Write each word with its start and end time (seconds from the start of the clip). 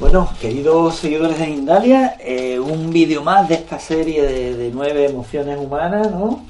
Bueno, 0.00 0.28
queridos 0.40 0.96
seguidores 0.96 1.38
de 1.38 1.50
Indalia, 1.50 2.16
eh, 2.18 2.58
un 2.58 2.90
vídeo 2.90 3.22
más 3.22 3.48
de 3.48 3.54
esta 3.54 3.78
serie 3.78 4.22
de, 4.22 4.70
nueve 4.74 5.06
emociones 5.06 5.56
humanas, 5.56 6.10
¿no? 6.10 6.44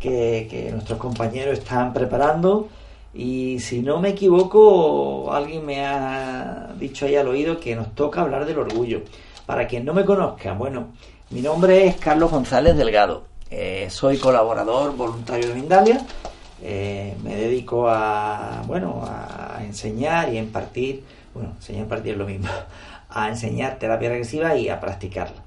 Que, 0.00 0.48
que, 0.50 0.72
nuestros 0.72 0.98
compañeros 0.98 1.60
están 1.60 1.92
preparando. 1.92 2.68
Y 3.14 3.60
si 3.60 3.82
no 3.82 4.00
me 4.00 4.08
equivoco, 4.10 5.32
alguien 5.32 5.64
me 5.64 5.86
ha 5.86 6.74
dicho 6.76 7.06
ahí 7.06 7.14
al 7.14 7.28
oído 7.28 7.60
que 7.60 7.76
nos 7.76 7.94
toca 7.94 8.22
hablar 8.22 8.46
del 8.46 8.58
orgullo. 8.58 9.02
Para 9.46 9.68
quien 9.68 9.84
no 9.84 9.94
me 9.94 10.04
conozca, 10.04 10.54
bueno, 10.54 10.88
mi 11.30 11.40
nombre 11.40 11.86
es 11.86 11.96
Carlos 11.96 12.32
González 12.32 12.76
Delgado. 12.76 13.35
Eh, 13.50 13.86
soy 13.90 14.18
colaborador 14.18 14.96
voluntario 14.96 15.48
de 15.48 15.54
Mindalia. 15.54 16.04
Eh, 16.62 17.14
me 17.22 17.36
dedico 17.36 17.88
a, 17.88 18.62
bueno, 18.66 19.04
a 19.06 19.62
enseñar 19.62 20.32
y 20.32 20.38
impartir, 20.38 21.04
bueno, 21.32 21.50
enseñar 21.56 21.80
y 21.80 21.82
impartir 21.84 22.12
es 22.12 22.18
lo 22.18 22.26
mismo, 22.26 22.48
a 23.08 23.28
enseñar 23.28 23.78
terapia 23.78 24.08
regresiva 24.08 24.56
y 24.56 24.68
a 24.68 24.80
practicarla. 24.80 25.42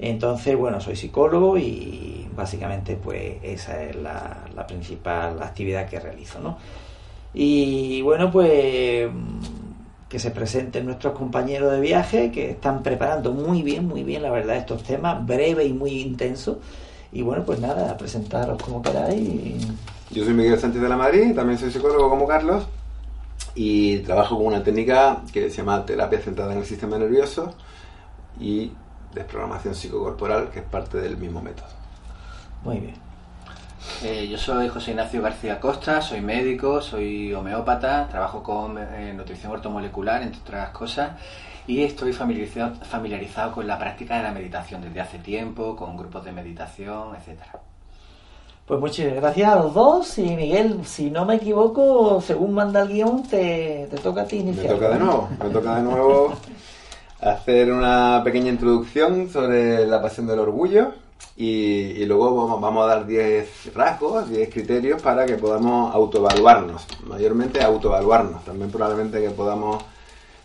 Entonces, 0.00 0.56
bueno, 0.56 0.80
soy 0.80 0.96
psicólogo 0.96 1.56
y 1.56 2.28
básicamente 2.34 2.96
pues 2.96 3.36
esa 3.44 3.80
es 3.84 3.94
la, 3.94 4.38
la 4.54 4.66
principal 4.66 5.40
actividad 5.40 5.88
que 5.88 6.00
realizo, 6.00 6.40
¿no? 6.40 6.58
Y 7.32 8.02
bueno, 8.02 8.30
pues 8.32 9.08
que 10.08 10.18
se 10.18 10.30
presenten 10.30 10.86
nuestros 10.86 11.14
compañeros 11.14 11.72
de 11.72 11.80
viaje 11.80 12.30
que 12.30 12.50
están 12.50 12.82
preparando 12.82 13.32
muy 13.32 13.62
bien, 13.62 13.86
muy 13.86 14.02
bien, 14.04 14.22
la 14.22 14.30
verdad, 14.30 14.56
estos 14.56 14.82
temas, 14.82 15.24
breve 15.24 15.64
y 15.64 15.72
muy 15.72 16.00
intenso. 16.00 16.60
Y 17.14 17.22
bueno, 17.22 17.44
pues 17.44 17.60
nada, 17.60 17.92
a 17.92 17.96
presentaros 17.96 18.60
como 18.60 18.82
queráis. 18.82 19.64
Yo 20.10 20.24
soy 20.24 20.34
Miguel 20.34 20.58
Sánchez 20.58 20.82
de 20.82 20.88
la 20.88 20.96
Madrid, 20.96 21.32
también 21.32 21.56
soy 21.58 21.70
psicólogo 21.70 22.10
como 22.10 22.26
Carlos 22.26 22.66
y 23.54 23.98
trabajo 23.98 24.36
con 24.36 24.46
una 24.46 24.64
técnica 24.64 25.22
que 25.32 25.48
se 25.48 25.58
llama 25.58 25.86
terapia 25.86 26.20
centrada 26.20 26.52
en 26.52 26.58
el 26.58 26.66
sistema 26.66 26.98
nervioso 26.98 27.54
y 28.40 28.72
desprogramación 29.14 29.76
psicocorporal, 29.76 30.50
que 30.50 30.58
es 30.58 30.64
parte 30.64 30.98
del 30.98 31.16
mismo 31.16 31.40
método. 31.40 31.68
Muy 32.64 32.80
bien. 32.80 33.03
Eh, 34.02 34.28
yo 34.28 34.36
soy 34.36 34.68
José 34.68 34.90
Ignacio 34.90 35.22
García 35.22 35.58
Costa, 35.60 36.02
soy 36.02 36.20
médico, 36.20 36.80
soy 36.80 37.32
homeópata, 37.32 38.06
trabajo 38.08 38.42
con 38.42 38.76
eh, 38.78 39.14
nutrición 39.14 39.52
ortomolecular, 39.52 40.22
entre 40.22 40.40
otras 40.40 40.70
cosas, 40.70 41.12
y 41.66 41.82
estoy 41.82 42.12
familiarizado, 42.12 42.74
familiarizado 42.84 43.52
con 43.52 43.66
la 43.66 43.78
práctica 43.78 44.16
de 44.18 44.24
la 44.24 44.32
meditación 44.32 44.82
desde 44.82 45.00
hace 45.00 45.18
tiempo, 45.18 45.74
con 45.74 45.96
grupos 45.96 46.24
de 46.24 46.32
meditación, 46.32 47.14
etcétera. 47.16 47.52
Pues 48.66 48.80
muchas 48.80 49.14
gracias 49.14 49.52
a 49.52 49.56
los 49.56 49.74
dos 49.74 50.18
y 50.18 50.36
Miguel, 50.36 50.80
si 50.84 51.10
no 51.10 51.24
me 51.24 51.36
equivoco, 51.36 52.20
según 52.20 52.54
manda 52.54 52.82
el 52.82 52.88
guion, 52.88 53.22
te, 53.22 53.88
te 53.90 53.96
toca 53.98 54.22
a 54.22 54.26
ti 54.26 54.36
iniciar. 54.36 54.66
Me 54.66 54.74
toca 54.74 54.88
de 54.90 54.98
nuevo, 54.98 55.28
me 55.42 55.50
toca 55.50 55.76
de 55.76 55.82
nuevo 55.82 56.34
hacer 57.20 57.72
una 57.72 58.22
pequeña 58.24 58.50
introducción 58.50 59.30
sobre 59.30 59.86
la 59.86 60.02
pasión 60.02 60.26
del 60.26 60.40
orgullo 60.40 61.03
y, 61.36 62.04
luego 62.06 62.58
vamos, 62.60 62.84
a 62.84 62.86
dar 62.94 63.06
10 63.06 63.74
rasgos, 63.74 64.30
10 64.30 64.50
criterios 64.50 65.02
para 65.02 65.26
que 65.26 65.34
podamos 65.34 65.92
autoevaluarnos, 65.92 66.86
mayormente 67.06 67.62
autoevaluarnos, 67.62 68.44
también 68.44 68.70
probablemente 68.70 69.20
que 69.20 69.30
podamos 69.30 69.82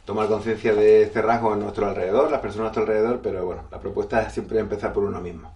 tomar 0.06 0.28
conciencia 0.28 0.74
de 0.74 1.04
este 1.04 1.22
rasgo 1.22 1.54
en 1.54 1.60
nuestro 1.60 1.88
alrededor, 1.88 2.32
las 2.32 2.42
personas 2.42 2.72
a 2.72 2.80
nuestro 2.80 2.82
alrededor, 2.82 3.20
pero 3.22 3.46
bueno, 3.46 3.64
la 3.70 3.80
propuesta 3.80 4.24
es 4.24 4.34
siempre 4.34 4.60
empezar 4.60 4.92
por 4.92 5.04
uno 5.04 5.22
mismo. 5.22 5.52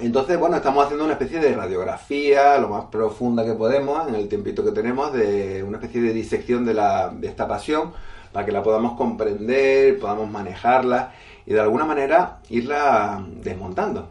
Entonces, 0.00 0.38
bueno, 0.38 0.56
estamos 0.56 0.84
haciendo 0.84 1.04
una 1.04 1.14
especie 1.14 1.40
de 1.40 1.54
radiografía, 1.54 2.56
lo 2.58 2.68
más 2.68 2.84
profunda 2.86 3.44
que 3.44 3.52
podemos, 3.52 4.08
en 4.08 4.14
el 4.14 4.28
tiempito 4.28 4.64
que 4.64 4.70
tenemos, 4.70 5.12
de 5.12 5.62
una 5.62 5.76
especie 5.78 6.00
de 6.00 6.14
disección 6.14 6.64
de, 6.64 6.72
la, 6.72 7.10
de 7.10 7.26
esta 7.26 7.46
pasión, 7.46 7.92
para 8.32 8.46
que 8.46 8.52
la 8.52 8.62
podamos 8.62 8.96
comprender, 8.96 9.98
podamos 9.98 10.30
manejarla 10.30 11.12
y 11.48 11.54
de 11.54 11.60
alguna 11.60 11.86
manera 11.86 12.40
irla 12.50 13.24
desmontando. 13.42 14.10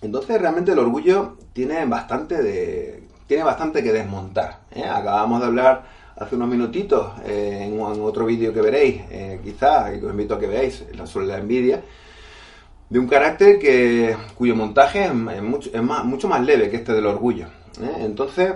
Entonces 0.00 0.40
realmente 0.40 0.72
el 0.72 0.80
orgullo 0.80 1.36
tiene 1.52 1.86
bastante, 1.86 2.42
de, 2.42 3.04
tiene 3.28 3.44
bastante 3.44 3.80
que 3.80 3.92
desmontar. 3.92 4.58
¿eh? 4.72 4.82
Acabamos 4.82 5.40
de 5.40 5.46
hablar 5.46 5.84
hace 6.16 6.34
unos 6.34 6.48
minutitos 6.48 7.12
eh, 7.24 7.60
en, 7.62 7.80
otro 7.80 8.26
vídeo 8.26 8.52
que 8.52 8.60
veréis, 8.60 9.02
eh, 9.08 9.40
quizás, 9.44 9.92
que 9.92 10.04
os 10.04 10.10
invito 10.10 10.34
a 10.34 10.40
que 10.40 10.48
veáis, 10.48 10.84
sobre 11.04 11.26
la 11.26 11.38
envidia, 11.38 11.80
de 12.90 12.98
un 12.98 13.06
carácter 13.06 13.60
que, 13.60 14.16
cuyo 14.36 14.56
montaje 14.56 15.04
es, 15.04 15.14
mucho, 15.14 15.70
más, 15.80 16.04
mucho 16.04 16.26
más 16.26 16.44
leve 16.44 16.68
que 16.68 16.78
este 16.78 16.92
del 16.92 17.06
orgullo. 17.06 17.46
Entonces, 18.00 18.52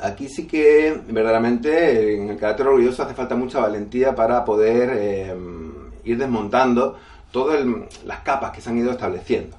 aquí 0.00 0.28
sí 0.28 0.46
que 0.46 0.96
verdaderamente 1.08 2.14
en 2.14 2.30
el 2.30 2.36
carácter 2.36 2.68
orgulloso 2.68 3.02
hace 3.02 3.14
falta 3.14 3.34
mucha 3.34 3.58
valentía 3.58 4.14
para 4.14 4.44
poder 4.44 5.34
ir 6.04 6.18
desmontando 6.18 6.98
todas 7.30 7.64
las 8.04 8.20
capas 8.20 8.52
que 8.52 8.60
se 8.60 8.70
han 8.70 8.78
ido 8.78 8.92
estableciendo. 8.92 9.56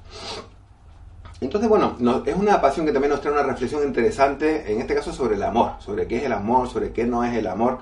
Entonces, 1.40 1.68
bueno, 1.68 1.96
es 2.24 2.34
una 2.34 2.60
pasión 2.62 2.86
que 2.86 2.92
también 2.92 3.10
nos 3.10 3.20
trae 3.20 3.34
una 3.34 3.42
reflexión 3.42 3.82
interesante, 3.82 4.72
en 4.72 4.80
este 4.80 4.94
caso 4.94 5.12
sobre 5.12 5.34
el 5.34 5.42
amor, 5.42 5.72
sobre 5.80 6.06
qué 6.06 6.16
es 6.16 6.22
el 6.24 6.32
amor, 6.32 6.68
sobre 6.68 6.92
qué 6.92 7.04
no 7.04 7.24
es 7.24 7.34
el 7.36 7.46
amor, 7.46 7.78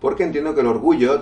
porque 0.00 0.24
entiendo 0.24 0.54
que 0.54 0.62
el 0.62 0.68
orgullo, 0.68 1.20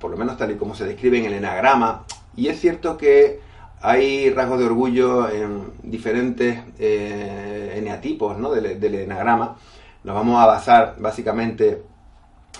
por 0.00 0.10
lo 0.10 0.16
menos 0.16 0.36
tal 0.36 0.50
y 0.50 0.56
como 0.56 0.74
se 0.74 0.84
describe 0.84 1.18
en 1.18 1.26
el 1.26 1.34
enagrama, 1.34 2.04
y 2.36 2.48
es 2.48 2.60
cierto 2.60 2.96
que 2.96 3.38
hay 3.80 4.30
rasgos 4.30 4.58
de 4.58 4.64
orgullo 4.64 5.30
en 5.30 5.72
diferentes 5.84 6.58
eh, 6.80 7.74
eneatipos 7.76 8.36
¿no? 8.36 8.50
del, 8.50 8.80
del 8.80 8.94
enagrama, 8.96 9.56
nos 10.02 10.14
vamos 10.16 10.42
a 10.42 10.46
basar 10.46 10.96
básicamente 10.98 11.70
en 11.70 11.93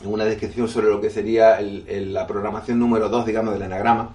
una 0.02 0.24
descripción 0.24 0.68
sobre 0.68 0.88
lo 0.88 1.00
que 1.00 1.10
sería 1.10 1.60
la 1.60 2.26
programación 2.26 2.78
número 2.78 3.08
2, 3.08 3.26
digamos, 3.26 3.54
del 3.54 3.62
enagrama, 3.62 4.14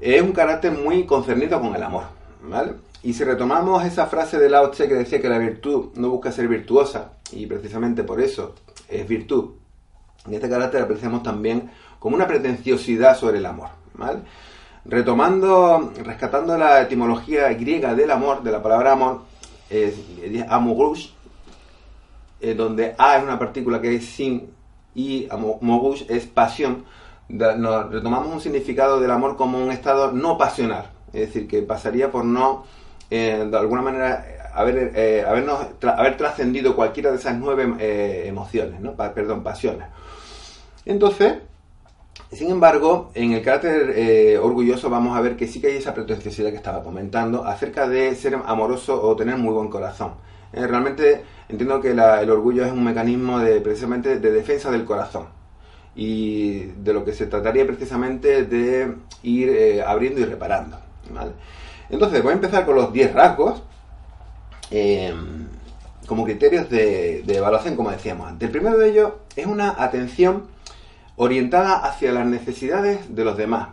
es 0.00 0.22
un 0.22 0.32
carácter 0.32 0.72
muy 0.72 1.04
concernido 1.04 1.60
con 1.60 1.74
el 1.74 1.82
amor, 1.82 2.04
¿vale? 2.42 2.74
Y 3.02 3.14
si 3.14 3.24
retomamos 3.24 3.84
esa 3.84 4.06
frase 4.06 4.38
de 4.38 4.48
Lao 4.48 4.70
Tse 4.70 4.88
que 4.88 4.94
decía 4.94 5.20
que 5.20 5.28
la 5.28 5.38
virtud 5.38 5.90
no 5.94 6.10
busca 6.10 6.30
ser 6.30 6.48
virtuosa, 6.48 7.12
y 7.32 7.46
precisamente 7.46 8.04
por 8.04 8.20
eso 8.20 8.54
es 8.88 9.06
virtud, 9.06 9.50
en 10.26 10.34
este 10.34 10.48
carácter 10.48 10.82
apreciamos 10.82 11.22
también 11.22 11.70
como 11.98 12.16
una 12.16 12.26
pretenciosidad 12.26 13.16
sobre 13.16 13.38
el 13.38 13.46
amor, 13.46 13.70
¿vale? 13.94 14.20
Retomando, 14.84 15.92
rescatando 16.04 16.56
la 16.58 16.82
etimología 16.82 17.52
griega 17.52 17.94
del 17.94 18.10
amor, 18.10 18.42
de 18.42 18.52
la 18.52 18.62
palabra 18.62 18.92
amor, 18.92 19.22
es, 19.70 19.94
es 20.22 21.12
eh, 22.40 22.54
donde 22.54 22.94
A 22.98 23.18
es 23.18 23.22
una 23.22 23.38
partícula 23.38 23.80
que 23.80 23.94
es 23.94 24.04
sin 24.04 24.50
y 24.94 25.28
mogush 25.30 26.04
es 26.08 26.26
pasión. 26.26 26.84
Nos 27.28 27.90
retomamos 27.90 28.32
un 28.32 28.40
significado 28.40 29.00
del 29.00 29.10
amor 29.10 29.36
como 29.36 29.58
un 29.58 29.70
estado 29.70 30.12
no 30.12 30.36
pasional, 30.36 30.90
es 31.12 31.28
decir, 31.28 31.48
que 31.48 31.62
pasaría 31.62 32.10
por 32.10 32.24
no, 32.24 32.64
eh, 33.10 33.46
de 33.50 33.56
alguna 33.56 33.82
manera, 33.82 34.50
haber, 34.54 34.92
eh, 34.94 35.24
habernos, 35.26 35.60
haber 35.82 36.16
trascendido 36.16 36.76
cualquiera 36.76 37.10
de 37.10 37.16
esas 37.16 37.36
nueve 37.38 37.74
eh, 37.78 38.24
emociones, 38.26 38.80
¿no? 38.80 38.94
perdón, 38.94 39.42
pasiones. 39.42 39.88
Entonces, 40.84 41.34
sin 42.30 42.50
embargo, 42.50 43.10
en 43.14 43.32
el 43.32 43.42
carácter 43.42 44.38
orgulloso 44.40 44.90
vamos 44.90 45.16
a 45.16 45.20
ver 45.20 45.36
que 45.36 45.46
sí 45.46 45.60
que 45.60 45.68
hay 45.68 45.76
esa 45.76 45.94
pretenciosidad 45.94 46.50
que 46.50 46.56
estaba 46.56 46.82
comentando 46.82 47.44
acerca 47.44 47.88
de 47.88 48.14
ser 48.14 48.34
amoroso 48.34 49.00
o 49.02 49.14
tener 49.16 49.36
muy 49.36 49.54
buen 49.54 49.68
corazón. 49.68 50.14
realmente 50.52 51.22
entiendo 51.52 51.80
que 51.80 51.90
el 51.90 52.30
orgullo 52.30 52.64
es 52.64 52.72
un 52.72 52.82
mecanismo 52.82 53.38
de 53.38 53.60
precisamente 53.60 54.18
de 54.18 54.32
defensa 54.32 54.70
del 54.70 54.86
corazón 54.86 55.26
y 55.94 56.60
de 56.60 56.94
lo 56.94 57.04
que 57.04 57.12
se 57.12 57.26
trataría 57.26 57.66
precisamente 57.66 58.44
de 58.44 58.94
ir 59.22 59.50
eh, 59.50 59.82
abriendo 59.82 60.20
y 60.20 60.24
reparando. 60.24 60.78
Entonces 61.90 62.22
voy 62.22 62.30
a 62.32 62.36
empezar 62.36 62.64
con 62.64 62.76
los 62.76 62.90
10 62.90 63.12
rasgos 63.12 63.62
em, 64.70 65.46
como 66.06 66.24
criterios 66.24 66.70
de, 66.70 67.22
evaluación, 67.28 67.76
como 67.76 67.90
decíamos 67.90 68.28
antes. 68.28 68.46
El 68.46 68.52
primero 68.52 68.78
de 68.78 68.88
ellos 68.88 69.12
es 69.36 69.46
una 69.46 69.82
atención 69.82 70.44
orientada 71.16 71.84
hacia 71.84 72.12
las 72.12 72.26
necesidades 72.26 73.14
de 73.14 73.24
los 73.24 73.36
demás, 73.36 73.68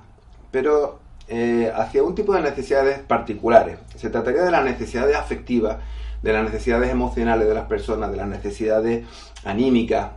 pero 0.52 1.00
eh, 1.30 1.72
hacia 1.74 2.04
un 2.04 2.14
tipo 2.14 2.34
de 2.34 2.42
necesidades 2.42 3.00
particulares. 3.00 3.80
Se 3.96 4.10
trataría 4.10 4.44
de 4.44 4.52
las 4.52 4.66
necesidades 4.66 5.16
afectivas 5.16 5.78
de 6.22 6.34
las 6.34 6.44
necesidades 6.44 6.90
emocionales 6.90 7.48
de 7.48 7.54
las 7.54 7.66
personas, 7.66 8.12
de 8.12 8.18
las 8.18 8.28
necesidades 8.28 9.06
anímicas, 9.46 10.12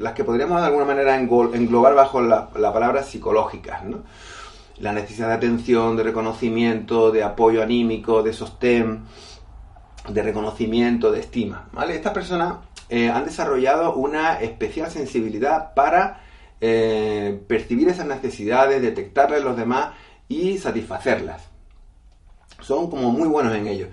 las 0.00 0.12
que 0.12 0.24
podríamos 0.24 0.60
de 0.60 0.66
alguna 0.66 0.84
manera 0.84 1.16
englobar 1.16 1.94
bajo 1.94 2.20
la, 2.20 2.50
palabra 2.50 3.02
psicológicas, 3.02 3.84
¿no? 3.84 4.02
La 4.78 4.92
necesidad 4.92 5.28
de 5.28 5.34
atención, 5.34 5.96
de 5.96 6.04
reconocimiento, 6.04 7.10
de 7.10 7.24
apoyo 7.24 7.62
anímico, 7.62 8.22
de 8.22 8.32
sostén, 8.32 9.02
de 10.08 10.22
reconocimiento, 10.22 11.10
de 11.10 11.20
estima, 11.20 11.68
¿vale? 11.72 11.96
Estas 11.96 12.12
personas 12.12 12.54
eh, 12.88 13.10
han 13.10 13.24
desarrollado 13.24 13.94
una 13.94 14.40
especial 14.40 14.90
sensibilidad 14.90 15.74
para 15.74 16.20
eh, 16.60 17.40
percibir 17.46 17.88
esas 17.88 18.06
necesidades, 18.06 18.80
detectarlas 18.80 19.40
en 19.40 19.44
los 19.44 19.56
demás 19.56 19.90
y 20.28 20.58
satisfacerlas. 20.58 21.42
Son 22.60 22.90
como 22.90 23.10
muy 23.10 23.28
buenos 23.28 23.54
en 23.54 23.66
ello. 23.66 23.88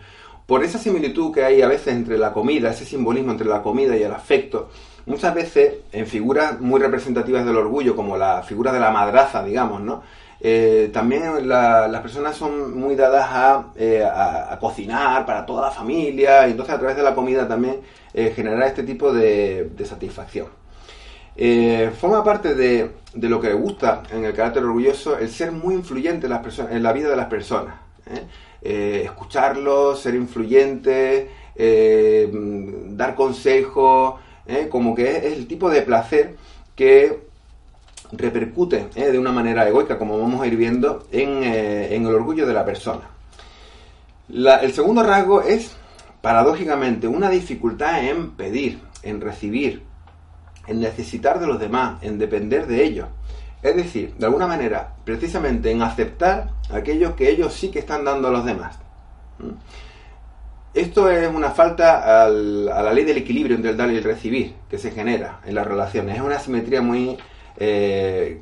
Por 0.46 0.64
esa 0.64 0.78
similitud 0.78 1.34
que 1.34 1.44
hay 1.44 1.62
a 1.62 1.68
veces 1.68 1.94
entre 1.94 2.18
la 2.18 2.32
comida, 2.32 2.72
ese 2.72 2.86
simbolismo 2.86 3.32
entre 3.32 3.48
la 3.48 3.62
comida 3.62 3.98
y 3.98 4.04
el 4.04 4.12
afecto, 4.12 4.70
muchas 5.06 5.34
veces 5.34 5.76
en 5.92 6.08
figuras 6.08 6.60
muy 6.60 6.80
representativas 6.80 7.46
del 7.46 7.58
orgullo, 7.58 7.96
como 7.96 8.18
la 8.18 8.44
figura 8.44 8.72
de 8.72 8.80
la 8.80 8.92
madraza, 8.92 9.44
digamos, 9.44 9.82
¿no? 9.82 10.04
Eh, 10.42 10.90
también 10.94 11.48
las 11.48 12.02
personas 12.02 12.36
son 12.36 12.78
muy 12.78 12.96
dadas 12.96 13.66
eh, 13.78 14.04
a, 14.04 14.58
cocinar 14.60 15.26
para 15.26 15.46
toda 15.46 15.64
la 15.64 15.72
familia 15.72 16.48
y 16.48 16.52
entonces 16.52 16.76
a 16.76 16.78
través 16.78 16.98
de 16.98 17.04
la 17.04 17.16
comida 17.16 17.48
también 17.48 17.80
eh, 18.14 18.34
generar 18.36 18.68
este 18.68 18.84
tipo 18.84 19.14
de, 19.14 19.72
satisfacción. 19.86 20.48
forma 22.00 22.24
parte 22.24 22.54
de, 22.54 22.92
lo 23.16 23.40
que 23.40 23.54
gusta 23.54 24.04
en 24.12 24.26
el 24.26 24.34
carácter 24.34 24.64
orgulloso 24.64 25.18
el 25.18 25.30
ser 25.30 25.52
muy 25.52 25.74
influyente 25.74 26.28
en, 26.28 26.34
las 26.34 26.60
en 26.60 26.84
la 26.84 26.94
vida 26.94 27.10
de 27.10 27.16
las 27.16 27.28
personas. 27.28 27.85
Escucharlos, 28.62 30.00
ser 30.02 30.16
influyente, 30.16 31.30
dar 32.90 33.16
consejos, 33.16 34.16
como 34.70 34.96
que 34.96 35.18
es 35.18 35.24
el 35.38 35.48
tipo 35.48 35.70
de 35.70 35.82
placer 35.82 36.36
que 36.76 37.26
repercute 38.12 38.88
eh, 38.96 39.12
de 39.12 39.20
una 39.20 39.32
manera 39.32 39.68
egoica, 39.68 39.98
como 39.98 40.20
vamos 40.20 40.42
a 40.42 40.48
ir 40.48 40.56
viendo, 40.56 41.08
en, 41.12 41.44
eh, 41.44 41.96
el 41.96 42.06
orgullo 42.08 42.46
de 42.46 42.54
la 42.54 42.66
persona. 42.66 43.10
el 44.30 44.74
segundo 44.74 45.04
rasgo 45.04 45.42
es, 45.42 45.76
paradójicamente, 46.22 47.08
una 47.08 47.30
dificultad 47.30 48.04
en 48.04 48.32
pedir, 48.32 48.80
en 49.04 49.22
recibir, 49.22 49.84
en 50.68 50.80
necesitar 50.80 51.40
de 51.40 51.48
los 51.48 51.60
demás, 51.60 52.02
en 52.04 52.18
depender 52.18 52.68
de 52.68 52.84
ellos. 52.84 53.08
Es 53.66 53.76
decir, 53.76 54.14
de 54.20 54.28
alguna 54.28 54.46
manera, 54.46 54.94
precisamente 55.04 55.72
en 55.72 55.82
aceptar 55.82 56.52
aquello 56.70 57.16
que 57.16 57.32
ellos 57.32 57.52
sí 57.52 57.70
que 57.70 57.80
están 57.80 58.06
dando 58.06 58.28
a 58.28 58.32
los 58.32 58.46
demás. 58.46 58.78
¿Mm? 59.40 59.54
Esto 60.76 61.10
es 61.10 61.28
una 61.34 61.50
falta 61.50 62.26
a 62.26 62.30
la 62.30 62.94
ley 62.94 63.06
del 63.06 63.18
equilibrio 63.18 63.56
entre 63.56 63.72
el 63.72 63.78
dar 63.78 63.92
y 63.92 63.96
el 63.96 64.04
recibir 64.04 64.54
que 64.70 64.78
se 64.78 64.92
genera 64.92 65.40
en 65.46 65.56
las 65.56 65.66
relaciones. 65.66 66.16
Es 66.16 66.22
una 66.22 66.38
simetría 66.38 66.84
muy 66.84 67.18
eh, 67.58 68.40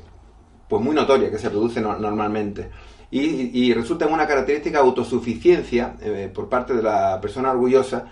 pues 0.68 0.82
muy 0.82 0.94
notoria 0.94 1.30
que 1.30 1.38
se 1.38 1.48
produce 1.48 1.80
normalmente. 1.80 2.68
Y, 3.10 3.72
resulta 3.72 4.04
en 4.04 4.12
una 4.12 4.26
característica 4.26 4.80
autosuficiencia 4.80 5.94
eh, 6.02 6.30
por 6.34 6.50
parte 6.50 6.74
de 6.74 6.82
la 6.82 7.18
persona 7.22 7.52
orgullosa 7.52 8.10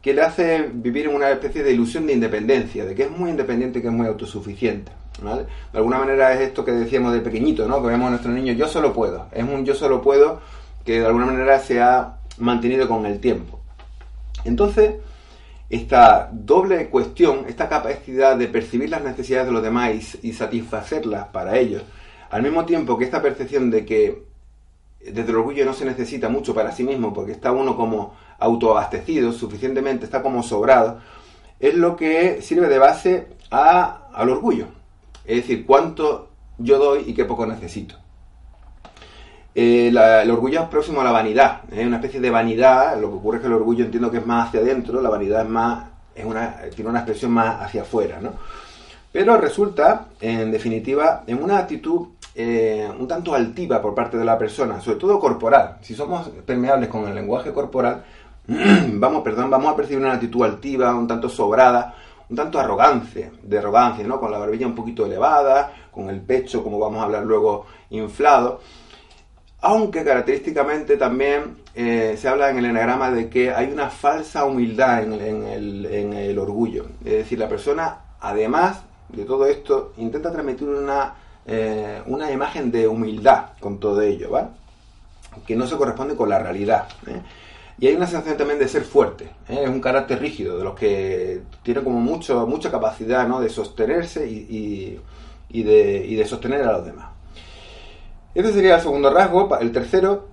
que 0.00 0.14
le 0.14 0.22
hace 0.22 0.70
vivir 0.72 1.06
en 1.06 1.16
una 1.16 1.30
especie 1.30 1.64
de 1.64 1.72
ilusión 1.72 2.06
de 2.06 2.12
independencia, 2.12 2.84
de 2.84 2.94
que 2.94 3.04
es 3.04 3.10
muy 3.10 3.30
independiente 3.30 3.80
y 3.80 3.82
que 3.82 3.88
es 3.88 3.94
muy 3.94 4.06
autosuficiente. 4.06 4.92
De 5.20 5.78
alguna 5.78 5.98
manera 5.98 6.32
es 6.34 6.40
esto 6.40 6.64
que 6.64 6.72
decíamos 6.72 7.12
de 7.12 7.20
pequeñito, 7.20 7.66
¿no? 7.68 7.82
que 7.82 7.88
vemos 7.88 8.06
a 8.08 8.10
nuestro 8.10 8.32
niño, 8.32 8.52
yo 8.52 8.66
solo 8.66 8.92
puedo. 8.92 9.26
Es 9.32 9.44
un 9.44 9.64
yo 9.64 9.74
solo 9.74 10.02
puedo 10.02 10.40
que 10.84 11.00
de 11.00 11.06
alguna 11.06 11.26
manera 11.26 11.58
se 11.58 11.80
ha 11.80 12.16
mantenido 12.38 12.88
con 12.88 13.06
el 13.06 13.20
tiempo. 13.20 13.60
Entonces, 14.44 14.94
esta 15.70 16.28
doble 16.32 16.88
cuestión, 16.90 17.46
esta 17.48 17.68
capacidad 17.68 18.36
de 18.36 18.48
percibir 18.48 18.90
las 18.90 19.02
necesidades 19.02 19.46
de 19.46 19.52
los 19.52 19.62
demás 19.62 20.18
y, 20.22 20.32
satisfacerlas 20.32 21.28
para 21.28 21.58
ellos, 21.58 21.82
al 22.30 22.42
mismo 22.42 22.64
tiempo 22.64 22.98
que 22.98 23.04
esta 23.04 23.22
percepción 23.22 23.70
de 23.70 23.84
que 23.84 24.24
desde 25.00 25.30
el 25.30 25.36
orgullo 25.36 25.64
no 25.64 25.72
se 25.72 25.84
necesita 25.84 26.28
mucho 26.28 26.54
para 26.54 26.72
sí 26.72 26.84
mismo 26.84 27.12
porque 27.12 27.32
está 27.32 27.52
uno 27.52 27.76
como 27.76 28.14
autoabastecido, 28.38 29.32
suficientemente, 29.32 30.04
está 30.04 30.22
como 30.22 30.42
sobrado, 30.42 31.00
es 31.58 31.74
lo 31.74 31.96
que 31.96 32.42
sirve 32.42 32.68
de 32.68 32.78
base 32.78 33.28
al 33.50 34.28
orgullo. 34.28 34.81
Es 35.24 35.36
decir, 35.36 35.64
cuánto 35.66 36.28
yo 36.58 36.78
doy 36.78 37.04
y 37.06 37.14
qué 37.14 37.24
poco 37.24 37.46
necesito. 37.46 37.96
Eh, 39.54 39.88
el 39.88 40.30
orgullo 40.30 40.62
es 40.62 40.68
próximo 40.68 41.02
a 41.02 41.04
la 41.04 41.12
vanidad, 41.12 41.60
es 41.70 41.86
una 41.86 41.96
especie 41.96 42.20
de 42.20 42.30
vanidad, 42.30 42.98
lo 42.98 43.10
que 43.10 43.16
ocurre 43.16 43.36
es 43.36 43.42
que 43.42 43.48
el 43.48 43.52
orgullo 43.52 43.84
entiendo 43.84 44.10
que 44.10 44.18
es 44.18 44.26
más 44.26 44.48
hacia 44.48 44.60
adentro, 44.60 45.02
la 45.02 45.10
vanidad 45.10 45.42
es 45.42 45.48
más, 45.48 45.84
es 46.14 46.24
una, 46.24 46.56
tiene 46.74 46.88
una 46.88 47.00
expresión 47.00 47.32
más 47.32 47.60
hacia 47.60 47.82
afuera, 47.82 48.18
¿no? 48.20 48.32
Pero 49.12 49.36
resulta, 49.36 50.06
en 50.22 50.50
definitiva, 50.50 51.22
en 51.26 51.42
una 51.42 51.58
actitud 51.58 52.08
eh, 52.34 52.90
un 52.98 53.06
tanto 53.06 53.34
altiva 53.34 53.82
por 53.82 53.94
parte 53.94 54.16
de 54.16 54.24
la 54.24 54.38
persona, 54.38 54.80
sobre 54.80 54.98
todo 54.98 55.20
corporal. 55.20 55.76
Si 55.82 55.94
somos 55.94 56.30
permeables 56.46 56.88
con 56.88 57.06
el 57.06 57.14
lenguaje 57.14 57.52
corporal, 57.52 58.04
vamos, 58.46 59.22
perdón, 59.22 59.50
vamos 59.50 59.70
a 59.70 59.76
percibir 59.76 60.02
una 60.02 60.14
actitud 60.14 60.42
altiva, 60.42 60.94
un 60.94 61.06
tanto 61.06 61.28
sobrada, 61.28 61.94
un 62.32 62.36
tanto 62.36 62.58
arrogancia, 62.58 63.30
de 63.42 63.58
arrogancia, 63.58 64.06
¿no? 64.06 64.18
Con 64.18 64.30
la 64.32 64.38
barbilla 64.38 64.66
un 64.66 64.74
poquito 64.74 65.06
elevada, 65.06 65.72
con 65.90 66.08
el 66.08 66.20
pecho, 66.20 66.64
como 66.64 66.78
vamos 66.78 67.00
a 67.00 67.04
hablar 67.04 67.24
luego, 67.24 67.66
inflado 67.90 68.60
aunque 69.62 70.04
característicamente 70.04 70.96
también 70.96 71.58
eh, 71.74 72.16
se 72.20 72.28
habla 72.28 72.50
en 72.50 72.58
el 72.58 72.64
enagrama 72.66 73.12
de 73.12 73.30
que 73.30 73.52
hay 73.52 73.72
una 73.72 73.88
falsa 73.88 74.44
humildad 74.44 75.04
en, 75.04 75.44
el, 75.44 76.38
orgullo. 76.38 76.86
Es 77.04 77.12
decir, 77.12 77.38
la 77.38 77.48
persona, 77.48 78.16
además 78.20 78.82
de 79.08 79.24
todo 79.24 79.46
esto, 79.46 79.92
intenta 79.98 80.32
transmitir 80.32 80.68
una, 80.68 81.14
eh, 81.46 82.02
una 82.06 82.32
imagen 82.32 82.72
de 82.72 82.88
humildad 82.88 83.50
con 83.60 83.78
todo 83.78 84.02
ello, 84.02 84.30
¿vale? 84.30 84.48
Que 85.46 85.54
no 85.54 85.66
se 85.68 85.76
corresponde 85.76 86.16
con 86.16 86.28
la 86.28 86.40
realidad. 86.40 86.88
¿eh? 87.06 87.22
Y 87.78 87.88
hay 87.88 87.94
una 87.94 88.06
sensación 88.06 88.36
también 88.36 88.58
de 88.58 88.68
ser 88.68 88.82
fuerte, 88.82 89.30
es 89.48 89.68
un 89.68 89.80
carácter 89.80 90.20
rígido, 90.20 90.58
de 90.58 90.64
los 90.64 90.74
que 90.74 91.42
tiene 91.62 91.82
como 91.82 92.00
mucho, 92.00 92.46
mucha 92.46 92.70
capacidad 92.70 93.26
¿no? 93.26 93.40
de 93.40 93.48
sostenerse 93.48 94.28
y, 94.28 95.00
de, 95.50 96.06
y 96.06 96.14
de 96.14 96.26
sostener 96.26 96.62
a 96.62 96.72
los 96.72 96.84
demás. 96.84 97.08
Este 98.34 98.52
sería 98.52 98.76
el 98.76 98.80
segundo 98.80 99.12
rasgo. 99.12 99.58
El 99.58 99.72
tercero 99.72 100.28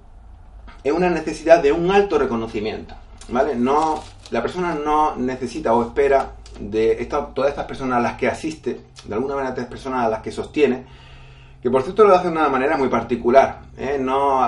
es 0.84 0.94
una 0.94 1.10
necesidad 1.10 1.62
de 1.62 1.72
un 1.72 1.92
alto 1.92 2.18
reconocimiento. 2.18 2.96
¿Vale? 3.28 3.56
No, 3.56 4.02
la 4.32 4.42
persona 4.42 4.74
no 4.74 5.16
necesita 5.16 5.74
o 5.74 5.84
espera 5.84 6.34
de 6.60 7.08
todas 7.36 7.50
estas 7.50 7.66
personas 7.66 8.00
a 8.00 8.02
las 8.02 8.18
que 8.18 8.28
asiste, 8.28 8.82
de 9.06 9.14
alguna 9.14 9.36
manera 9.36 9.54
estas 9.54 9.68
personas 9.68 10.06
a 10.06 10.10
las 10.10 10.22
que 10.22 10.32
sostiene, 10.32 10.86
que 11.62 11.70
por 11.70 11.84
cierto 11.84 12.06
lo 12.06 12.16
hace 12.16 12.28
de 12.28 12.32
una 12.32 12.50
manera 12.50 12.78
muy 12.78 12.88
particular. 12.88 13.62
¿eh? 13.78 13.98
No, 14.00 14.42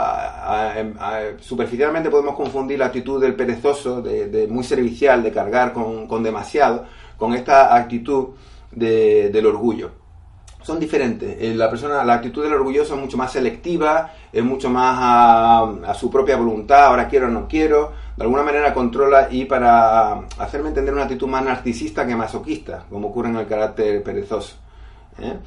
superficialmente 1.40 2.10
podemos 2.10 2.36
confundir 2.36 2.80
la 2.80 2.88
actitud 2.88 3.22
del 3.22 3.36
perezoso, 3.36 4.02
de, 4.02 4.48
muy 4.50 4.64
servicial, 4.64 5.22
de 5.24 5.32
cargar 5.32 5.74
con, 5.74 6.24
demasiado, 6.24 6.86
con 7.18 7.34
esta 7.34 7.76
actitud 7.76 8.30
del 8.72 9.46
orgullo 9.46 10.02
son 10.64 10.80
diferentes. 10.80 11.38
Eh, 11.40 11.54
la 11.56 11.70
persona, 11.70 12.04
la 12.04 12.14
actitud 12.14 12.44
del 12.44 12.54
orgulloso 12.54 12.96
es 12.96 13.02
mucho 13.02 13.18
más 13.18 13.32
selectiva, 13.32 14.14
es 14.32 14.44
mucho 14.44 14.70
más 14.70 14.98
a, 15.00 15.94
su 15.96 16.10
propia 16.10 16.38
voluntad, 16.38 16.86
ahora 16.86 17.08
quiero 17.08 17.28
o 17.28 17.30
no 17.30 17.48
quiero, 17.48 17.94
de 18.16 18.24
alguna 18.24 18.44
manera 18.44 18.74
controla 18.74 19.28
y 19.32 19.46
para 19.46 20.20
hacerme 20.38 20.70
entender 20.70 20.94
una 20.94 21.04
actitud 21.04 21.28
más 21.28 21.44
narcisista 21.44 22.06
que 22.06 22.16
masoquista, 22.16 22.86
como 22.90 23.08
ocurre 23.08 23.30
en 23.30 23.38
el 23.38 23.48
carácter 23.48 24.04
perezoso. 24.04 24.58
¿eh? 25.20 25.38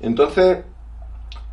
Entonces, 0.00 0.58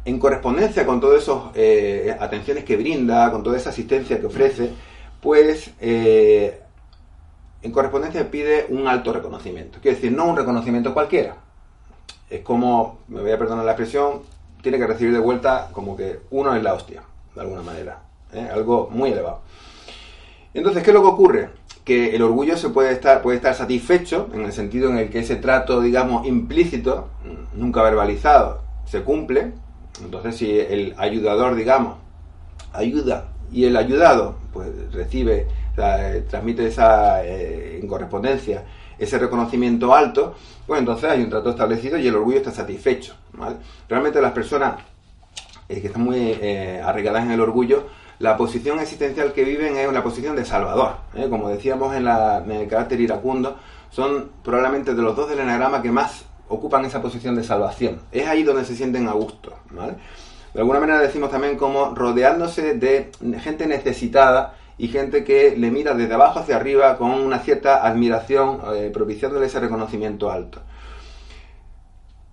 en 0.06 0.20
correspondencia 0.20 0.86
con 0.86 1.02
todas 1.02 1.24
esas 1.24 1.38
eh, 1.56 2.16
atenciones 2.20 2.64
que 2.64 2.78
brinda, 2.78 3.32
con 3.32 3.44
toda 3.44 3.58
esa 3.58 3.72
asistencia 3.72 4.20
que 4.20 4.28
ofrece, 4.28 4.72
pues 5.20 5.72
en 5.80 7.72
correspondencia 7.72 8.30
pide 8.30 8.68
un 8.70 8.88
alto 8.88 9.12
reconocimiento. 9.12 9.80
Quiere 9.82 9.96
decir, 9.96 10.12
no 10.12 10.26
un 10.26 10.38
reconocimiento 10.38 10.94
cualquiera, 10.94 11.36
es 12.30 12.42
como, 12.42 13.00
me 13.08 13.22
voy 13.22 13.32
a 13.32 13.38
perdonar 13.38 13.66
la 13.66 13.72
expresión, 13.72 14.22
tiene 14.62 14.78
que 14.78 14.88
recibir 14.88 15.14
de 15.14 15.20
vuelta 15.20 15.70
como 15.72 15.96
que 15.96 16.22
uno 16.32 16.56
es 16.56 16.64
la 16.64 16.74
hostia, 16.74 17.04
de 17.36 17.42
alguna 17.42 17.62
manera. 17.62 18.00
¿eh? 18.34 18.50
Algo 18.52 18.90
muy 18.92 19.12
elevado. 19.12 19.42
Entonces, 20.54 20.84
¿qué 20.84 20.90
es 20.90 20.94
lo 20.94 21.02
que 21.02 21.08
ocurre? 21.08 21.50
Que 21.84 22.16
el 22.16 22.24
orgullo 22.24 22.58
se 22.58 22.70
puede 22.70 22.92
estar, 22.92 23.22
puede 23.22 23.38
estar 23.38 23.54
satisfecho 23.54 24.30
en 24.34 24.44
el 24.44 24.54
sentido 24.54 24.90
en 24.90 24.98
el 24.98 25.10
que 25.10 25.20
ese 25.20 25.36
trato, 25.36 25.82
digamos, 25.82 26.26
implícito, 26.26 27.10
nunca 27.54 27.84
verbalizado, 27.84 28.62
se 28.86 29.04
cumple. 29.04 29.54
Entonces, 30.04 30.38
si 30.38 30.60
el 30.60 30.94
ayudador, 30.98 31.56
digamos, 31.56 31.98
ayuda 32.74 33.30
y 33.52 33.66
el 33.66 33.78
ayudado, 33.78 34.38
pues 34.52 34.70
recibe, 34.92 35.48
transmite 36.30 36.68
esa 36.68 37.24
eh, 37.25 37.80
en 37.82 37.88
correspondencia 37.88 38.64
ese 38.98 39.18
reconocimiento 39.20 39.94
alto, 39.94 40.36
pues 40.66 40.80
entonces 40.80 41.10
hay 41.10 41.22
un 41.22 41.30
trato 41.30 41.50
establecido 41.50 41.98
y 41.98 42.08
el 42.08 42.16
orgullo 42.16 42.38
está 42.38 42.52
satisfecho. 42.52 43.16
Realmente 43.90 44.22
las 44.22 44.32
personas 44.32 44.75
eh, 45.68 45.82
que 45.82 45.88
están 45.88 46.04
muy 46.04 46.18
eh, 46.18 46.82
arraigadas 46.84 47.24
en 47.24 47.32
el 47.32 47.42
orgullo, 47.42 47.88
la 48.20 48.38
posición 48.38 48.80
existencial 48.80 49.34
que 49.34 49.44
viven 49.44 49.75
es 49.75 49.88
una 49.88 50.04
posición 50.04 50.36
de 50.36 50.46
salvador. 50.46 50.98
¿eh? 51.16 51.28
Como 51.30 51.50
decíamos 51.50 51.96
en, 51.96 52.08
el 52.08 52.68
carácter 52.68 53.02
iracundo, 53.02 53.58
son 53.90 54.32
probablemente 54.44 54.94
de 54.94 55.02
los 55.02 55.16
dos 55.16 55.30
del 55.30 55.40
enagrama 55.40 55.82
que 55.82 55.92
más 55.92 56.25
ocupan 56.50 56.86
esa 56.86 57.02
posición 57.02 57.36
de 57.36 57.44
salvación. 57.44 58.02
Es 58.12 58.28
ahí 58.28 58.44
donde 58.44 58.66
se 58.66 58.75
sienten 58.75 59.08
a 59.08 59.14
gusto. 59.14 59.54
De 60.54 60.60
alguna 60.62 60.80
manera 60.80 61.00
decimos 61.00 61.32
también 61.32 61.58
como 61.58 61.94
rodeándose 61.94 62.75
de 62.75 63.12
gente 63.42 63.68
necesitada 63.68 64.56
y 64.78 64.88
gente 64.90 65.24
que 65.24 65.56
le 65.58 65.72
mira 65.72 65.94
desde 65.94 66.14
abajo 66.14 66.40
hacia 66.40 66.58
arriba 66.58 66.98
con 66.98 67.12
una 67.12 67.40
cierta 67.40 67.86
admiración, 67.86 68.60
eh, 68.74 68.90
propiciándole 68.94 69.46
ese 69.46 69.60
reconocimiento 69.60 70.30
alto. 70.32 70.62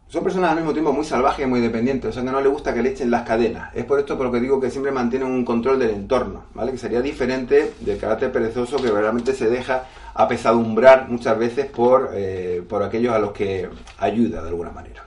son 0.09 0.23
personas 0.23 0.51
al 0.51 0.57
mismo 0.57 0.73
tiempo 0.73 0.93
muy 0.93 1.07
salvajes 1.07 1.47
y 1.47 1.49
muy 1.49 1.61
dependientes, 1.61 2.11
o 2.11 2.13
sea 2.13 2.23
que 2.23 2.31
no 2.31 2.41
les 2.43 2.53
gusta 2.53 2.75
que 2.75 2.83
le 2.83 2.91
echen 2.91 3.11
las 3.11 3.23
cadenas. 3.23 3.75
Es 3.75 3.87
por 3.87 3.99
esto 3.99 4.17
por 4.19 4.27
lo 4.27 4.33
que 4.33 4.41
digo 4.41 4.61
que 4.61 4.71
siempre 4.71 4.93
mantienen 4.93 5.29
un 5.29 5.43
control 5.43 5.79
del 5.79 5.91
entorno, 5.91 6.45
¿vale? 6.53 6.73
Que 6.73 6.79
sería 6.79 7.01
diferente 7.01 7.73
del 7.81 7.99
carácter 7.99 8.31
perezoso 8.31 8.77
que 8.77 8.91
realmente 8.91 9.33
se 9.33 9.49
deja 9.49 9.85
apesadumbrar 10.15 11.09
muchas 11.09 11.39
veces 11.39 11.67
por, 11.67 12.11
eh, 12.15 12.63
por 12.69 12.83
aquellos 12.83 13.15
a 13.15 13.19
los 13.19 13.33
que 13.33 13.69
ayuda 13.99 14.43
de 14.43 14.49
alguna 14.49 14.71
manera. 14.71 15.05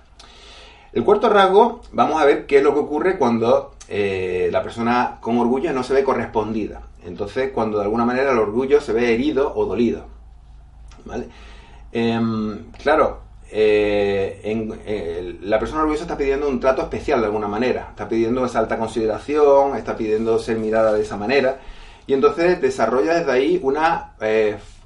El 0.93 1.03
cuarto 1.03 1.29
rasgo, 1.29 1.81
vamos 1.91 2.21
a 2.21 2.25
ver 2.25 2.45
qué 2.45 2.59
es 2.59 2.63
lo 2.63 2.73
que 2.73 2.79
ocurre 2.79 3.17
cuando 3.17 3.75
eh, 3.89 4.49
la 4.51 4.63
persona 4.63 5.17
con 5.19 5.37
orgullo 5.37 5.73
no 5.73 5.83
se 5.83 5.93
ve 5.93 6.03
correspondida. 6.03 6.81
Entonces, 7.05 7.51
cuando 7.51 7.77
de 7.77 7.83
alguna 7.83 8.05
manera 8.05 8.31
el 8.31 8.39
orgullo 8.39 8.79
se 8.79 8.93
ve 8.93 9.13
herido 9.13 9.53
o 9.55 9.65
dolido. 9.65 10.05
¿Vale? 11.03 11.27
Em, 11.91 12.71
claro, 12.81 13.19
eh, 13.51 15.37
la 15.41 15.59
persona 15.59 15.81
orgullosa 15.81 16.05
está 16.05 16.17
pidiendo 16.17 16.47
un 16.47 16.59
trato 16.59 16.81
especial 16.81 17.19
de 17.19 17.27
alguna 17.27 17.47
manera, 17.47 17.87
está 17.89 18.07
pidiendo 18.07 18.45
esa 18.45 18.59
alta 18.59 18.77
consideración, 18.77 19.75
está 19.75 19.95
pidiendo 19.95 20.39
ser 20.39 20.57
mirada 20.57 20.93
de 20.93 21.01
esa 21.01 21.17
manera, 21.17 21.59
y 22.07 22.13
entonces 22.13 22.59
desarrolla 22.61 23.19
desde 23.19 23.31
ahí 23.31 23.59
una 23.61 24.13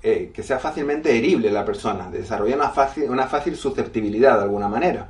eh, 0.01 0.32
que 0.34 0.44
sea 0.44 0.60
fácilmente 0.60 1.18
herible 1.18 1.51
la 1.51 1.65
persona, 1.65 2.10
desarrolla 2.10 2.56
una 2.56 2.70
fácil, 2.70 3.10
una 3.10 3.27
fácil 3.27 3.56
susceptibilidad 3.56 4.38
de 4.38 4.44
alguna 4.44 4.68
manera. 4.68 5.10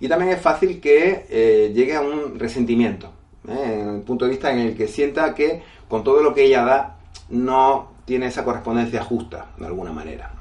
Y 0.00 0.08
también 0.08 0.32
es 0.32 0.40
fácil 0.40 0.80
que 0.80 1.70
llegue 1.74 1.94
a 1.94 2.00
un 2.02 2.38
resentimiento, 2.38 3.10
en 3.48 3.88
el 3.96 4.00
punto 4.02 4.26
de 4.26 4.32
vista 4.32 4.52
en 4.52 4.58
el 4.58 4.76
que 4.76 4.88
sienta 4.88 5.34
que 5.34 5.62
con 5.88 6.04
todo 6.04 6.22
lo 6.22 6.34
que 6.34 6.44
ella 6.44 6.64
da 6.64 6.96
no 7.30 7.92
tiene 8.04 8.26
esa 8.26 8.44
correspondencia 8.44 9.02
justa 9.02 9.46
de 9.56 9.66
alguna 9.66 9.92
manera. 9.92 10.32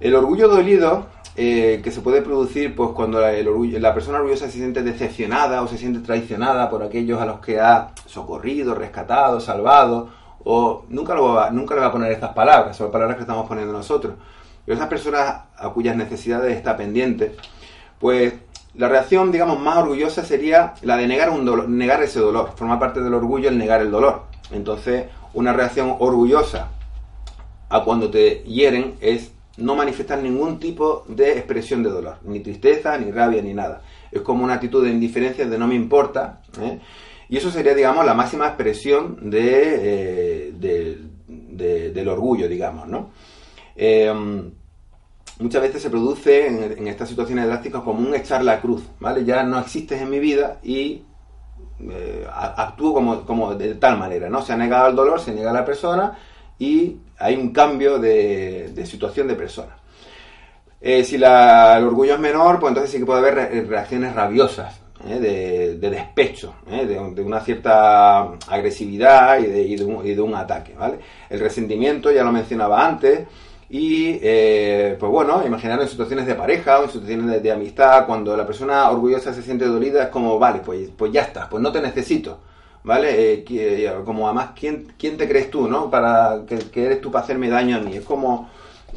El 0.00 0.14
orgullo 0.14 0.48
dolido 0.48 1.06
eh, 1.34 1.80
que 1.82 1.90
se 1.90 2.02
puede 2.02 2.20
producir 2.20 2.74
pues 2.74 2.90
cuando 2.90 3.18
la, 3.18 3.94
persona 3.94 4.18
orgullosa 4.18 4.46
se 4.46 4.58
siente 4.58 4.82
decepcionada 4.82 5.62
o 5.62 5.68
se 5.68 5.78
siente 5.78 6.00
traicionada 6.00 6.68
por 6.68 6.82
aquellos 6.82 7.20
a 7.22 7.24
los 7.24 7.40
que 7.40 7.58
ha 7.58 7.92
socorrido, 8.04 8.74
rescatado, 8.74 9.40
salvado, 9.40 10.10
o 10.44 10.84
nunca, 10.88 11.14
lo 11.14 11.34
va, 11.34 11.50
nunca 11.50 11.74
le 11.74 11.80
va 11.80 11.88
a 11.88 11.92
poner 11.92 12.12
estas 12.12 12.32
palabras, 12.32 12.76
son 12.76 12.90
palabras 12.90 13.16
que 13.16 13.22
estamos 13.22 13.46
poniendo 13.46 13.72
nosotros. 13.72 14.14
Pero 14.64 14.76
esas 14.76 14.88
personas 14.88 15.42
a 15.56 15.68
cuyas 15.70 15.96
necesidades 15.96 16.56
está 16.56 16.76
pendiente, 16.76 17.36
pues 17.98 18.34
la 18.74 18.88
reacción, 18.88 19.30
digamos, 19.30 19.60
más 19.60 19.78
orgullosa 19.78 20.24
sería 20.24 20.74
la 20.82 20.96
de 20.96 21.06
negar, 21.06 21.30
un 21.30 21.76
negar 21.76 22.02
ese 22.02 22.20
dolor. 22.20 22.52
Forma 22.56 22.78
parte 22.78 23.00
del 23.00 23.12
orgullo 23.12 23.48
el 23.48 23.58
negar 23.58 23.82
el 23.82 23.90
dolor. 23.90 24.22
Entonces, 24.50 25.06
una 25.34 25.52
reacción 25.52 25.96
orgullosa 25.98 26.68
a 27.68 27.84
cuando 27.84 28.10
te 28.10 28.42
hieren 28.44 28.94
es 29.00 29.32
no 29.56 29.76
manifestar 29.76 30.22
ningún 30.22 30.58
tipo 30.58 31.04
de 31.08 31.32
expresión 31.32 31.82
de 31.82 31.90
dolor, 31.90 32.16
ni 32.22 32.40
tristeza, 32.40 32.96
ni 32.96 33.10
rabia, 33.10 33.42
ni 33.42 33.52
nada. 33.52 33.82
Es 34.10 34.22
como 34.22 34.44
una 34.44 34.54
actitud 34.54 34.84
de 34.84 34.90
indiferencia, 34.90 35.46
de 35.46 35.58
no 35.58 35.66
me 35.66 35.74
importa. 35.74 36.40
¿eh? 36.60 36.78
Y 37.32 37.38
eso 37.38 37.50
sería, 37.50 37.74
digamos, 37.74 38.04
la 38.04 38.12
máxima 38.12 38.46
expresión 38.46 39.30
de, 39.30 40.52
eh, 40.60 41.90
del 41.94 42.08
orgullo, 42.08 42.46
digamos, 42.46 42.86
¿no? 42.86 43.10
Em, 43.74 44.52
muchas 45.38 45.62
veces 45.62 45.80
se 45.80 45.88
produce 45.88 46.46
en, 46.46 46.86
estas 46.88 47.08
situaciones 47.08 47.46
drásticas 47.46 47.80
como 47.80 48.06
un 48.06 48.14
echar 48.14 48.44
la 48.44 48.60
cruz, 48.60 48.82
¿vale? 49.00 49.24
Ya 49.24 49.44
no 49.44 49.58
existes 49.58 50.02
en 50.02 50.10
mi 50.10 50.18
vida 50.18 50.58
y 50.62 51.04
eh, 51.80 52.26
actúo 52.30 52.92
como, 52.92 53.24
como 53.24 53.54
de 53.54 53.76
tal 53.76 53.96
manera, 53.96 54.28
¿no? 54.28 54.42
Se 54.42 54.52
ha 54.52 54.58
negado 54.58 54.90
el 54.90 54.94
dolor, 54.96 55.18
se 55.18 55.32
niega 55.32 55.52
a 55.52 55.54
la 55.54 55.64
persona 55.64 56.18
y 56.58 56.98
hay 57.18 57.36
un 57.36 57.50
cambio 57.54 57.98
de, 57.98 58.74
situación 58.84 59.26
de 59.26 59.36
persona. 59.36 59.78
Eh, 60.82 61.02
si 61.02 61.16
el 61.16 61.24
orgullo 61.24 62.12
es 62.12 62.20
menor, 62.20 62.60
pues 62.60 62.72
entonces 62.72 62.90
sí 62.90 62.98
que 62.98 63.06
puede 63.06 63.20
haber 63.20 63.66
reacciones 63.68 64.14
rabiosas, 64.14 64.81
¿eh? 65.08 65.18
de, 65.18 65.90
despecho, 65.90 66.54
¿eh? 66.70 66.86
de, 66.86 67.22
una 67.22 67.40
cierta 67.40 68.32
agresividad 68.48 69.38
y 69.40 69.76
de, 69.76 70.20
un, 70.22 70.34
ataque. 70.34 70.74
¿vale? 70.78 70.98
El 71.28 71.40
resentimiento, 71.40 72.10
ya 72.10 72.24
lo 72.24 72.32
mencionaba 72.32 72.86
antes, 72.86 73.26
y 73.68 74.18
pues 74.18 75.10
bueno, 75.10 75.42
imaginar 75.46 75.80
en 75.80 75.88
situaciones 75.88 76.26
de 76.26 76.34
pareja 76.34 76.80
o 76.80 76.84
en 76.84 76.90
situaciones 76.90 77.42
de, 77.42 77.52
amistad, 77.52 78.06
cuando 78.06 78.36
la 78.36 78.46
persona 78.46 78.90
orgullosa 78.90 79.32
se 79.32 79.42
siente 79.42 79.64
dolida, 79.64 80.04
es 80.04 80.08
como, 80.10 80.38
vale, 80.38 80.60
pues, 80.60 80.90
pues 80.96 81.10
ya 81.10 81.22
está, 81.22 81.48
pues 81.48 81.62
no 81.62 81.72
te 81.72 81.80
necesito. 81.80 82.38
¿vale? 82.84 83.34
Eh, 83.34 83.44
eh, 83.50 83.94
como 84.04 84.26
además, 84.26 84.50
¿quién, 84.58 84.92
¿quién 84.98 85.16
te 85.16 85.28
crees 85.28 85.50
tú, 85.50 85.68
no? 85.68 85.90
Para 85.90 86.42
que, 86.46 86.84
eres 86.84 87.00
tú 87.00 87.10
para 87.10 87.24
hacerme 87.24 87.48
daño 87.48 87.76
a 87.76 87.80
mí. 87.80 87.96
Es 87.96 88.04
como 88.04 88.50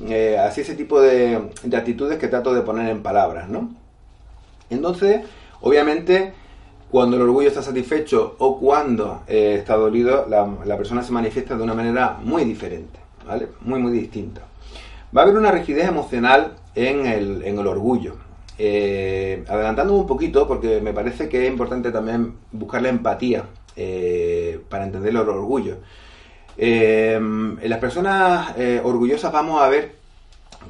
eh, 0.08 0.38
así 0.38 0.62
ese 0.62 0.76
tipo 0.76 1.02
de, 1.02 1.50
actitudes 1.74 2.18
que 2.20 2.28
trato 2.28 2.54
de 2.54 2.62
poner 2.62 2.90
en 2.90 3.04
palabras, 3.04 3.50
¿no? 3.50 3.70
Entonces, 4.70 5.22
obviamente, 5.66 6.34
cuando 6.90 7.18
el 7.18 7.24
orgullo 7.24 7.50
está 7.50 7.62
satisfecho 7.62 8.36
o 8.40 8.60
cuando 8.60 9.24
está 9.28 9.76
dolido, 9.76 10.26
la, 10.28 10.78
persona 10.78 11.04
se 11.04 11.12
manifiesta 11.12 11.56
de 11.56 11.64
una 11.64 11.74
manera 11.74 12.18
muy 12.24 12.46
diferente, 12.46 13.00
¿vale? 13.26 13.50
Muy, 13.62 13.80
muy 13.80 13.92
distinta. 13.92 14.42
Va 15.16 15.22
a 15.22 15.24
haber 15.26 15.38
una 15.38 15.52
rigidez 15.52 15.88
emocional 15.88 16.54
en 16.76 17.06
el, 17.06 17.44
en 17.44 17.60
el 17.60 17.68
orgullo. 17.68 18.16
adelantándome 18.58 20.00
un 20.00 20.08
poquito, 20.08 20.48
porque 20.48 20.80
me 20.82 20.94
parece 20.94 21.28
que 21.28 21.46
es 21.46 21.52
importante 21.52 21.92
también 21.92 22.36
buscar 22.52 22.82
la 22.82 22.90
empatía 22.90 23.46
eh, 23.78 24.62
para 24.70 24.86
entender 24.86 25.10
el 25.10 25.18
orgullo. 25.18 25.80
Eh, 26.58 27.16
en 27.16 27.70
las 27.70 27.80
personas 27.80 28.58
eh, 28.58 28.80
orgullosas 28.82 29.34
vamos 29.34 29.62
a 29.62 29.68
ver 29.68 29.96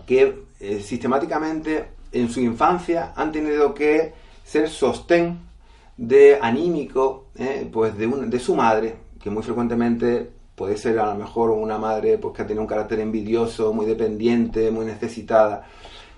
que 0.07 0.45
sistemáticamente 0.81 1.85
en 2.11 2.29
su 2.29 2.39
infancia 2.39 3.13
han 3.15 3.31
tenido 3.31 3.75
que 3.75 4.13
ser 4.45 4.69
sostén 4.69 5.39
de 5.97 6.37
anímico 6.41 7.25
pues 7.73 7.97
de, 7.97 8.07
de 8.07 8.39
su 8.39 8.55
madre, 8.55 8.95
que 9.21 9.29
muy 9.29 9.43
frecuentemente 9.43 10.29
puede 10.55 10.77
ser 10.77 10.99
a 10.99 11.07
lo 11.07 11.15
mejor 11.15 11.49
una 11.49 11.77
madre 11.77 12.17
pues, 12.17 12.33
que 12.33 12.43
ha 12.43 12.47
tenido 12.47 12.61
un 12.61 12.67
carácter 12.67 13.01
envidioso, 13.01 13.73
muy 13.73 13.85
dependiente, 13.85 14.71
muy 14.71 14.85
necesitada 14.85 15.65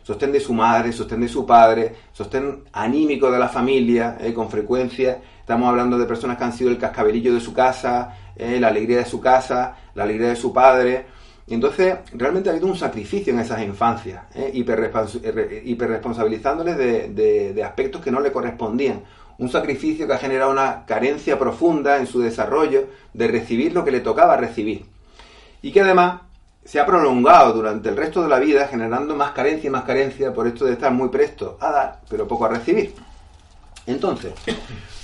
sostén 0.03 0.31
de 0.31 0.39
su 0.39 0.53
madre, 0.53 0.93
sostén 0.93 1.21
de 1.21 1.27
su 1.27 1.45
padre, 1.45 1.93
sostén 2.13 2.63
anímico 2.71 3.29
de 3.29 3.39
la 3.39 3.49
familia, 3.49 4.17
con 4.33 4.49
frecuencia 4.49 5.19
Estamos 5.47 5.69
hablando 5.69 5.97
de 5.97 6.05
personas 6.05 6.37
que 6.37 6.43
han 6.43 6.51
sido 6.51 6.69
el 6.69 6.77
cascabelillo 6.77 7.33
de 7.33 7.39
su 7.39 7.53
casa, 7.53 8.17
eh, 8.35 8.59
la 8.59 8.67
alegría 8.67 8.97
de 8.97 9.05
su 9.05 9.21
casa, 9.21 9.77
la 9.95 10.03
alegría 10.03 10.27
de 10.27 10.35
su 10.35 10.51
padre. 10.51 11.05
Entonces, 11.49 11.95
realmente 12.13 12.49
ha 12.49 12.51
habido 12.51 12.67
un 12.67 12.75
sacrificio 12.75 13.31
en 13.31 13.39
esas 13.39 13.61
infancias, 13.61 14.23
eh, 14.35 14.51
hiperresponsabilizándoles 14.53 16.77
de, 16.77 17.63
aspectos 17.63 18.01
que 18.01 18.11
no 18.11 18.19
le 18.19 18.33
correspondían. 18.33 19.03
Un 19.37 19.49
sacrificio 19.49 20.07
que 20.07 20.13
ha 20.13 20.17
generado 20.17 20.51
una 20.51 20.85
carencia 20.85 21.39
profunda 21.39 21.97
en 21.97 22.07
su 22.07 22.19
desarrollo 22.19 22.87
de 23.13 23.27
recibir 23.27 23.73
lo 23.73 23.85
que 23.85 23.91
le 23.91 24.01
tocaba 24.01 24.35
recibir. 24.35 24.85
Y 25.61 25.71
que 25.71 25.81
además 25.81 26.21
se 26.65 26.81
ha 26.81 26.85
prolongado 26.85 27.53
durante 27.53 27.87
el 27.87 27.95
resto 27.95 28.21
de 28.21 28.27
la 28.27 28.39
vida 28.39 28.67
generando 28.67 29.15
más 29.15 29.31
carencia 29.31 29.67
y 29.67 29.71
más 29.71 29.83
carencia 29.83 30.33
por 30.33 30.47
esto 30.47 30.65
de 30.65 30.73
estar 30.73 30.91
muy 30.91 31.07
presto 31.07 31.57
a 31.61 31.71
dar, 31.71 32.01
pero 32.09 32.27
poco 32.27 32.45
a 32.45 32.49
recibir. 32.49 32.93
Entonces, 33.85 34.33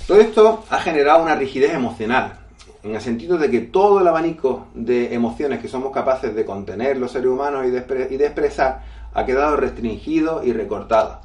todo 0.06 0.20
esto 0.20 0.64
ha 0.68 0.78
generado 0.80 1.22
una 1.22 1.36
rigidez 1.36 1.72
emocional, 1.72 2.43
en 2.84 2.94
el 2.94 3.00
sentido 3.00 3.38
de 3.38 3.50
que 3.50 3.60
todo 3.60 4.00
el 4.00 4.06
abanico 4.06 4.66
de 4.74 5.14
emociones 5.14 5.60
que 5.60 5.68
somos 5.68 5.90
capaces 5.90 6.34
de 6.34 6.44
contener 6.44 6.98
los 6.98 7.12
seres 7.12 7.28
humanos 7.28 7.64
y 7.66 7.70
de, 7.70 7.78
expresar 8.26 8.82
ha 9.14 9.24
quedado 9.24 9.56
restringido 9.56 10.44
y 10.44 10.52
recortado. 10.52 11.20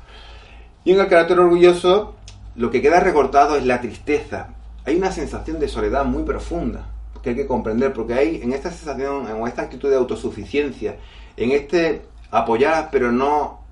Y 0.85 0.93
en 0.93 1.01
el 1.01 1.07
carácter 1.07 1.37
orgulloso, 1.37 2.15
lo 2.55 2.71
que 2.71 2.81
queda 2.81 3.01
recortado 3.01 3.57
es 3.57 3.65
la 3.65 3.81
tristeza. 3.81 4.53
Hay 4.85 4.95
una 4.95 5.11
sensación 5.11 5.59
de 5.59 5.67
soledad 5.67 6.05
muy 6.05 6.23
profunda 6.23 6.87
que 7.21 7.31
hay 7.31 7.35
que 7.35 7.47
comprender, 7.47 7.91
porque 7.91 8.13
hay 8.13 8.41
en 8.41 8.53
esta 8.53 8.71
sensación, 8.71 9.27
en 9.27 9.45
esta 9.45 9.63
actitud 9.63 9.89
de 9.89 9.97
autosuficiencia, 9.97 10.95
en 11.35 11.51
este 11.51 12.03
apoyar, 12.31 12.87
pero 12.89 13.11
no, 13.11 13.65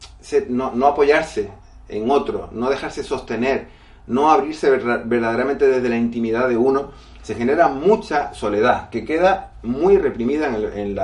no, 0.50 0.72
no 0.76 0.88
apoyarse 0.88 1.50
en 1.88 2.12
otro, 2.12 2.50
no 2.52 2.70
dejarse 2.70 3.02
sostener, 3.04 3.68
no 4.08 4.30
abrirse 4.30 4.70
verdaderamente 4.70 5.68
desde 5.68 5.88
la 5.88 5.96
intimidad 5.96 6.50
de 6.50 6.58
uno, 6.58 6.92
se 7.28 7.36
genera 7.36 7.68
mucha 7.68 8.34
soledad 8.34 8.90
que 8.90 9.04
queda 9.04 9.52
muy 9.62 9.98
reprimida 9.98 10.48
en 10.48 10.98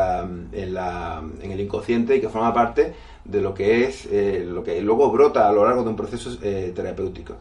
el, 0.53 1.59
inconsciente 1.59 2.15
y 2.15 2.21
que 2.21 2.29
forma 2.29 2.53
parte 2.53 2.93
de 3.25 3.41
lo 3.41 3.53
que 3.53 3.83
es 3.83 4.07
eh, 4.09 4.47
lo 4.47 4.63
que 4.63 4.79
luego 4.79 5.11
brota 5.11 5.49
a 5.49 5.51
lo 5.51 5.65
largo 5.65 5.83
de 5.83 5.89
un 5.89 5.97
proceso 5.97 6.37
eh, 6.41 6.71
terapéutico. 6.73 7.35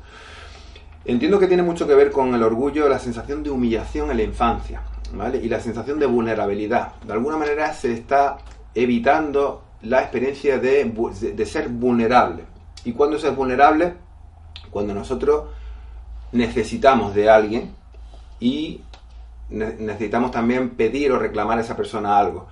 Entiendo 1.04 1.38
que 1.38 1.46
tiene 1.46 1.62
mucho 1.62 1.86
que 1.86 1.94
ver 1.94 2.10
con 2.10 2.34
el 2.34 2.42
orgullo, 2.42 2.88
la 2.88 2.98
sensación 2.98 3.44
de 3.44 3.50
humillación 3.50 4.10
en 4.10 4.16
la 4.16 4.24
infancia, 4.24 4.82
¿vale? 5.14 5.38
Y 5.38 5.48
la 5.48 5.60
sensación 5.60 6.00
de 6.00 6.06
vulnerabilidad. 6.06 6.94
De 7.06 7.12
alguna 7.12 7.36
manera 7.36 7.72
se 7.74 7.92
está 7.92 8.38
evitando 8.74 9.62
la 9.82 10.00
experiencia 10.00 10.58
de, 10.58 11.46
ser 11.46 11.68
vulnerable. 11.68 12.42
¿Y 12.84 12.94
cuándo 12.94 13.16
se 13.16 13.28
es 13.28 13.36
vulnerable? 13.36 13.94
Cuando 14.72 14.92
nosotros 14.92 15.50
necesitamos 16.32 17.14
de 17.14 17.30
alguien 17.30 17.81
y 18.42 18.80
necesitamos 19.50 20.32
también 20.32 20.70
pedir 20.70 21.12
o 21.12 21.18
reclamar 21.18 21.58
a 21.58 21.61
esa 21.61 21.76
persona 21.76 22.18
algo. 22.18 22.49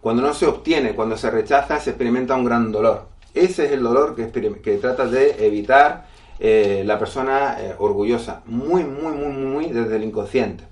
Cuando 0.00 0.22
no 0.22 0.32
se 0.32 0.46
obtiene, 0.46 0.94
cuando 0.94 1.18
se 1.18 1.30
rechaza, 1.30 1.78
se 1.80 1.90
experimenta 1.90 2.34
un 2.34 2.44
gran 2.44 2.72
dolor. 2.72 3.08
Ese 3.34 3.66
es 3.66 3.72
el 3.72 3.82
dolor 3.82 4.16
que, 4.16 4.78
trata 4.78 5.06
de 5.06 5.46
evitar 5.46 6.06
eh, 6.38 6.82
la 6.86 6.98
persona 6.98 7.56
eh, 7.60 7.74
orgullosa, 7.78 8.42
muy, 8.46 8.84
muy, 8.84 9.12
muy, 9.12 9.32
muy 9.32 9.66
desde 9.66 9.96
el 9.96 10.04
inconsciente. 10.04 10.64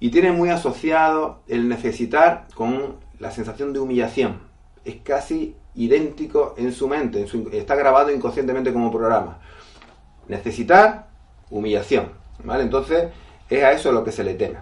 Y 0.00 0.10
tiene 0.10 0.32
muy 0.32 0.48
asociado 0.48 1.42
el 1.46 1.68
necesitar 1.68 2.48
con 2.54 2.96
la 3.20 3.30
sensación 3.30 3.72
de 3.72 3.78
humillación. 3.78 4.40
Es 4.84 4.96
casi 5.04 5.54
idéntico 5.76 6.54
en 6.56 6.72
su 6.72 6.88
mente, 6.88 7.26
está 7.52 7.76
grabado 7.76 8.10
inconscientemente 8.10 8.72
como 8.72 8.90
programa. 8.90 9.38
Necesitar, 10.26 11.08
humillación. 11.50 12.12
¿vale? 12.44 12.62
Entonces, 12.62 13.08
es 13.50 13.62
a 13.62 13.72
eso 13.72 13.92
lo 13.92 14.04
que 14.04 14.12
se 14.12 14.24
le 14.24 14.34
teme. 14.34 14.58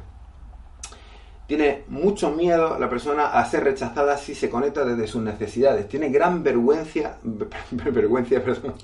Tiene 1.46 1.84
mucho 1.88 2.30
miedo 2.30 2.78
la 2.78 2.90
persona 2.90 3.28
a 3.28 3.44
ser 3.46 3.64
rechazada 3.64 4.18
si 4.18 4.34
se 4.34 4.50
conecta 4.50 4.84
desde 4.84 5.06
sus 5.06 5.22
necesidades. 5.22 5.88
Tiene 5.88 6.10
gran 6.10 6.42
vergüenza, 6.42 7.16
vergüenza, 7.70 8.40
perdón. 8.40 8.74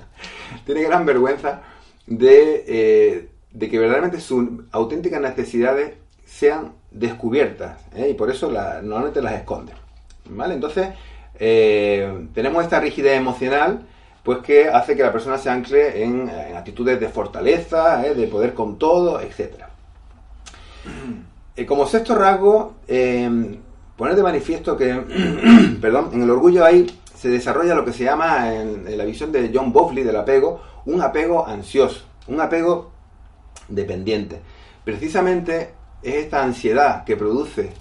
Tiene 0.64 0.82
gran 0.84 1.04
vergüenza 1.04 1.60
de, 2.06 2.64
eh, 2.66 3.28
de, 3.52 3.68
que 3.68 3.78
verdaderamente 3.78 4.20
sus 4.20 4.48
auténticas 4.72 5.20
necesidades 5.20 5.94
sean 6.24 6.72
descubiertas. 6.90 7.78
¿eh? 7.94 8.08
Y 8.10 8.14
por 8.14 8.30
eso 8.30 8.50
normalmente 8.50 9.20
las 9.20 9.34
esconde. 9.34 9.72
¿Vale? 10.30 10.54
Entonces, 10.54 10.88
eh, 11.38 12.26
tenemos 12.32 12.64
esta 12.64 12.80
rigidez 12.80 13.18
emocional 13.18 13.86
pues 14.28 14.40
que 14.40 14.68
hace 14.68 14.94
que 14.94 15.02
la 15.02 15.10
persona 15.10 15.38
se 15.38 15.48
ancle 15.48 16.04
en, 16.04 16.28
en 16.28 16.54
actitudes 16.54 17.00
de 17.00 17.08
fortaleza, 17.08 17.96
de 17.96 18.26
poder 18.26 18.52
con 18.52 18.78
todo, 18.78 19.22
etcétera. 19.22 19.70
Eh, 21.56 21.64
como 21.64 21.86
sexto 21.86 22.14
rasgo, 22.14 22.74
eh, 22.86 23.58
poner 23.96 24.14
de 24.14 24.22
manifiesto 24.22 24.76
que, 24.76 24.92
perdón, 25.80 26.10
en 26.12 26.24
el 26.24 26.30
orgullo 26.30 26.62
ahí 26.62 27.00
se 27.14 27.30
desarrolla 27.30 27.74
lo 27.74 27.86
que 27.86 27.94
se 27.94 28.04
llama, 28.04 28.52
en, 28.52 28.98
la 28.98 29.06
visión 29.06 29.32
de 29.32 29.50
John 29.50 29.72
Bowley 29.72 30.04
del 30.04 30.16
apego, 30.16 30.60
un 30.84 31.00
apego 31.00 31.46
ansioso, 31.46 32.02
un 32.26 32.38
apego 32.42 32.90
dependiente. 33.66 34.42
Precisamente 34.84 35.70
es 36.02 36.16
esta 36.16 36.44
ansiedad 36.44 37.02
que 37.04 37.16
produce 37.16 37.72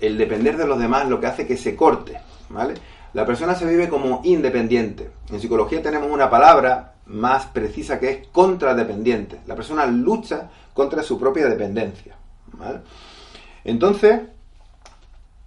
el 0.00 0.18
depender 0.18 0.58
de 0.58 0.66
los 0.66 0.78
demás 0.78 1.08
lo 1.08 1.18
que 1.18 1.28
hace 1.28 1.46
que 1.46 1.56
se 1.56 1.74
corte, 1.74 2.20
¿vale? 2.50 2.74
La 3.16 3.24
persona 3.24 3.54
se 3.54 3.64
vive 3.64 3.88
como 3.88 4.20
independiente. 4.24 5.10
En 5.30 5.40
psicología 5.40 5.80
tenemos 5.80 6.10
una 6.10 6.28
palabra 6.28 6.96
más 7.06 7.46
precisa 7.46 7.98
que 7.98 8.10
es 8.10 8.28
contradependiente. 8.28 9.40
La 9.46 9.54
persona 9.54 9.86
lucha 9.86 10.50
contra 10.74 11.02
su 11.02 11.18
propia 11.18 11.48
dependencia. 11.48 12.14
Entonces, 13.64 14.20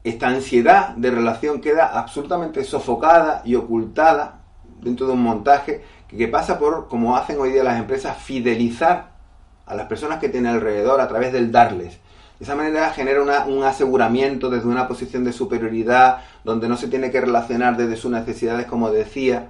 esta 0.04 0.30
ansiedad 0.30 0.96
de 0.96 1.12
relación 1.12 1.62
queda 1.62 2.00
absolutamente 2.00 2.64
sofocada 2.64 3.44
y 3.46 3.54
ocultada 3.54 4.40
dentro 4.82 5.06
de 5.06 5.14
un 5.14 5.22
montaje 5.22 5.84
que, 6.08 6.28
pasa 6.28 6.58
por, 6.58 6.88
como 6.88 7.16
hacen 7.18 7.40
hoy 7.40 7.52
día 7.52 7.64
las 7.64 7.78
empresas, 7.78 8.18
fidelizar 8.18 9.12
a 9.68 9.76
las 9.76 9.86
personas 9.86 10.18
que 10.18 10.30
tienen 10.30 10.56
alrededor 10.56 11.00
a 11.02 11.08
través 11.08 11.32
del 11.32 11.52
darles. 11.52 12.00
De 12.40 12.46
esa 12.46 12.56
manera 12.56 12.90
genera 12.92 13.22
un 13.46 13.64
aseguramiento 13.64 14.50
desde 14.50 14.70
una 14.70 14.88
posición 14.88 15.26
de 15.26 15.34
superioridad, 15.34 16.20
donde 16.46 16.70
no 16.70 16.78
se 16.78 16.88
tiene 16.88 17.12
que 17.12 17.20
relacionar 17.20 17.76
desde 17.76 17.98
sus 17.98 18.12
necesidades, 18.12 18.66
como 18.66 18.90
decía, 18.90 19.50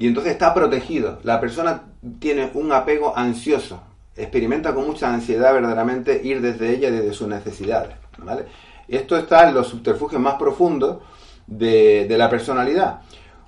y 0.00 0.08
entonces 0.08 0.32
está 0.32 0.52
protegido. 0.52 1.20
La 1.22 1.40
persona 1.40 1.82
tiene 2.18 2.50
un 2.54 2.72
apego 2.72 3.16
ansioso, 3.16 3.82
experimenta 4.16 4.74
con 4.74 4.86
mucha 4.86 5.12
ansiedad 5.12 5.52
verdaderamente 5.52 6.20
ir 6.24 6.40
desde 6.40 6.70
ella, 6.70 6.90
desde 6.90 7.12
sus 7.12 7.28
necesidades. 7.28 7.94
¿vale? 8.18 8.46
Esto 8.88 9.16
está 9.16 9.48
en 9.48 9.54
los 9.54 9.68
subterfugios 9.68 10.20
más 10.20 10.34
profundos 10.34 11.02
de, 11.46 12.06
la 12.18 12.28
personalidad. 12.28 13.02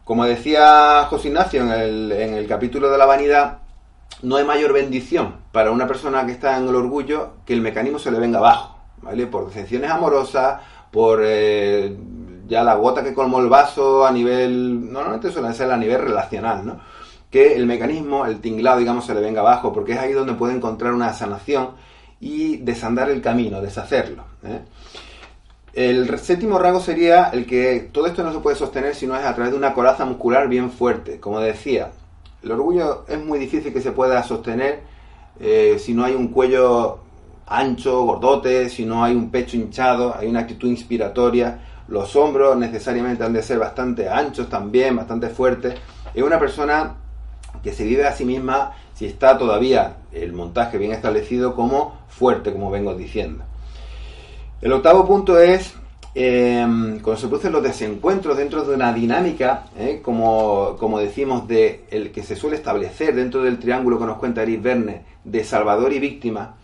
Como 0.05 0.25
decía 0.25 1.07
José 1.09 1.29
Ignacio 1.29 1.63
en 1.63 1.71
el, 1.71 2.13
en 2.13 2.35
el 2.35 2.47
capítulo 2.47 2.91
de 2.91 2.99
la 2.99 3.07
vanidad, 3.07 3.62
no 4.23 4.37
hay 4.37 4.45
mayor 4.45 4.73
bendición 4.73 5.37
para 5.53 5.71
una 5.71 5.87
persona 5.87 6.25
que 6.27 6.33
está 6.33 6.57
en 6.57 6.69
el 6.69 6.75
orgullo 6.75 7.33
que 7.45 7.53
el 7.53 7.61
mecanismo 7.61 7.99
se 7.99 8.11
le 8.11 8.19
venga 8.19 8.39
abajo, 8.39 8.79
¿vale? 9.03 9.27
Por 9.27 9.47
decepciones 9.47 9.91
amorosas, 9.91 10.61
por 10.91 11.21
eh, 11.23 11.97
ya 12.49 12.63
la 12.63 12.75
gota 12.75 13.03
que 13.03 13.15
colmó 13.15 13.41
el 13.41 13.49
vaso 13.49 14.07
a 14.07 14.13
nivel, 14.13 14.93
normalmente 14.93 15.31
suele 15.31 15.53
ser 15.55 15.71
a 15.71 15.77
nivel 15.77 16.01
relacional, 16.01 16.67
¿no? 16.67 16.81
que 17.33 17.57
el 17.57 17.67
mecanismo, 17.67 18.27
el 18.27 18.41
tinglado, 18.41 18.79
digamos, 18.79 19.07
se 19.07 19.15
le 19.15 19.23
venga 19.23 19.41
abajo, 19.41 19.73
porque 19.73 19.93
es 19.93 19.99
ahí 19.99 20.13
donde 20.13 20.35
puede 20.35 20.55
encontrar 20.55 20.93
una 20.93 21.15
sanación 21.15 21.71
y 22.21 22.59
desandar 22.59 23.09
el 23.09 23.23
camino, 23.23 23.63
deshacerlo. 23.63 24.25
¿eh? 24.45 24.61
El 25.73 26.19
séptimo 26.19 26.59
rasgo 26.59 26.81
sería 26.81 27.31
el 27.31 27.47
que 27.47 27.89
todo 27.91 28.07
esto 28.07 28.23
no 28.23 28.35
se 28.35 28.41
puede 28.41 28.57
sostener 28.57 28.95
si 28.95 29.07
no 29.07 29.17
es 29.17 29.25
a 29.25 29.35
través 29.35 29.53
de 29.53 29.59
una 29.59 29.73
coraza 29.73 30.05
muscular 30.05 30.47
bien 30.47 30.71
fuerte. 30.71 31.21
Como 31.21 31.41
decía, 31.41 31.93
el 32.43 32.51
orgullo 32.53 33.05
es 33.09 33.23
muy 33.25 33.39
difícil 33.39 33.73
que 33.73 33.81
se 33.81 33.93
pueda 33.93 34.23
sostener 34.23 34.93
eh, 35.41 35.79
si 35.79 35.95
no 35.95 36.05
hay 36.05 36.15
un 36.15 36.29
cuello 36.29 36.99
ancho, 37.47 38.03
gordote, 38.03 38.69
si 38.69 38.85
no 38.85 39.03
hay 39.05 39.15
un 39.15 39.31
pecho 39.31 39.57
hinchado, 39.57 40.15
hay 40.17 40.29
una 40.29 40.41
actitud 40.41 40.69
inspiratoria. 40.69 41.61
Los 41.89 42.15
hombros 42.17 42.57
necesariamente 42.57 43.25
han 43.25 43.33
de 43.33 43.43
ser 43.43 43.59
bastante 43.59 44.09
anchos 44.09 44.49
también, 44.49 44.97
bastante 44.97 45.29
fuertes. 45.29 45.75
Es 46.15 46.23
una 46.23 46.39
persona 46.39 46.95
que 47.63 47.73
se 47.73 47.85
vive 47.85 48.07
a 48.07 48.13
sí 48.13 48.25
misma 48.25 48.73
si 48.95 49.07
está 49.07 49.37
todavía 49.37 49.97
el 50.13 50.33
montaje 50.33 50.79
bien 50.79 50.93
establecido 50.93 51.55
como 51.55 51.99
fuerte, 52.09 52.53
como 52.53 52.71
vengo 52.71 52.95
diciendo. 52.95 53.45
El 54.61 54.73
octavo 54.73 55.07
punto 55.07 55.41
es 55.41 55.75
eh, 56.15 56.61
cuando 57.03 57.17
se 57.17 57.29
producen 57.29 57.53
los 57.53 57.63
desencuentros 57.63 58.37
dentro 58.37 58.65
de 58.65 58.75
una 58.75 58.93
dinámica, 58.93 59.65
eh, 59.79 60.01
como, 60.03 60.77
como, 60.79 60.99
decimos, 60.99 61.49
de 61.49 61.85
el 61.91 62.13
que 62.13 62.23
se 62.23 62.37
suele 62.37 62.57
establecer 62.57 63.15
dentro 63.15 63.43
del 63.43 63.59
triángulo 63.59 63.99
que 63.99 64.05
nos 64.05 64.19
cuenta 64.19 64.43
Eric 64.43 64.63
Verne, 64.63 65.03
de 65.25 65.45
salvador 65.45 65.93
y 65.93 66.01
víctima, 66.01 66.57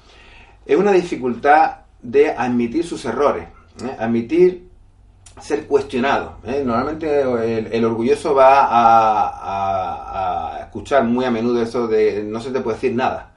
es 0.67 0.77
una 0.77 0.93
dificultad 0.93 1.79
de 2.03 2.31
admitir 2.31 2.85
sus 2.85 3.05
errores, 3.07 3.49
eh, 3.83 3.97
admitir 3.99 4.69
ser 5.41 5.67
cuestionado. 5.67 6.37
¿eh? 6.45 6.63
Normalmente 6.65 7.23
el, 7.75 7.85
orgulloso 7.85 8.35
va 8.35 8.69
a, 8.71 10.61
escuchar 10.61 11.05
muy 11.05 11.25
a 11.25 11.31
menudo 11.31 11.63
eso 11.63 11.89
de 11.89 12.23
no 12.23 12.41
se 12.41 12.51
te 12.51 12.61
puede 12.61 12.77
decir 12.77 12.95
nada. 12.95 13.33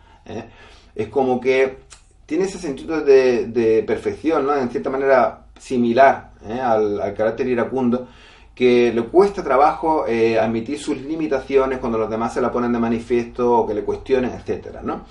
Es 0.93 1.08
como 1.08 1.39
que 1.39 1.78
tiene 2.26 2.45
ese 2.45 2.58
sentido 2.58 3.02
de, 3.02 3.84
perfección, 3.88 4.45
¿no? 4.45 4.56
en 4.56 4.69
cierta 4.69 4.89
manera 4.89 5.40
similar 5.62 6.32
¿eh? 6.47 6.60
al, 6.60 7.13
carácter 7.15 7.47
iracundo, 7.47 8.08
que 8.56 8.91
le 8.93 9.04
cuesta 9.04 9.43
trabajo 9.43 10.06
admitir 10.39 10.78
sus 10.78 10.97
limitaciones 10.97 11.80
cuando 11.80 11.97
los 11.97 12.10
demás 12.10 12.34
se 12.34 12.41
la 12.41 12.52
ponen 12.52 12.74
de 12.74 12.80
manifiesto 12.80 13.60
o 13.60 13.67
que 13.67 13.74
le 13.74 13.84
cuestionen, 13.84 14.32
etc. 14.32 14.82
¿no? 14.84 15.02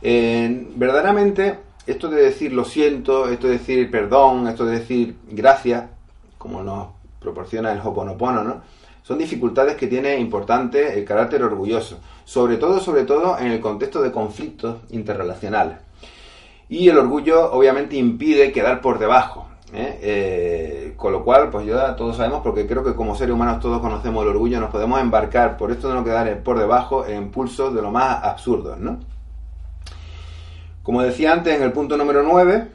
verdaderamente, 0.00 1.58
esto 1.86 2.08
de 2.08 2.22
decir 2.22 2.52
lo 2.52 2.64
siento, 2.64 3.28
esto 3.28 3.48
de 3.48 3.54
decir 3.54 3.90
perdón, 3.90 4.48
esto 4.48 4.64
de 4.64 4.78
decir 4.78 5.16
gracias, 5.28 5.84
como 6.38 6.62
nos 6.62 6.88
proporciona 7.20 7.72
el 7.72 7.80
Hoponopono, 7.80 8.42
¿no? 8.42 8.62
Son 9.02 9.18
dificultades 9.18 9.76
que 9.76 9.86
tiene 9.86 10.18
importante 10.18 10.98
el 10.98 11.04
carácter 11.04 11.42
orgulloso, 11.42 11.98
sobre 12.24 12.58
todo, 12.58 12.80
sobre 12.80 13.04
todo 13.04 13.38
en 13.38 13.48
el 13.48 13.60
contexto 13.60 14.00
de 14.02 14.12
conflictos 14.12 14.76
interrelacionales. 14.90 15.78
Y 16.68 16.88
el 16.88 16.98
orgullo 16.98 17.50
obviamente 17.52 17.96
impide 17.96 18.52
quedar 18.52 18.80
por 18.80 18.98
debajo, 18.98 19.48
¿eh? 19.72 19.98
Eh, 20.02 20.92
con 20.96 21.12
lo 21.12 21.24
cual, 21.24 21.50
pues 21.50 21.66
ya 21.66 21.96
todos 21.96 22.16
sabemos, 22.16 22.40
porque 22.42 22.66
creo 22.66 22.84
que 22.84 22.94
como 22.94 23.14
seres 23.14 23.34
humanos 23.34 23.60
todos 23.60 23.80
conocemos 23.80 24.22
el 24.22 24.30
orgullo, 24.30 24.60
nos 24.60 24.70
podemos 24.70 25.00
embarcar 25.00 25.56
por 25.56 25.70
esto 25.70 25.88
de 25.88 25.94
no 25.94 26.04
quedar 26.04 26.42
por 26.42 26.58
debajo 26.58 27.06
en 27.06 27.22
impulsos 27.22 27.74
de 27.74 27.82
lo 27.82 27.90
más 27.90 28.22
absurdos, 28.24 28.78
¿no? 28.78 28.98
Como 30.82 31.02
decía 31.02 31.32
antes, 31.32 31.54
en 31.54 31.62
el 31.62 31.72
punto 31.72 31.96
número 31.96 32.22
9, 32.22 32.68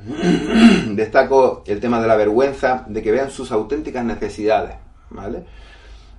destaco 0.96 1.64
el 1.66 1.80
tema 1.80 2.00
de 2.00 2.08
la 2.08 2.16
vergüenza, 2.16 2.86
de 2.88 3.02
que 3.02 3.12
vean 3.12 3.32
sus 3.32 3.52
auténticas 3.52 4.06
necesidades, 4.06 4.76
¿vale? 5.10 5.44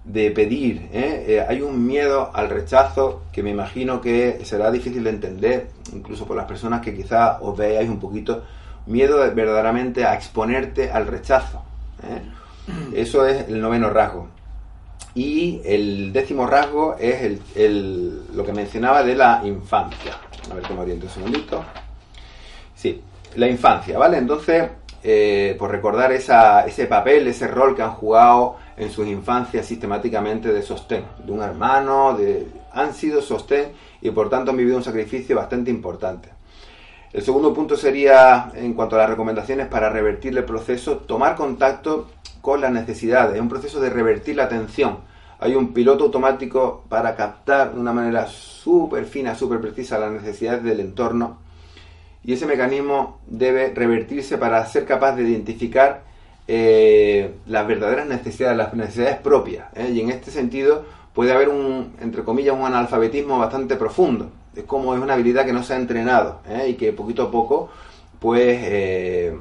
De 0.04 0.30
pedir, 0.30 0.88
¿eh? 0.92 1.24
Eh, 1.28 1.46
hay 1.48 1.62
un 1.62 1.86
miedo 1.86 2.30
al 2.34 2.50
rechazo 2.50 3.22
que 3.32 3.42
me 3.42 3.50
imagino 3.50 4.00
que 4.00 4.40
será 4.44 4.70
difícil 4.70 5.04
de 5.04 5.10
entender, 5.10 5.68
incluso 5.92 6.26
por 6.26 6.36
las 6.36 6.46
personas 6.46 6.80
que 6.80 6.94
quizá 6.94 7.40
os 7.40 7.56
veáis 7.56 7.88
un 7.88 7.98
poquito, 7.98 8.42
miedo 8.86 9.18
verdaderamente 9.34 10.04
a 10.04 10.14
exponerte 10.14 10.90
al 10.90 11.06
rechazo. 11.06 11.62
¿eh? 12.02 12.22
Eso 12.94 13.26
es 13.26 13.48
el 13.48 13.60
noveno 13.60 13.90
rasgo. 13.90 14.28
Y 15.14 15.62
el 15.64 16.12
décimo 16.12 16.46
rasgo 16.46 16.96
es 16.98 17.40
el, 17.54 18.22
lo 18.34 18.44
que 18.44 18.52
mencionaba 18.52 19.02
de 19.02 19.14
la 19.14 19.42
infancia. 19.44 20.18
A 20.50 20.54
ver 20.54 20.64
cómo 20.64 20.82
oriento 20.82 21.06
un 21.06 21.12
segundito. 21.12 21.64
Sí, 22.74 23.00
la 23.36 23.48
infancia, 23.48 23.98
¿vale? 23.98 24.18
Entonces, 24.18 24.68
eh, 25.02 25.56
por 25.58 25.70
recordar 25.70 26.12
ese 26.12 26.86
papel, 26.86 27.26
ese 27.28 27.48
rol 27.48 27.74
que 27.74 27.82
han 27.82 27.92
jugado 27.92 28.56
en 28.76 28.90
sus 28.90 29.06
infancias 29.06 29.64
sistemáticamente 29.64 30.52
de 30.52 30.62
sostén, 30.62 31.04
de 31.24 31.32
un 31.32 31.42
hermano, 31.42 32.14
de, 32.14 32.46
han 32.72 32.92
sido 32.92 33.22
sostén 33.22 33.72
y 34.02 34.10
por 34.10 34.28
tanto 34.28 34.50
han 34.50 34.56
vivido 34.58 34.76
un 34.76 34.84
sacrificio 34.84 35.36
bastante 35.36 35.70
importante. 35.70 36.35
El 37.16 37.22
segundo 37.22 37.52
punto 37.52 37.76
sería, 37.76 38.52
en 38.54 38.74
cuanto 38.74 38.94
a 38.94 39.00
las 39.00 39.10
recomendaciones 39.10 39.66
para 39.66 39.90
revertir 39.90 40.36
el 40.36 40.44
proceso, 40.44 40.98
tomar 40.98 41.34
contacto 41.34 42.08
con 42.40 42.60
las 42.60 42.70
necesidades, 42.70 43.34
es 43.34 43.40
un 43.40 43.48
proceso 43.48 43.80
de 43.80 43.90
revertir 43.90 44.36
la 44.36 44.44
atención 44.44 44.98
hay 45.38 45.54
un 45.54 45.72
piloto 45.72 46.04
automático 46.04 46.84
para 46.88 47.14
captar 47.14 47.74
de 47.74 47.80
una 47.80 47.92
manera 47.92 48.26
súper 48.26 49.04
fina, 49.04 49.34
súper 49.34 49.60
precisa 49.60 49.98
las 49.98 50.12
necesidades 50.12 50.62
del 50.62 50.80
entorno 50.80 51.38
y 52.24 52.32
ese 52.32 52.46
mecanismo 52.46 53.20
debe 53.26 53.72
revertirse 53.74 54.38
para 54.38 54.64
ser 54.66 54.84
capaz 54.84 55.14
de 55.14 55.22
identificar 55.22 56.04
eh, 56.48 57.34
las 57.46 57.66
verdaderas 57.66 58.06
necesidades, 58.06 58.56
las 58.56 58.74
necesidades 58.74 59.18
propias. 59.18 59.66
¿eh? 59.76 59.90
Y 59.92 60.00
en 60.00 60.10
este 60.10 60.30
sentido 60.30 60.84
puede 61.12 61.32
haber 61.32 61.48
un, 61.48 61.92
entre 62.00 62.24
comillas, 62.24 62.56
un 62.56 62.64
analfabetismo 62.64 63.38
bastante 63.38 63.76
profundo. 63.76 64.30
Es 64.56 64.64
como 64.64 64.94
es 64.94 65.00
una 65.00 65.14
habilidad 65.14 65.44
que 65.44 65.52
no 65.52 65.62
se 65.62 65.74
ha 65.74 65.76
entrenado 65.76 66.40
¿eh? 66.48 66.68
y 66.70 66.74
que 66.74 66.92
poquito 66.92 67.24
a 67.24 67.30
poco 67.30 67.70
pues 68.18 69.34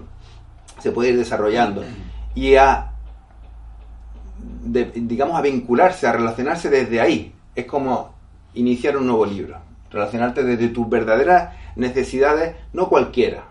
se 0.80 0.92
puede 0.92 1.10
ir 1.10 1.18
desarrollando. 1.18 1.84
Y 2.36 2.56
a 2.56 2.92
digamos, 4.66 5.38
a 5.38 5.42
vincularse, 5.42 6.08
a 6.08 6.12
relacionarse 6.12 6.70
desde 6.70 7.02
ahí. 7.02 7.34
Es 7.56 7.66
como 7.66 8.14
iniciar 8.54 8.98
un 8.98 9.08
nuevo 9.08 9.26
libro. 9.26 9.58
Relacionarte 9.92 10.44
desde 10.44 10.70
tus 10.70 10.90
verdaderas 10.90 11.54
necesidades, 11.76 12.56
no 12.74 12.90
cualquiera, 12.90 13.46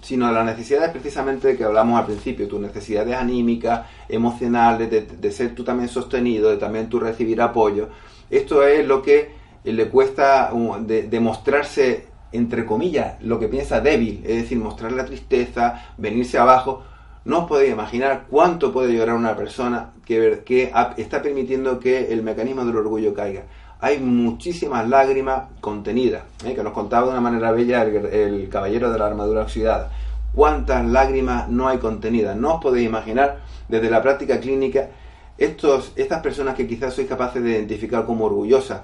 sino 0.00 0.30
las 0.30 0.44
necesidades 0.44 0.90
precisamente 0.90 1.56
que 1.56 1.64
hablamos 1.64 1.98
al 1.98 2.06
principio, 2.06 2.48
tus 2.48 2.60
necesidades 2.60 3.16
anímicas, 3.16 3.86
emocionales, 4.08 4.90
de, 4.90 5.32
ser 5.32 5.54
tú 5.54 5.64
también 5.64 5.88
sostenido, 5.88 6.50
de 6.50 6.56
también 6.56 6.88
tú 6.88 7.00
recibir 7.00 7.40
apoyo. 7.40 7.88
Esto 8.30 8.66
es 8.66 8.86
lo 8.86 9.02
que 9.02 9.37
le 9.72 9.88
cuesta 9.88 10.50
demostrarse, 10.86 12.06
entre 12.32 12.64
comillas, 12.64 13.22
lo 13.22 13.38
que 13.38 13.48
piensa 13.48 13.80
débil, 13.80 14.22
es 14.24 14.42
decir, 14.42 14.58
mostrar 14.58 14.92
la 14.92 15.04
tristeza, 15.04 15.94
venirse 15.96 16.38
abajo, 16.38 16.82
no 17.24 17.40
os 17.40 17.48
podéis 17.48 17.72
imaginar 17.72 18.24
cuánto 18.30 18.72
puede 18.72 18.94
llorar 18.94 19.14
una 19.14 19.36
persona 19.36 19.90
que, 20.06 20.42
que 20.46 20.72
está 20.96 21.20
permitiendo 21.20 21.78
que 21.78 22.12
el 22.12 22.22
mecanismo 22.22 22.64
del 22.64 22.76
orgullo 22.76 23.12
caiga. 23.12 23.42
Hay 23.80 23.98
muchísimas 23.98 24.88
lágrimas 24.88 25.44
contenidas, 25.60 26.22
¿eh? 26.44 26.54
que 26.54 26.62
nos 26.62 26.72
contaba 26.72 27.06
de 27.06 27.12
una 27.12 27.20
manera 27.20 27.52
bella 27.52 27.82
el, 27.82 28.48
caballero 28.48 28.90
de 28.90 28.98
la 28.98 29.06
armadura 29.06 29.42
oxidada. 29.42 29.90
¿Cuántas 30.34 30.84
lágrimas 30.86 31.48
no 31.48 31.68
hay 31.68 31.78
contenidas? 31.78 32.36
No 32.36 32.54
os 32.54 32.62
podéis 32.62 32.88
imaginar 32.88 33.40
desde 33.68 33.90
la 33.90 34.02
práctica 34.02 34.40
clínica 34.40 34.88
estos, 35.36 35.92
estas 35.96 36.20
personas 36.22 36.54
que 36.56 36.66
quizás 36.66 36.94
sois 36.94 37.06
capaces 37.06 37.42
de 37.42 37.50
identificar 37.50 38.04
como 38.04 38.24
orgullosas, 38.24 38.80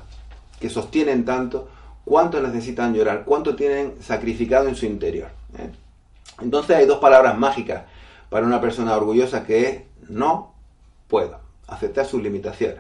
que 0.65 0.71
sostienen 0.71 1.27
tanto, 1.27 1.69
cuánto 2.07 2.41
necesitan 2.41 2.95
llorar, 2.95 3.27
cuánto 3.27 3.55
tienen 3.55 3.97
sacrificado 4.01 4.67
en 4.67 4.75
su 4.75 4.87
interior. 4.87 5.29
¿eh? 5.59 5.69
Entonces 6.41 6.75
hay 6.75 6.87
dos 6.87 7.01
palabras 7.01 7.37
mágicas 7.37 7.83
para 8.31 8.47
una 8.47 8.63
persona 8.63 8.97
orgullosa 8.97 9.45
que 9.45 9.69
es 9.69 9.81
no 10.09 10.55
puedo 11.07 11.39
aceptar 11.67 12.07
sus 12.07 12.23
limitaciones 12.23 12.79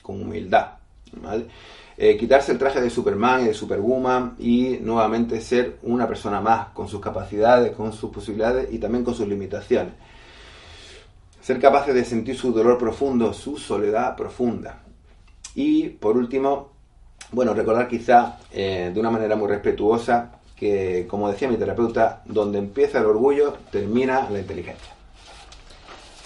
con 0.00 0.22
humildad. 0.22 0.78
Eh, 1.98 2.16
quitarse 2.16 2.52
el 2.52 2.56
traje 2.56 2.80
de 2.80 2.88
Superman 2.88 3.42
y 3.42 3.48
de 3.48 3.52
Superwoman 3.52 4.36
y 4.38 4.78
nuevamente 4.80 5.42
ser 5.42 5.76
una 5.82 6.08
persona 6.08 6.40
más 6.40 6.68
con 6.68 6.88
sus 6.88 7.02
capacidades, 7.02 7.72
con 7.72 7.92
sus 7.92 8.10
posibilidades 8.10 8.72
y 8.72 8.78
también 8.78 9.04
con 9.04 9.14
sus 9.14 9.28
limitaciones. 9.28 9.92
Ser 11.42 11.60
capaces 11.60 11.94
de 11.94 12.06
sentir 12.06 12.38
su 12.38 12.54
dolor 12.54 12.78
profundo, 12.78 13.34
su 13.34 13.58
soledad 13.58 14.16
profunda. 14.16 14.80
Y 15.54 15.90
por 15.90 16.16
último, 16.16 16.77
bueno, 17.32 17.54
recordar 17.54 17.88
quizá 17.88 18.38
eh, 18.52 18.90
de 18.92 19.00
una 19.00 19.10
manera 19.10 19.36
muy 19.36 19.48
respetuosa 19.48 20.32
que, 20.56 21.06
como 21.08 21.30
decía 21.30 21.48
mi 21.48 21.56
terapeuta, 21.56 22.22
donde 22.24 22.58
empieza 22.58 22.98
el 22.98 23.06
orgullo, 23.06 23.54
termina 23.70 24.28
la 24.30 24.38
inteligencia. 24.40 24.92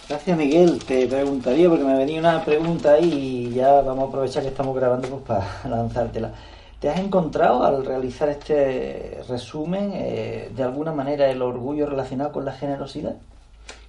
Gracias 0.08 0.36
Miguel, 0.36 0.82
te 0.84 1.06
preguntaría, 1.06 1.68
porque 1.68 1.84
me 1.84 1.96
venía 1.96 2.20
una 2.20 2.44
pregunta 2.44 2.92
ahí 2.92 3.48
y 3.50 3.54
ya 3.54 3.80
vamos 3.80 4.04
a 4.04 4.08
aprovechar 4.08 4.42
que 4.42 4.48
estamos 4.48 4.76
grabando 4.76 5.08
pues, 5.08 5.22
para 5.22 5.46
lanzártela. 5.68 6.32
¿Te 6.80 6.90
has 6.90 6.98
encontrado 6.98 7.64
al 7.64 7.84
realizar 7.86 8.28
este 8.28 9.22
resumen 9.28 9.92
eh, 9.94 10.50
de 10.54 10.62
alguna 10.64 10.92
manera 10.92 11.30
el 11.30 11.40
orgullo 11.40 11.86
relacionado 11.86 12.32
con 12.32 12.44
la 12.44 12.52
generosidad? 12.52 13.14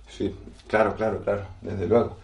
Sí, 0.08 0.36
claro, 0.67 0.95
claro, 0.95 1.21
claro, 1.23 1.41
desde 1.62 1.88
luego. 1.88 2.17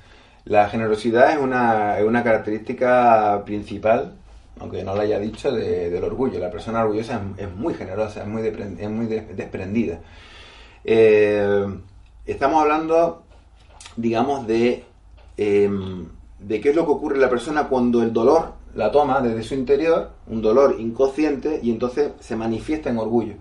La 0.46 0.70
generosidad 0.70 1.32
es 1.32 1.38
una, 1.38 1.98
es 1.98 2.06
una 2.06 2.24
característica 2.24 3.42
principal 3.46 4.14
aunque 4.60 4.84
no 4.84 4.96
lo 4.96 5.02
haya 5.02 5.20
dicho, 5.20 5.52
del 5.52 6.04
orgullo. 6.04 6.40
La 6.40 6.52
persona 6.52 6.84
orgullosa 6.84 7.22
es, 7.38 7.50
muy 7.56 7.74
generosa, 7.74 8.22
es 8.22 8.28
muy, 8.28 8.46
es 8.48 8.90
muy 8.90 9.06
desprendida. 9.08 10.00
Eh, 10.84 11.66
estamos 12.26 12.62
hablando, 12.62 13.24
digamos, 13.96 14.46
de, 14.48 14.84
em, 15.38 16.08
de 16.40 16.62
qué 16.62 16.70
es 16.70 16.76
lo 16.76 16.86
que 16.86 16.92
ocurre 16.92 17.16
en 17.16 17.22
la 17.22 17.30
persona 17.30 17.68
cuando 17.68 18.02
el 18.02 18.14
dolor 18.14 18.54
la 18.76 18.92
toma 18.92 19.20
desde 19.22 19.44
su 19.44 19.56
interior, 19.56 20.12
un 20.28 20.42
dolor 20.42 20.76
inconsciente, 20.80 21.60
y 21.62 21.72
entonces 21.72 22.12
se 22.20 22.36
manifiesta 22.36 22.90
en 22.90 22.98
orgullo. 22.98 23.34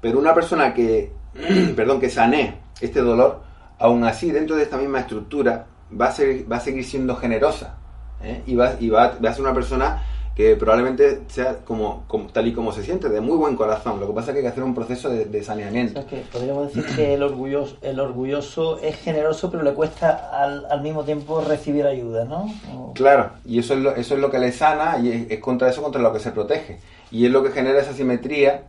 Pero 0.00 0.18
una 0.18 0.34
persona 0.34 0.74
que, 0.74 1.12
perdón, 1.76 2.00
que 2.00 2.10
sane 2.10 2.60
este 2.80 3.00
dolor, 3.00 3.42
aún 3.78 4.04
así, 4.04 4.30
dentro 4.30 4.56
de 4.56 4.62
esta 4.62 4.76
misma 4.76 5.00
estructura, 5.00 5.66
va 5.98 6.06
a, 6.06 6.12
ser, 6.12 6.50
va 6.50 6.56
a 6.56 6.60
seguir 6.60 6.84
siendo 6.84 7.16
generosa. 7.16 7.78
¿eh? 8.22 8.42
Y, 8.46 8.56
va 8.56 8.66
a 8.68 9.32
ser 9.32 9.42
una 9.42 9.54
persona 9.54 10.02
que 10.36 10.54
probablemente 10.54 11.22
sea 11.28 11.60
como, 11.64 12.04
tal 12.30 12.46
y 12.46 12.52
como 12.52 12.70
se 12.70 12.84
siente, 12.84 13.08
de 13.08 13.22
muy 13.22 13.38
buen 13.38 13.56
corazón. 13.56 13.98
Lo 13.98 14.06
que 14.06 14.12
pasa 14.12 14.30
es 14.30 14.32
que 14.34 14.38
hay 14.40 14.44
que 14.44 14.50
hacer 14.50 14.64
un 14.64 14.74
proceso 14.74 15.08
de, 15.08 15.42
saneamiento. 15.42 16.06
que 16.06 16.18
podríamos 16.30 16.74
decir 16.74 16.94
que 16.94 17.14
el 17.14 17.22
orgulloso, 17.22 17.78
el 17.80 17.98
orgulloso 17.98 18.78
es 18.80 18.96
generoso, 18.96 19.50
pero 19.50 19.62
le 19.62 19.72
cuesta 19.72 20.28
al, 20.30 20.66
al 20.70 20.82
mismo 20.82 21.04
tiempo 21.04 21.40
recibir 21.40 21.86
ayuda, 21.86 22.26
¿no? 22.26 22.52
Claro, 22.94 23.30
y 23.46 23.60
eso 23.60 23.72
es, 23.72 23.80
lo, 23.80 23.96
eso 23.96 24.14
es 24.14 24.20
lo 24.20 24.30
que 24.30 24.38
le 24.38 24.52
sana 24.52 24.98
y 24.98 25.26
es, 25.30 25.40
contra 25.40 25.70
eso 25.70 25.82
contra 25.82 26.02
lo 26.02 26.12
que 26.12 26.20
se 26.20 26.32
protege. 26.32 26.80
Y 27.10 27.24
es 27.24 27.32
lo 27.32 27.42
que 27.42 27.50
genera 27.50 27.80
esa 27.80 27.94
simetría 27.94 28.64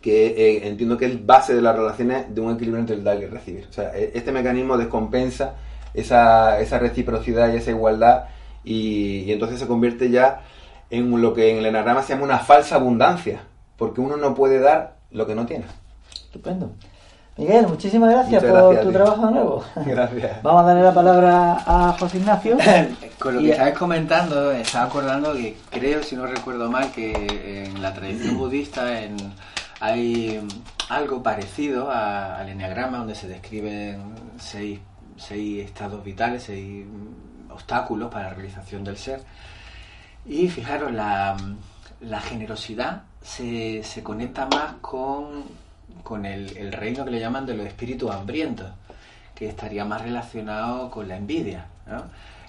que 0.00 0.26
eh, 0.26 0.68
entiendo 0.68 0.96
que 0.96 1.06
es 1.06 1.26
base 1.26 1.56
de 1.56 1.62
las 1.62 1.74
relaciones 1.74 2.32
de 2.32 2.40
un 2.40 2.54
equilibrio 2.54 2.78
entre 2.78 2.94
el 2.94 3.02
dar 3.02 3.18
y 3.18 3.24
el 3.24 3.32
recibir. 3.32 3.66
O 3.68 3.72
sea, 3.72 3.90
e, 3.96 4.12
este 4.14 4.30
mecanismo 4.30 4.78
descompensa 4.78 5.56
esa, 5.92 6.60
esa 6.60 6.78
reciprocidad 6.78 7.52
y 7.52 7.56
esa 7.56 7.72
igualdad 7.72 8.26
y, 8.62 9.24
y 9.26 9.32
entonces 9.32 9.58
se 9.58 9.66
convierte 9.66 10.08
ya 10.08 10.42
en 10.90 11.20
lo 11.20 11.34
que 11.34 11.50
en 11.50 11.58
el 11.58 11.66
enagrama 11.66 12.02
se 12.02 12.12
llama 12.12 12.24
una 12.24 12.38
falsa 12.38 12.76
abundancia, 12.76 13.40
porque 13.76 14.00
uno 14.00 14.16
no 14.16 14.34
puede 14.34 14.60
dar 14.60 14.96
lo 15.10 15.26
que 15.26 15.34
no 15.34 15.46
tiene. 15.46 15.64
Estupendo. 16.12 16.72
Miguel, 17.36 17.66
muchísimas 17.66 18.10
gracias 18.10 18.44
por 18.44 18.80
tu 18.80 18.92
trabajo 18.92 19.28
nuevo. 19.28 19.64
Gracias. 19.84 20.40
Vamos 20.44 20.62
a 20.62 20.66
darle 20.66 20.82
la 20.82 20.94
palabra 20.94 21.56
a 21.66 21.96
José 21.98 22.18
Ignacio. 22.18 22.56
Con 23.18 23.34
lo 23.34 23.40
que 23.40 23.50
estabas 23.50 23.76
comentando, 23.76 24.52
estaba 24.52 24.84
acordando 24.84 25.32
que 25.32 25.56
creo, 25.70 26.00
si 26.04 26.14
no 26.14 26.26
recuerdo 26.26 26.70
mal, 26.70 26.92
que 26.92 27.66
en 27.66 27.82
la 27.82 27.92
tradición 27.92 28.38
budista 28.38 28.86
hay 29.80 30.40
algo 30.88 31.24
parecido 31.24 31.90
al 31.90 32.48
enneagrama, 32.48 32.98
donde 32.98 33.16
se 33.16 33.26
describen 33.26 34.14
seis, 34.38 34.78
seis 35.16 35.64
estados 35.64 36.04
vitales, 36.04 36.44
seis 36.44 36.86
obstáculos 37.50 38.12
para 38.12 38.28
la 38.28 38.34
realización 38.34 38.84
del 38.84 38.96
ser. 38.96 39.20
Y 40.26 40.48
fijaros, 40.48 40.90
la, 40.92 41.36
generosidad 42.20 43.02
se, 43.22 43.82
se, 43.82 44.02
conecta 44.02 44.46
más 44.46 44.74
con, 44.80 45.44
con 46.02 46.24
el, 46.24 46.72
reino 46.72 47.04
que 47.04 47.10
le 47.10 47.20
llaman 47.20 47.44
de 47.44 47.54
los 47.54 47.66
espíritus 47.66 48.10
hambrientos, 48.10 48.70
que 49.34 49.48
estaría 49.48 49.84
más 49.84 50.00
relacionado 50.00 50.90
con 50.90 51.08
la 51.08 51.16
envidia. 51.16 51.66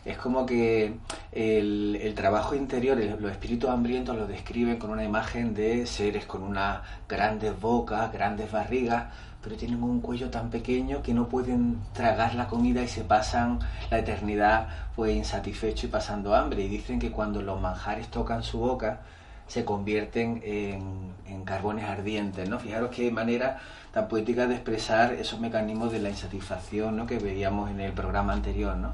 Es 0.06 0.18
como 0.18 0.46
que 0.46 0.94
el, 1.32 2.00
el, 2.02 2.14
trabajo 2.14 2.56
interior, 2.56 2.98
los 3.20 3.32
espíritus 3.32 3.70
hambrientos 3.70 4.16
lo 4.16 4.28
describen 4.28 4.78
con 4.78 4.92
una 4.92 5.04
imagen 5.04 5.54
de 5.54 5.86
seres 5.86 6.26
con 6.26 6.44
unas 6.44 6.82
grandes 7.10 7.60
bocas, 7.60 8.14
grandes 8.14 8.52
barrigas, 8.52 9.06
pero 9.46 9.58
tienen 9.58 9.84
un 9.84 10.02
cuello 10.02 10.32
tan 10.32 10.50
pequeño 10.50 11.04
que 11.04 11.14
no 11.14 11.30
pueden 11.30 11.80
tragar 11.94 12.34
la 12.34 12.48
comida 12.48 12.82
y 12.82 12.88
se 12.88 13.04
pasan 13.04 13.60
la 13.92 14.00
eternidad 14.00 14.70
pues 14.96 15.16
insatisfecho 15.16 15.86
y 15.86 15.90
pasando 15.92 16.34
hambre. 16.34 16.64
Y 16.64 16.68
dicen 16.68 16.98
que 16.98 17.12
cuando 17.12 17.44
los 17.44 17.62
manjares 17.62 18.08
tocan 18.08 18.42
su 18.42 18.58
boca 18.58 19.02
se 19.46 19.64
convierten 19.64 20.42
en, 20.44 21.46
carbones 21.46 21.86
ardientes, 21.86 22.50
¿no? 22.50 22.58
Fijaros 22.58 22.90
qué 22.90 23.12
manera 23.12 23.60
tan 23.94 24.08
poética 24.08 24.48
de 24.48 24.56
expresar 24.56 25.14
esos 25.14 25.40
mecanismos 25.40 25.92
de 25.92 26.00
la 26.00 26.10
insatisfacción, 26.10 26.98
¿no? 26.98 27.06
Que 27.06 27.20
veíamos 27.20 27.70
en 27.70 27.80
el 27.82 27.94
programa 27.94 28.34
anterior, 28.34 28.76
¿no? 28.76 28.94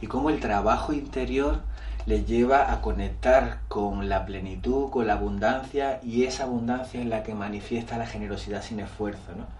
Y 0.00 0.06
cómo 0.06 0.30
el 0.30 0.38
trabajo 0.38 0.92
interior 0.92 1.58
les 2.06 2.24
lleva 2.24 2.72
a 2.72 2.80
conectar 2.82 3.58
con 3.66 4.08
la 4.08 4.24
plenitud, 4.26 4.90
con 4.90 5.08
la 5.08 5.14
abundancia, 5.14 5.98
y 6.04 6.22
esa 6.22 6.44
abundancia 6.44 7.00
es 7.00 7.06
la 7.06 7.24
que 7.24 7.34
manifiesta 7.34 7.98
la 7.98 8.06
generosidad 8.06 8.62
sin 8.62 8.78
esfuerzo, 8.78 9.32
¿no? 9.36 9.57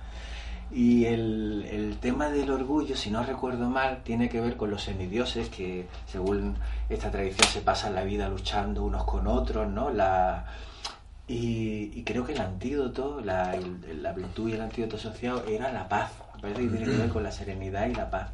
Y 0.70 1.06
el, 1.06 1.66
el, 1.70 1.96
tema 1.96 2.28
del 2.28 2.50
orgullo, 2.50 2.94
si 2.94 3.10
no 3.10 3.22
recuerdo 3.22 3.70
mal, 3.70 4.02
tiene 4.04 4.28
que 4.28 4.40
ver 4.40 4.56
con 4.56 4.70
los 4.70 4.82
semidioses 4.82 5.48
que, 5.48 5.86
según 6.06 6.56
esta 6.90 7.10
tradición, 7.10 7.48
se 7.48 7.60
pasan 7.62 7.94
la 7.94 8.04
vida 8.04 8.28
luchando 8.28 8.84
unos 8.84 9.04
con 9.04 9.26
otros, 9.26 9.66
¿no? 9.66 9.88
La, 9.88 10.44
y, 11.28 12.02
creo 12.04 12.24
que 12.24 12.32
el 12.32 12.40
antídoto, 12.40 13.20
la, 13.22 13.54
la, 14.00 14.12
virtud 14.12 14.48
y 14.48 14.52
el 14.52 14.62
antídoto 14.62 14.96
asociado 14.96 15.44
era 15.46 15.70
la 15.70 15.86
paz. 15.86 16.10
parece 16.40 16.62
que 16.62 16.68
tiene 16.68 16.86
que 16.86 16.96
ver 16.96 17.08
con 17.10 17.22
la 17.22 17.30
serenidad 17.32 17.86
y 17.86 17.94
la 17.94 18.10
paz. 18.10 18.30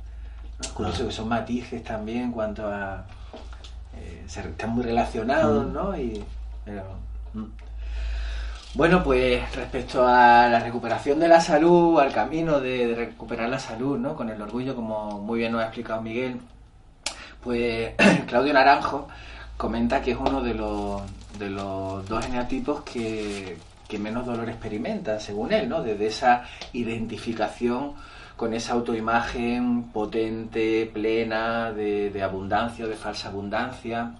¿no? 0.62 0.75
Curioso 0.75 1.07
que 1.07 1.12
son 1.12 1.29
matices 1.29 1.83
también 1.83 2.23
en 2.23 2.33
cuanto 2.33 2.68
a, 2.68 3.05
eh, 3.97 4.25
están 4.27 4.70
muy 4.70 4.85
relacionados, 4.85 5.66
¿no? 5.73 5.99
Y, 5.99 6.23
mm. 7.35 7.44
Bueno, 8.74 9.04
pues 9.04 9.54
respecto 9.54 10.04
a 10.04 10.48
la 10.48 10.58
recuperación 10.58 11.20
de 11.20 11.28
la 11.28 11.40
salud, 11.40 12.00
al 12.00 12.12
camino 12.12 12.58
de, 12.58 12.92
recuperar 12.96 13.48
la 13.48 13.60
salud, 13.60 13.96
¿no? 13.98 14.16
Con 14.16 14.30
el 14.30 14.42
orgullo, 14.42 14.74
como 14.74 15.20
muy 15.20 15.38
bien 15.38 15.52
nos 15.52 15.62
ha 15.62 15.66
explicado 15.66 16.02
Miguel, 16.02 16.40
pues 17.40 17.92
Claudio 18.26 18.52
Naranjo 18.52 19.06
comenta 19.56 20.02
que 20.02 20.10
es 20.10 20.16
uno 20.18 20.42
de 20.42 20.54
los, 20.54 21.02
de 21.38 21.50
los 21.50 22.04
dos 22.08 22.26
genotipos 22.26 22.82
que, 22.82 23.56
menos 24.00 24.26
dolor 24.26 24.48
experimenta, 24.48 25.20
según 25.20 25.52
él, 25.52 25.68
¿no? 25.68 25.80
Desde 25.80 26.08
esa 26.08 26.42
identificación 26.72 27.92
con 28.34 28.54
esa 28.54 28.72
autoimagen 28.72 29.84
potente, 29.92 30.90
plena, 30.92 31.70
de, 31.70 32.10
de 32.10 32.22
abundancia 32.24 32.88
de 32.88 32.96
falsa 32.96 33.28
abundancia, 33.28 34.14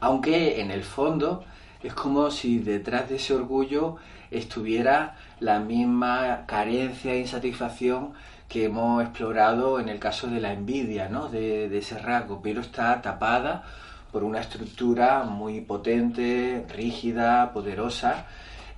aunque 0.00 0.60
en 0.60 0.72
el 0.72 0.82
fondo 0.82 1.44
es 1.84 1.94
como 1.94 2.30
si 2.30 2.58
detrás 2.58 3.08
de 3.10 3.16
ese 3.16 3.34
orgullo 3.34 3.96
estuviera 4.30 5.16
la 5.38 5.60
misma 5.60 6.44
carencia 6.46 7.12
e 7.12 7.20
insatisfacción 7.20 8.14
que 8.48 8.64
hemos 8.64 9.02
explorado 9.02 9.78
en 9.78 9.88
el 9.90 9.98
caso 9.98 10.26
de 10.28 10.40
la 10.40 10.52
envidia, 10.52 11.08
¿no? 11.08 11.28
de, 11.28 11.76
ese 11.76 11.98
rasgo, 11.98 12.40
pero 12.42 12.62
está 12.62 13.02
tapada 13.02 13.64
por 14.10 14.24
una 14.24 14.40
estructura 14.40 15.24
muy 15.24 15.60
potente, 15.60 16.64
rígida, 16.68 17.52
poderosa, 17.52 18.26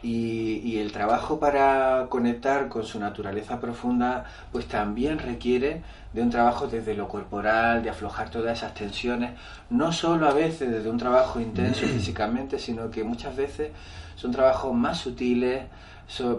y, 0.03 0.79
el 0.79 0.93
trabajo 0.93 1.41
para 1.41 2.07
conectar 2.09 2.69
con 2.69 2.85
su 2.85 3.01
naturaleza 3.01 3.61
profunda, 3.61 4.25
pues 4.53 4.67
también 4.67 5.19
requiere 5.19 5.83
de 6.13 6.23
un 6.23 6.31
trabajo 6.31 6.67
desde 6.67 6.95
lo 6.95 7.09
corporal, 7.09 7.83
de 7.83 7.91
aflojar 7.91 8.31
todas 8.31 8.59
esas 8.59 8.75
tensiones, 8.75 9.33
no 9.71 9.93
solo 9.93 10.29
a 10.29 10.33
veces 10.33 10.71
desde 10.71 10.89
un 10.89 10.99
trabajo 10.99 11.41
intenso 11.41 11.87
físicamente, 11.87 12.59
sino 12.59 12.91
que 12.91 13.05
muchas 13.05 13.37
veces 13.37 13.71
son 14.17 14.33
trabajos 14.33 14.75
más 14.75 14.99
sutiles, 14.99 15.65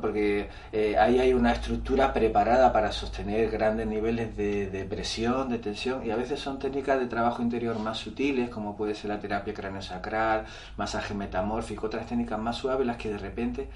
porque 0.01 0.49
eh, 0.71 0.97
ahí 0.97 1.19
hay 1.19 1.33
una 1.33 1.51
estructura 1.51 2.13
preparada 2.13 2.71
para 2.71 2.91
sostener 2.91 3.51
grandes 3.51 3.85
niveles 3.85 4.35
de, 4.37 4.87
presión, 4.89 5.49
de 5.49 5.59
tensión, 5.59 6.05
y 6.05 6.11
a 6.11 6.15
veces 6.15 6.39
son 6.39 6.57
técnicas 6.57 6.99
de 6.99 7.07
trabajo 7.07 7.41
interior 7.41 7.77
más 7.77 7.97
sutiles, 7.97 8.49
como 8.49 8.77
puede 8.77 8.95
ser 8.95 9.09
la 9.09 9.19
terapia 9.19 9.53
cráneo-sacral, 9.53 10.45
masaje 10.77 11.13
metamórfico, 11.13 11.87
otras 11.87 12.07
técnicas 12.07 12.39
más 12.39 12.55
suaves, 12.55 12.87
las 12.87 12.97
que 12.97 13.09
de 13.09 13.17
repente 13.17 13.67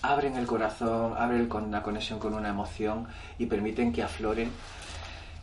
abren 0.00 0.36
el 0.36 0.46
corazón, 0.46 1.14
abren 1.16 1.48
la 1.70 1.82
conexión 1.82 2.18
con 2.18 2.34
una 2.34 2.48
emoción 2.48 3.06
y 3.38 3.46
permiten 3.46 3.92
que 3.92 4.02
afloren 4.02 4.50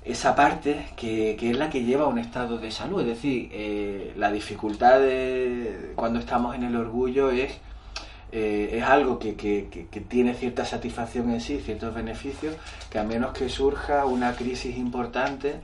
esa 0.04 0.36
parte 0.36 0.88
que, 0.96 1.38
es 1.40 1.58
la 1.58 1.70
que 1.70 1.84
lleva 1.84 2.06
a 2.06 2.08
un 2.08 2.20
estado 2.20 2.58
de 2.58 2.72
salud. 2.72 3.02
Es 3.02 3.08
decir, 3.08 3.50
eh, 3.52 4.14
la 4.18 4.32
dificultad 4.32 5.00
de 5.00 5.94
cuando 5.96 6.20
estamos 6.20 6.56
en 6.56 6.64
el 6.64 6.76
orgullo 6.76 7.32
es 7.32 7.60
eh, 8.32 8.78
es 8.78 8.84
algo 8.84 9.18
que, 9.18 9.34
tiene 10.08 10.34
cierta 10.36 10.64
satisfacción 10.64 11.32
en 11.32 11.42
sí, 11.42 11.60
ciertos 11.60 11.94
beneficios, 11.96 12.56
que 12.90 13.00
a 13.00 13.04
menos 13.04 13.34
que 13.34 13.50
surja 13.50 14.06
una 14.06 14.36
crisis 14.36 14.78
importante, 14.78 15.62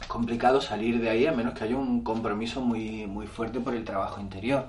es 0.00 0.06
complicado 0.06 0.60
salir 0.62 1.00
de 1.00 1.10
ahí, 1.10 1.26
a 1.26 1.32
menos 1.32 1.54
que 1.54 1.64
haya 1.64 1.76
un 1.76 2.02
compromiso 2.02 2.62
muy, 2.62 3.06
muy 3.06 3.26
fuerte 3.26 3.60
por 3.60 3.74
el 3.74 3.84
trabajo 3.84 4.20
interior. 4.20 4.68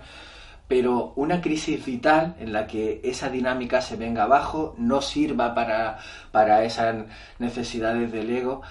Pero 0.67 1.13
una 1.15 1.41
crisis 1.41 1.85
vital 1.85 2.35
en 2.39 2.53
la 2.53 2.67
que 2.67 3.01
esa 3.03 3.29
dinámica 3.29 3.81
se 3.81 3.95
venga 3.95 4.23
abajo, 4.23 4.75
no 4.77 5.01
sirva 5.01 5.55
para, 5.55 5.99
para 6.31 6.63
esas 6.65 7.05
necesidades 7.39 8.11
del 8.11 8.29
ego, 8.29 8.61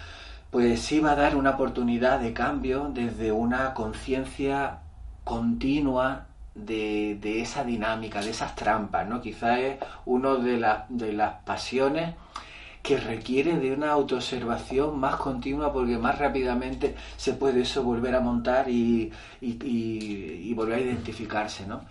pues 0.50 0.90
va 1.04 1.12
a 1.12 1.16
dar 1.16 1.36
una 1.36 1.50
oportunidad 1.50 2.20
de 2.20 2.32
cambio 2.32 2.90
desde 2.92 3.30
una 3.32 3.72
conciencia 3.72 4.80
continua 5.24 6.26
de, 6.54 7.40
esa 7.40 7.64
dinámica, 7.64 8.20
de 8.20 8.30
esas 8.30 8.54
trampas, 8.56 9.08
¿no? 9.08 9.20
Quizá 9.20 9.60
es 9.60 9.78
una 10.06 10.34
de, 10.34 10.58
las 10.58 10.84
de 10.88 11.12
las 11.12 11.34
pasiones 11.44 12.14
que 12.82 12.96
requiere 12.96 13.58
de 13.58 13.72
una 13.72 13.92
autoobservación 13.92 14.98
más 14.98 15.16
continua 15.16 15.72
porque 15.72 15.98
más 15.98 16.18
rápidamente 16.18 16.96
se 17.16 17.34
puede 17.34 17.62
eso 17.62 17.82
volver 17.84 18.14
a 18.14 18.20
montar 18.20 18.68
y, 18.68 19.12
y, 19.40 20.52
volver 20.54 20.78
a 20.78 20.80
identificarse, 20.80 21.66
¿no? 21.66 21.82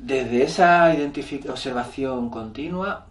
Desde 0.00 0.42
esa 0.42 0.94
observación 1.48 2.30
continua 2.30 3.06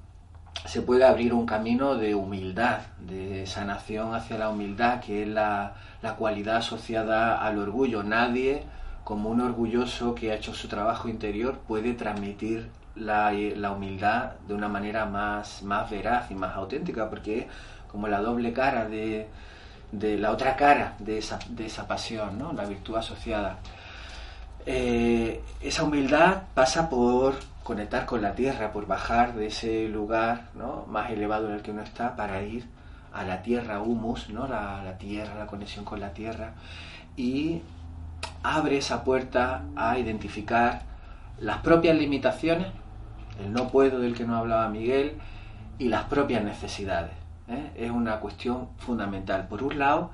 se 0.65 0.81
puede 0.81 1.05
abrir 1.05 1.33
un 1.33 1.45
camino 1.45 1.95
de 1.95 2.15
humildad, 2.15 2.79
de 2.99 3.45
sanación 3.45 4.15
hacia 4.15 4.37
la 4.37 4.49
humildad, 4.49 4.99
que 4.99 5.23
es 5.23 5.27
la, 5.27 5.73
la 6.01 6.15
cualidad 6.15 6.57
asociada 6.57 7.41
al 7.41 7.59
orgullo. 7.59 8.03
Nadie 8.03 8.63
como 9.03 9.29
un 9.29 9.41
orgulloso 9.41 10.15
que 10.15 10.31
ha 10.31 10.35
hecho 10.35 10.53
su 10.53 10.67
trabajo 10.67 11.07
interior 11.07 11.59
puede 11.67 11.93
transmitir 11.93 12.69
la, 12.95 13.31
humildad 13.71 14.31
de 14.47 14.53
una 14.53 14.67
manera 14.67 15.05
más, 15.05 15.61
más 15.61 15.89
veraz 15.89 16.31
y 16.31 16.35
más 16.35 16.55
auténtica, 16.55 17.09
porque 17.09 17.39
es 17.39 17.45
como 17.91 18.07
la 18.07 18.19
doble 18.21 18.51
cara 18.53 18.87
de, 18.87 19.27
la 19.91 20.31
otra 20.31 20.55
cara 20.55 20.95
de 20.99 21.19
esa, 21.19 21.39
de 21.49 21.67
esa 21.67 21.87
pasión, 21.87 22.39
¿no? 22.39 22.53
la 22.53 22.65
virtud 22.65 22.95
asociada. 22.95 23.57
Eh, 24.65 25.43
esa 25.61 25.83
humildad 25.83 26.43
pasa 26.55 26.89
por 26.89 27.35
conectar 27.65 28.05
con 28.05 28.21
la 28.21 28.35
tierra, 28.35 28.71
por 28.71 28.85
bajar 28.85 29.33
de 29.33 29.47
ese 29.47 29.89
lugar 29.89 30.49
¿no? 30.53 30.85
más 30.87 31.09
elevado 31.09 31.49
en 31.49 31.55
el 31.55 31.63
que 31.63 31.71
uno 31.71 31.81
está 31.81 32.15
para 32.15 32.43
ir 32.43 32.63
a 33.11 33.23
la 33.23 33.41
tierra, 33.41 33.81
humus, 33.81 34.29
¿no? 34.29 34.47
la, 34.47 34.83
la 34.83 34.99
tierra, 34.99 35.33
la 35.33 35.47
conexión 35.47 35.83
con 35.83 35.99
la 35.99 36.13
tierra, 36.13 36.53
y 37.17 37.63
abre 38.43 38.77
esa 38.77 39.03
puerta 39.03 39.63
a 39.75 39.97
identificar 39.97 40.83
las 41.39 41.57
propias 41.61 41.97
limitaciones, 41.97 42.67
el 43.43 43.51
no 43.51 43.69
puedo 43.69 43.97
del 43.97 44.13
que 44.13 44.25
no 44.25 44.35
hablaba 44.35 44.69
Miguel, 44.69 45.13
y 45.79 45.87
las 45.87 46.03
propias 46.03 46.43
necesidades. 46.43 47.13
¿eh? 47.47 47.71
Es 47.75 47.89
una 47.89 48.19
cuestión 48.19 48.67
fundamental. 48.77 49.47
Por 49.47 49.63
un 49.63 49.79
lado, 49.79 50.11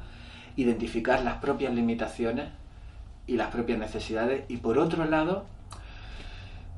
identificar 0.56 1.22
las 1.22 1.36
propias 1.40 1.74
limitaciones 1.74 2.48
y 3.28 3.36
las 3.36 3.50
propias 3.50 3.78
necesidades, 3.78 4.46
y 4.48 4.56
por 4.56 4.78
otro 4.78 5.04
lado, 5.04 5.44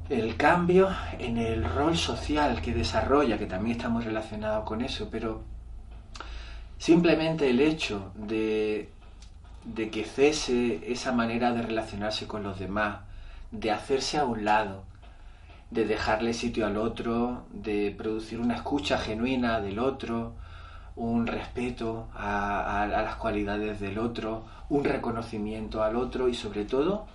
el 0.10 0.36
cambio 0.38 0.90
en 1.20 1.38
el 1.38 1.64
rol 1.64 1.98
social 1.98 2.62
que 2.62 2.74
desarrolla, 2.74 3.38
que 3.38 3.46
también 3.46 3.78
está 3.78 3.90
muy 3.90 4.04
relacionado 4.04 4.66
con 4.66 4.82
eso, 4.82 5.10
pero 5.12 5.44
simplemente 6.78 7.50
el 7.50 7.60
hecho 7.62 8.12
de 8.16 8.90
de 9.66 9.90
que 9.90 10.04
cese 10.04 10.92
esa 10.92 11.12
manera 11.12 11.54
de 11.54 11.62
relacionarse 11.62 12.28
con 12.28 12.44
los 12.44 12.60
demás, 12.60 13.00
de 13.52 13.72
hacerse 13.72 14.18
a 14.18 14.26
un 14.26 14.46
lado, 14.46 14.84
de 15.72 15.86
dejarle 15.86 16.34
sitio 16.34 16.66
al 16.68 16.78
otro, 16.78 17.46
de 17.52 17.94
producir 17.98 18.40
una 18.40 18.56
escucha 18.56 18.98
genuina 18.98 19.62
del 19.62 19.80
otro, 19.80 20.34
un 20.96 21.26
respeto 21.26 22.08
a, 22.14 22.86
las 22.90 23.16
cualidades 23.16 23.80
del 23.80 23.98
otro, 23.98 24.46
un 24.70 24.84
reconocimiento 24.84 25.82
al 25.82 25.96
otro 25.96 26.28
y 26.28 26.36
sobre 26.36 26.66
todo 26.66 27.08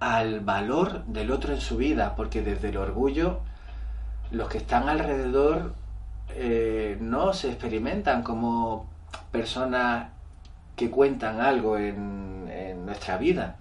al 0.00 0.40
valor 0.40 1.04
del 1.04 1.30
otro 1.30 1.52
en 1.52 1.60
su 1.60 1.76
vida, 1.76 2.14
porque 2.16 2.42
desde 2.42 2.70
el 2.70 2.78
orgullo 2.78 3.40
los 4.30 4.48
que 4.48 4.58
están 4.58 4.88
alrededor 4.88 5.74
eh, 6.30 6.96
no 7.00 7.32
se 7.32 7.48
experimentan 7.48 8.22
como 8.22 8.88
personas 9.32 10.08
que 10.76 10.90
cuentan 10.90 11.40
algo 11.40 11.76
en, 11.76 12.10
nuestra 12.84 13.18
vida. 13.18 13.56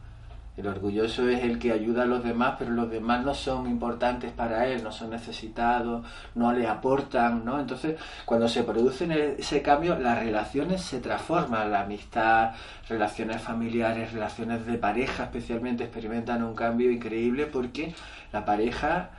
El 0.60 0.68
orgulloso 0.68 1.30
es 1.30 1.42
el 1.42 1.58
que 1.58 1.72
ayuda 1.72 2.04
a 2.04 2.06
los 2.06 2.22
demás, 2.22 2.56
pero 2.60 2.72
los 2.72 2.92
demás 2.92 3.24
no 3.24 3.34
son 3.34 3.66
importantes 3.66 4.34
para 4.34 4.68
él, 4.68 4.84
no 4.84 4.92
son 4.92 5.12
necesitados, 5.12 6.06
no 6.36 6.52
le 6.52 6.68
aportan, 6.68 7.46
¿no? 7.46 7.62
Entonces, 7.62 7.98
cuando 8.26 8.50
se 8.50 8.64
produce 8.64 9.08
ese 9.40 9.62
cambio, 9.62 9.98
las 9.98 10.20
relaciones 10.20 10.82
se 10.82 11.00
transforman, 11.00 11.72
la 11.72 11.84
amistad, 11.84 12.52
relaciones 12.90 13.42
familiares, 13.42 14.12
relaciones 14.12 14.66
de 14.66 14.78
pareja 14.78 15.24
especialmente 15.24 15.86
experimentan 15.86 16.44
un 16.44 16.54
cambio 16.54 16.92
increíble 16.92 17.46
porque 17.46 17.96
la 18.34 18.44
pareja 18.44 19.12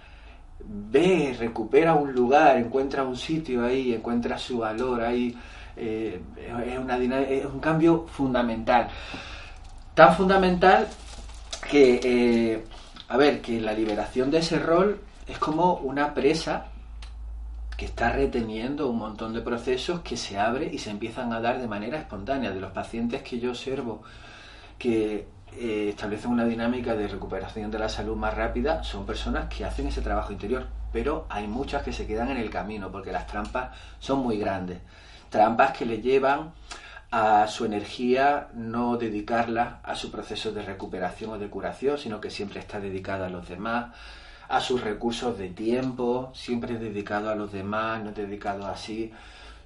ve, 0.62 1.35
recupera 1.38 1.94
un 1.94 2.12
lugar, 2.12 2.59
encuentra 2.59 3.03
un 3.03 3.16
sitio 3.16 3.64
ahí, 3.64 3.94
encuentra 3.94 4.37
su 4.37 4.59
valor 4.59 5.00
ahí 5.00 5.35
eh, 5.74 6.20
es, 6.37 6.79
una 6.79 6.98
es 7.20 7.46
un 7.46 7.61
cambio 7.61 8.07
fundamental. 8.09 8.88
Tan 9.94 10.14
fundamental 10.14 10.87
que, 11.70 12.00
eh, 12.02 12.64
a 13.09 13.16
ver, 13.16 13.40
que 13.40 13.61
la 13.61 13.72
liberación 13.72 14.30
de 14.30 14.38
ese 14.38 14.59
rol 14.59 15.00
es 15.26 15.38
como 15.38 15.74
una 15.74 16.14
presa 16.14 16.66
que 17.76 17.87
está 17.87 18.12
reteniendo 18.12 18.88
un 18.90 18.98
montón 18.98 19.33
de 19.33 19.40
procesos 19.40 20.00
que 20.00 20.16
se 20.16 20.38
abre 20.38 20.68
y 20.72 20.78
se 20.78 20.90
empiezan 20.90 21.33
a 21.33 21.40
dar 21.40 21.61
de 21.61 21.68
manera 21.68 21.98
espontánea. 21.98 22.50
De 22.50 22.61
los 22.61 22.72
pacientes 22.72 23.22
que 23.22 23.38
yo 23.38 23.50
observo 23.50 24.02
que 24.78 25.26
eh, 25.56 25.88
establecen 25.90 26.30
una 26.30 26.44
dinámica 26.44 26.94
de 26.94 27.09
recuperación 27.09 27.70
de 27.70 27.78
la 27.78 27.88
salud 27.88 28.16
más 28.16 28.35
rápida, 28.35 28.83
son 28.83 29.06
personas 29.06 29.52
que 29.54 29.64
hacen 29.64 29.87
ese 29.87 30.02
trabajo 30.02 30.33
interior, 30.33 30.66
pero 30.92 31.26
hay 31.28 31.46
muchas 31.46 31.83
que 31.83 31.92
se 31.92 32.06
quedan 32.06 32.30
en 32.30 32.37
el 32.37 32.50
camino 32.50 32.90
porque 32.90 33.12
las 33.12 33.26
trampas 33.26 33.70
son 33.98 34.20
muy 34.20 34.38
grandes 34.38 34.78
trampas 35.30 35.76
que 35.76 35.87
le 35.87 36.02
llevan 36.02 36.52
a 37.11 37.49
su 37.49 37.64
energía 37.64 38.49
no 38.55 38.96
dedicarla 38.96 39.81
a 39.83 39.94
su 39.96 40.11
proceso 40.11 40.53
de 40.53 40.62
recuperación 40.62 41.31
o 41.31 41.38
de 41.38 41.49
curación, 41.49 41.99
sino 41.99 42.20
que 42.20 42.31
siempre 42.31 42.61
está 42.61 42.81
dedicada 42.81 43.27
a 43.27 43.31
los 43.31 43.49
demás, 43.49 43.94
a 44.49 44.61
sus 44.61 44.81
recursos 44.81 45.38
de 45.38 45.49
tiempo, 45.49 46.31
siempre 46.35 46.79
dedicado 46.79 47.31
a 47.31 47.35
los 47.35 47.53
demás, 47.53 48.03
no 48.03 48.12
dedicado 48.12 48.66
así 48.66 49.12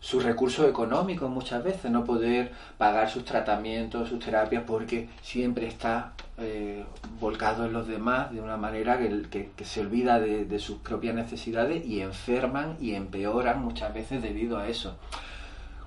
sus 0.04 0.22
recursos 0.22 0.68
económicos 0.68 1.30
muchas 1.30 1.64
veces, 1.64 1.90
no 1.90 2.04
poder 2.04 2.52
pagar 2.76 3.08
sus 3.08 3.24
tratamientos, 3.24 4.10
sus 4.10 4.22
terapias, 4.22 4.62
porque 4.66 5.08
siempre 5.22 5.66
está 5.66 6.12
eh, 6.36 6.84
volcado 7.18 7.64
en 7.64 7.72
los 7.72 7.88
demás 7.88 8.30
de 8.30 8.42
una 8.42 8.58
manera 8.58 8.98
que, 8.98 9.64
se 9.64 9.80
olvida 9.80 10.20
de, 10.20 10.44
de, 10.44 10.58
sus 10.58 10.76
propias 10.80 11.14
necesidades 11.14 11.86
y 11.86 12.02
enferman 12.02 12.76
y 12.82 12.92
empeoran 12.94 13.62
muchas 13.62 13.94
veces 13.94 14.22
debido 14.22 14.58
a 14.58 14.68
eso. 14.68 14.98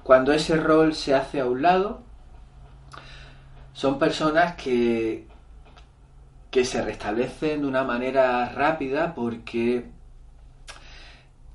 Cuando 0.08 0.32
ese 0.32 0.56
rol 0.56 0.96
se 0.96 1.14
hace 1.14 1.42
a 1.42 1.46
un 1.46 1.62
lado, 1.62 2.00
son 3.74 4.00
personas 4.00 4.56
que, 4.56 5.28
que 6.50 6.64
se 6.64 6.82
restablecen 6.82 7.60
de 7.60 7.68
una 7.68 7.84
manera 7.84 8.48
rápida 8.48 9.14
porque 9.14 9.84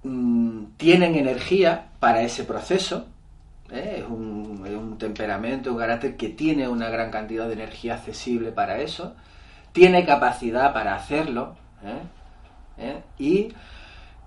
mm, 0.02 0.64
tienen 0.76 1.14
energía 1.14 1.92
para 1.98 2.20
ese 2.20 2.44
proceso. 2.44 3.06
¿eh? 3.70 4.00
Es, 4.00 4.04
un, 4.04 4.98
temperamento, 4.98 5.72
un 5.72 5.78
carácter 5.78 6.18
que 6.18 6.28
tiene 6.28 6.68
una 6.68 6.90
gran 6.90 7.10
cantidad 7.10 7.46
de 7.46 7.54
energía 7.54 7.94
accesible 7.94 8.52
para 8.52 8.82
eso. 8.82 9.14
Tiene 9.72 10.04
capacidad 10.04 10.74
para 10.74 10.94
hacerlo. 10.94 11.56
¿eh? 11.82 12.02
¿Eh? 12.76 13.02
Y 13.18 13.54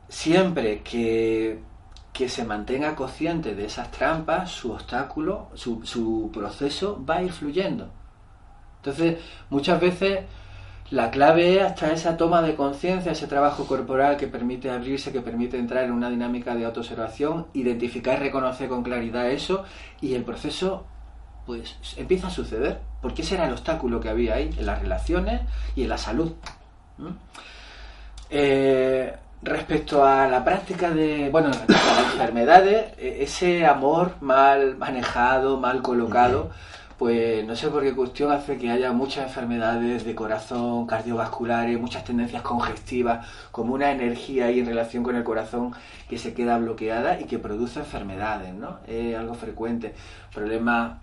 siempre 0.10 0.82
que 0.82 1.60
que 2.16 2.30
se 2.30 2.46
mantenga 2.46 2.96
consciente 2.96 3.56
de 3.56 3.66
esas 3.66 3.92
trampas, 3.92 4.50
su 4.50 4.72
obstáculo, 4.72 5.50
su, 5.54 6.32
proceso 6.34 7.04
va 7.06 7.18
a 7.18 7.24
ir 7.24 7.34
fluyendo. 7.34 7.90
Entonces, 8.78 9.18
muchas 9.50 9.82
veces 9.82 10.20
la 10.92 11.12
clave 11.12 11.58
es 11.58 11.64
hasta 11.64 11.92
esa 11.92 12.16
toma 12.16 12.42
de 12.42 12.56
conciencia, 12.56 13.12
ese 13.12 13.28
trabajo 13.28 13.68
corporal 13.68 14.16
que 14.16 14.28
permite 14.28 14.72
abrirse, 14.72 15.12
que 15.12 15.20
permite 15.20 15.58
entrar 15.58 15.84
en 15.84 15.92
una 15.92 16.10
dinámica 16.10 16.56
de 16.56 16.64
autoobservación, 16.64 17.48
identificar 17.54 18.18
reconocer 18.18 18.70
con 18.70 18.82
claridad 18.82 19.30
eso 19.30 19.66
y 20.00 20.14
el 20.14 20.24
proceso 20.24 20.86
pues 21.46 21.76
empieza 21.98 22.28
a 22.28 22.32
suceder. 22.32 22.80
Porque 23.02 23.24
ese 23.24 23.36
era 23.36 23.46
el 23.48 23.52
obstáculo 23.52 24.00
que 24.00 24.08
había 24.08 24.36
ahí 24.36 24.56
en 24.58 24.66
las 24.66 24.80
relaciones 24.80 25.42
y 25.76 25.84
en 25.84 25.90
la 25.90 25.98
salud. 25.98 26.32
Eh, 28.30 29.14
Respecto 29.46 30.04
a 30.04 30.28
la 30.28 30.44
práctica 30.44 30.90
de, 30.90 31.30
bueno, 31.30 31.50
las 31.50 32.14
enfermedades, 32.14 32.94
e, 32.98 33.22
ese 33.22 33.64
amor 33.68 34.16
mal 34.20 34.76
manejado, 34.76 35.60
mal 35.60 35.84
colocado, 35.84 36.50
pues 36.98 37.46
no 37.46 37.56
sé 37.56 37.68
por 37.70 37.84
qué 37.84 37.94
cuestión 37.94 38.32
hace 38.32 38.58
que 38.58 38.72
haya 38.72 38.92
muchas 38.92 39.28
enfermedades 39.28 40.04
de 40.04 40.16
corazón, 40.16 40.88
cardiovasculares, 40.88 41.80
muchas 41.80 42.04
tendencias 42.04 42.42
congestivas, 42.42 43.28
como 43.52 43.76
una 43.76 43.92
energía 43.92 44.46
ahí 44.48 44.62
en 44.62 44.66
relación 44.66 45.04
con 45.04 45.16
el 45.16 45.24
corazón 45.24 45.76
que 46.10 46.18
se 46.18 46.34
queda 46.34 46.58
bloqueada 46.58 47.20
y 47.22 47.26
que 47.26 47.38
produce 47.38 47.82
enfermedades, 47.82 48.52
¿no? 48.52 48.80
Es 48.88 49.16
algo 49.16 49.36
frecuente. 49.36 49.94
Problemas 50.34 50.94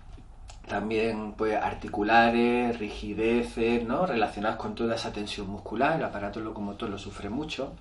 también 0.67 1.31
pues 1.37 1.55
articulares, 1.55 2.77
rigideces, 2.77 3.85
¿no? 3.85 4.05
Relacionadas 4.05 4.57
con 4.57 4.75
toda 4.75 4.95
esa 4.95 5.13
tensión 5.13 5.47
muscular, 5.49 5.95
el 5.95 6.03
aparato 6.03 6.41
locomotor 6.41 6.89
lo 6.89 6.97
sufre 6.97 7.29
mucho. 7.29 7.71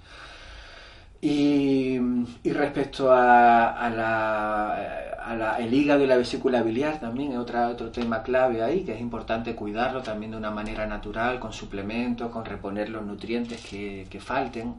Y, 1.25 2.01
respecto 2.45 3.13
a, 3.13 3.89
la, 3.95 5.57
el 5.61 5.73
hígado 5.73 6.03
y 6.03 6.09
la 6.09 6.17
vesícula 6.17 6.63
biliar 6.63 6.99
también 6.99 7.31
es 7.31 7.39
otra, 7.39 7.69
otro 7.69 7.93
tema 7.93 8.25
clave 8.25 8.61
ahí, 8.61 8.83
que 8.83 8.95
es 8.95 9.01
importante 9.01 9.55
cuidarlo 9.55 10.03
también 10.03 10.33
de 10.33 10.39
una 10.39 10.51
manera 10.51 10.85
natural, 10.85 11.39
con 11.39 11.53
suplementos, 11.53 12.33
con 12.33 12.45
reponer 12.45 12.89
los 12.89 13.05
nutrientes 13.05 13.65
que, 13.65 14.21
falten. 14.21 14.75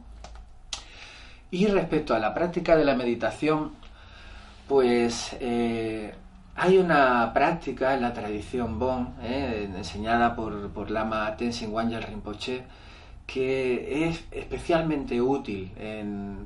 Y 1.50 1.68
respecto 1.68 2.14
a 2.14 2.20
la 2.20 2.34
práctica 2.34 2.76
de 2.76 2.84
la 2.84 2.96
meditación, 2.96 3.72
pues 4.68 5.38
eh, 5.40 6.14
hay 6.58 6.78
una 6.78 7.32
práctica 7.34 7.94
en 7.94 8.02
la 8.02 8.12
tradición 8.14 8.80
Bon, 8.80 9.14
eh, 9.22 9.70
enseñada 9.74 10.36
por, 10.36 10.72
por 10.72 10.92
Lama 10.92 11.38
Tenzin 11.38 11.72
Wangyal 11.72 12.04
Rinpoche, 12.04 12.64
que 13.34 14.08
es 14.08 14.26
especialmente 14.30 15.20
útil 15.20 15.72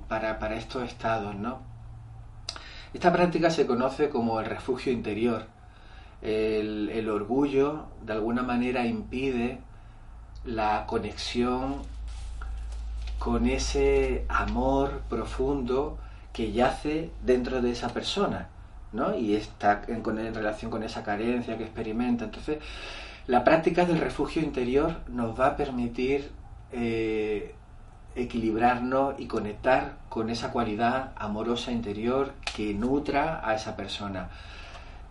para, 0.07 0.55
estos 0.55 0.83
estados, 0.83 1.35
¿no? 1.35 1.59
Esta 2.93 3.11
práctica 3.11 3.49
se 3.49 3.67
conoce 3.67 4.07
como 4.07 4.39
el 4.39 4.45
refugio 4.45 4.93
interior. 4.93 5.47
El, 6.21 7.09
orgullo 7.09 7.87
de 8.05 8.13
alguna 8.13 8.41
manera 8.41 8.85
impide 8.85 9.59
la 10.45 10.85
conexión 10.87 11.81
con 13.19 13.47
ese 13.47 14.25
amor 14.29 15.01
profundo 15.09 15.97
que 16.31 16.53
yace 16.53 17.11
dentro 17.21 17.61
de 17.61 17.71
esa 17.71 17.89
persona, 17.89 18.47
¿no? 18.93 19.13
Y 19.17 19.35
está 19.35 19.81
en 19.89 20.05
relación 20.33 20.71
con 20.71 20.83
esa 20.83 21.03
carencia 21.03 21.57
que 21.57 21.65
experimenta. 21.65 22.23
Entonces, 22.23 22.59
la 23.25 23.43
práctica 23.43 23.83
del 23.83 23.99
refugio 23.99 24.41
interior 24.41 25.01
nos 25.09 25.37
va 25.37 25.47
a 25.47 25.57
permitir 25.57 26.31
eh, 26.71 27.55
equilibrarnos 28.15 29.19
y 29.19 29.27
conectar 29.27 29.93
con 30.09 30.29
esa 30.29 30.51
cualidad 30.51 31.11
amorosa 31.15 31.71
interior 31.71 32.33
que 32.55 32.73
nutra 32.73 33.47
a 33.47 33.55
esa 33.55 33.75
persona. 33.75 34.29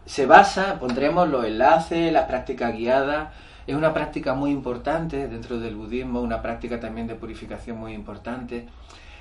Se 0.05 0.27
basa, 0.27 0.79
pondremos 0.79 1.29
los 1.29 1.45
enlaces, 1.45 2.13
la 2.13 2.27
práctica 2.27 2.71
guiada, 2.71 3.33
es 3.67 3.75
una 3.75 3.93
práctica 3.93 4.35
muy 4.35 4.51
importante 4.51 5.27
dentro 5.29 5.59
del 5.59 5.75
budismo, 5.75 6.21
una 6.21 6.41
práctica 6.41 6.79
también 6.79 7.07
de 7.09 7.17
purificación 7.17 7.79
muy 7.79 7.95
importante 7.95 8.69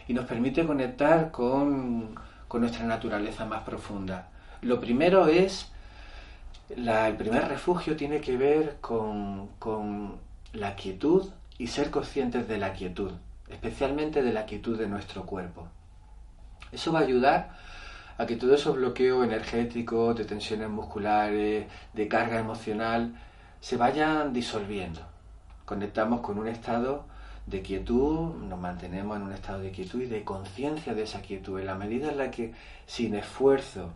y 0.08 0.14
nos 0.14 0.26
permite 0.26 0.66
conectar 0.66 1.32
con, 1.32 2.16
nuestra 2.56 2.86
naturaleza 2.86 3.44
más 3.44 3.64
profunda. 3.64 4.30
Lo 4.62 4.80
primero 4.80 5.28
es, 5.28 5.74
el 6.70 7.16
primer 7.18 7.50
refugio 7.50 7.98
tiene 7.98 8.22
que 8.22 8.38
ver 8.38 8.78
con, 8.80 9.50
con 9.60 10.14
la 10.54 10.74
quietud 10.76 11.28
y 11.58 11.68
ser 11.68 11.92
conscientes 11.92 12.48
de 12.48 12.58
la 12.58 12.74
quietud, 12.74 13.12
especialmente 13.50 14.22
de 14.22 14.34
la 14.34 14.46
quietud 14.46 14.78
de 14.78 14.88
nuestro 14.88 15.26
cuerpo. 15.26 15.68
Eso 16.72 16.92
va 16.92 17.00
a 17.00 17.04
ayudar 17.04 17.56
a 18.18 18.26
que 18.26 18.36
todo 18.36 18.56
esos 18.56 18.76
bloqueos 18.76 19.26
energéticos, 19.26 20.18
de 20.18 20.26
tensiones 20.26 20.70
musculares, 20.70 21.68
de 21.94 22.08
carga 22.08 22.40
emocional, 22.40 23.16
se 23.60 23.78
vayan 23.78 24.34
disolviendo. 24.34 25.02
Conectamos 25.66 26.22
con 26.22 26.38
un 26.38 26.48
estado 26.48 27.06
de 27.46 27.62
quietud, 27.62 28.34
nos 28.36 28.60
mantenemos 28.60 29.18
en 29.18 29.24
un 29.24 29.32
estado 29.32 29.60
de 29.60 29.72
quietud 29.72 30.02
y 30.02 30.06
de 30.06 30.24
conciencia 30.24 30.94
de 30.94 31.04
esa 31.04 31.22
quietud. 31.22 31.60
En 31.60 31.68
la 31.68 31.76
medida 31.76 32.12
en 32.12 32.18
la 32.18 32.32
que 32.32 32.54
sin 32.86 33.16
esfuerzo 33.16 33.92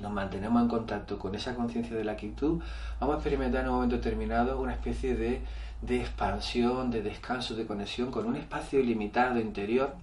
nos 0.00 0.12
mantenemos 0.12 0.62
en 0.62 0.68
contacto 0.68 1.18
con 1.18 1.34
esa 1.34 1.54
conciencia 1.54 1.96
de 1.96 2.04
la 2.04 2.16
quietud, 2.16 2.60
vamos 3.00 3.14
a 3.14 3.18
experimentar 3.18 3.62
en 3.62 3.68
un 3.68 3.74
momento 3.76 3.96
determinado 3.96 4.60
una 4.60 4.72
especie 4.72 5.16
de 5.16 5.42
de 5.82 6.00
expansión, 6.00 6.90
de 6.90 7.02
descanso, 7.02 7.54
de 7.54 7.66
conexión 7.66 8.10
con 8.10 8.26
un 8.26 8.36
espacio 8.36 8.80
ilimitado 8.80 9.38
interior 9.40 9.94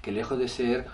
que 0.00 0.12
lejos 0.12 0.38
de 0.38 0.48
ser 0.48 0.86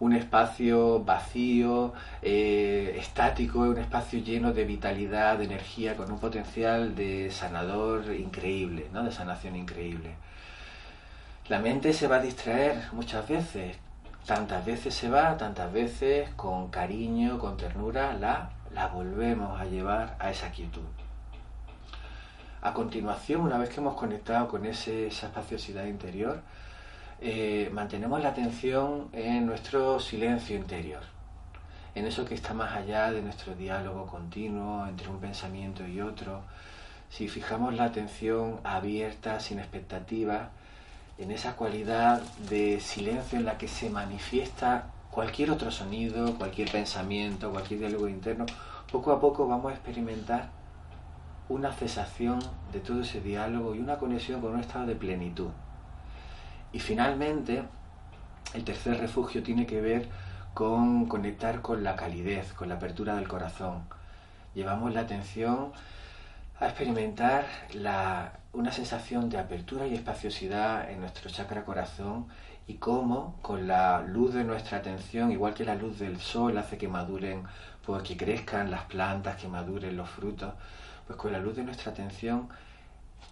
un 0.00 0.14
espacio 0.14 1.04
vacío, 1.04 1.92
eh, 2.22 2.96
estático, 2.98 3.60
un 3.60 3.78
espacio 3.78 4.20
lleno 4.20 4.52
de 4.52 4.64
vitalidad, 4.64 5.38
de 5.38 5.44
energía, 5.44 5.96
con 5.96 6.10
un 6.10 6.18
potencial 6.18 6.94
de 6.94 7.30
sanador 7.30 8.14
increíble, 8.14 8.88
¿no? 8.92 9.04
de 9.04 9.12
sanación 9.12 9.56
increíble. 9.56 10.14
La 11.48 11.58
mente 11.58 11.92
se 11.92 12.08
va 12.08 12.16
a 12.16 12.20
distraer 12.22 12.82
muchas 12.92 13.28
veces, 13.28 13.76
tantas 14.24 14.64
veces 14.64 14.94
se 14.94 15.10
va, 15.10 15.36
tantas 15.36 15.70
veces 15.70 16.30
con 16.30 16.70
cariño, 16.70 17.38
con 17.38 17.58
ternura, 17.58 18.14
la, 18.14 18.50
la 18.72 18.86
volvemos 18.86 19.60
a 19.60 19.66
llevar 19.66 20.16
a 20.18 20.30
esa 20.30 20.50
quietud. 20.50 20.80
A 22.62 22.74
continuación, 22.74 23.40
una 23.40 23.56
vez 23.56 23.70
que 23.70 23.80
hemos 23.80 23.94
conectado 23.94 24.46
con 24.46 24.66
esa 24.66 24.90
espaciosidad 24.90 25.86
interior, 25.86 26.42
eh, 27.22 27.70
mantenemos 27.72 28.22
la 28.22 28.28
atención 28.28 29.08
en 29.14 29.46
nuestro 29.46 29.98
silencio 29.98 30.56
interior, 30.56 31.00
en 31.94 32.04
eso 32.06 32.26
que 32.26 32.34
está 32.34 32.52
más 32.52 32.76
allá 32.76 33.12
de 33.12 33.22
nuestro 33.22 33.54
diálogo 33.54 34.06
continuo 34.06 34.86
entre 34.86 35.08
un 35.08 35.20
pensamiento 35.20 35.86
y 35.86 36.02
otro. 36.02 36.42
Si 37.08 37.28
fijamos 37.28 37.72
la 37.72 37.84
atención 37.84 38.60
abierta, 38.62 39.40
sin 39.40 39.58
expectativa, 39.58 40.50
en 41.16 41.30
esa 41.30 41.56
cualidad 41.56 42.20
de 42.50 42.78
silencio 42.80 43.38
en 43.38 43.46
la 43.46 43.56
que 43.56 43.68
se 43.68 43.88
manifiesta 43.88 44.90
cualquier 45.10 45.50
otro 45.50 45.70
sonido, 45.70 46.36
cualquier 46.36 46.70
pensamiento, 46.70 47.50
cualquier 47.50 47.80
diálogo 47.80 48.06
interno, 48.06 48.44
poco 48.92 49.12
a 49.12 49.20
poco 49.20 49.48
vamos 49.48 49.72
a 49.72 49.76
experimentar 49.76 50.59
una 51.50 51.72
cesación 51.72 52.38
de 52.72 52.78
todo 52.78 53.02
ese 53.02 53.20
diálogo 53.20 53.74
y 53.74 53.80
una 53.80 53.98
conexión 53.98 54.40
con 54.40 54.54
un 54.54 54.60
estado 54.60 54.86
de 54.86 54.94
plenitud. 54.94 55.50
Y 56.72 56.78
finalmente, 56.78 57.64
el 58.54 58.64
tercer 58.64 58.98
refugio 58.98 59.42
tiene 59.42 59.66
que 59.66 59.80
ver 59.80 60.08
con 60.54 61.06
conectar 61.06 61.60
con 61.60 61.82
la 61.82 61.96
calidez, 61.96 62.52
con 62.52 62.68
la 62.68 62.76
apertura 62.76 63.16
del 63.16 63.26
corazón. 63.26 63.82
Llevamos 64.54 64.94
la 64.94 65.00
atención 65.00 65.72
a 66.60 66.66
experimentar 66.66 67.46
una 68.52 68.70
sensación 68.70 69.28
de 69.28 69.38
apertura 69.38 69.88
y 69.88 69.94
espaciosidad 69.94 70.88
en 70.88 71.00
nuestro 71.00 71.30
chakra 71.30 71.64
corazón 71.64 72.26
y 72.68 72.74
cómo 72.74 73.38
con 73.42 73.66
la 73.66 74.02
luz 74.02 74.34
de 74.34 74.44
nuestra 74.44 74.78
atención, 74.78 75.32
igual 75.32 75.54
que 75.54 75.64
la 75.64 75.74
luz 75.74 75.98
del 75.98 76.20
sol 76.20 76.56
hace 76.58 76.78
que 76.78 76.86
maduren, 76.86 77.42
pues 77.84 78.04
que 78.04 78.16
crezcan 78.16 78.70
las 78.70 78.84
plantas, 78.84 79.36
que 79.36 79.48
maduren 79.48 79.96
los 79.96 80.08
frutos, 80.08 80.54
pues 81.10 81.18
con 81.18 81.32
la 81.32 81.40
luz 81.40 81.56
de 81.56 81.64
nuestra 81.64 81.90
atención 81.90 82.48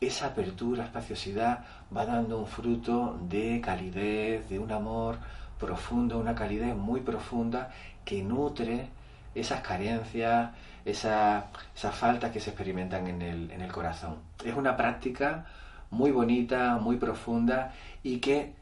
esa 0.01 0.27
apertura, 0.27 0.87
espaciosidad 0.87 1.65
va 1.97 2.05
dando 2.05 2.41
un 2.41 2.47
fruto 2.49 3.17
de 3.29 3.61
calidez, 3.61 4.49
de 4.49 4.59
un 4.59 4.73
amor 4.73 5.19
profundo, 5.61 6.19
una 6.19 6.35
calidez 6.35 6.75
muy 6.75 7.03
profunda 7.03 7.71
que 8.05 8.21
nutre 8.21 8.89
esas 9.33 9.61
carencias, 9.61 10.51
esas 10.85 11.45
esa 11.77 11.93
faltas 11.93 12.33
que 12.33 12.41
se 12.41 12.51
experimentan 12.51 13.07
en 13.07 13.23
el, 13.23 13.49
en 13.53 13.61
el 13.61 13.71
corazón. 13.71 14.17
Es 14.45 14.57
una 14.57 14.77
práctica 14.77 15.47
muy 15.93 16.11
bonita, 16.11 16.79
muy 16.79 16.97
profunda 16.97 17.73
y 18.03 18.19
que 18.19 18.55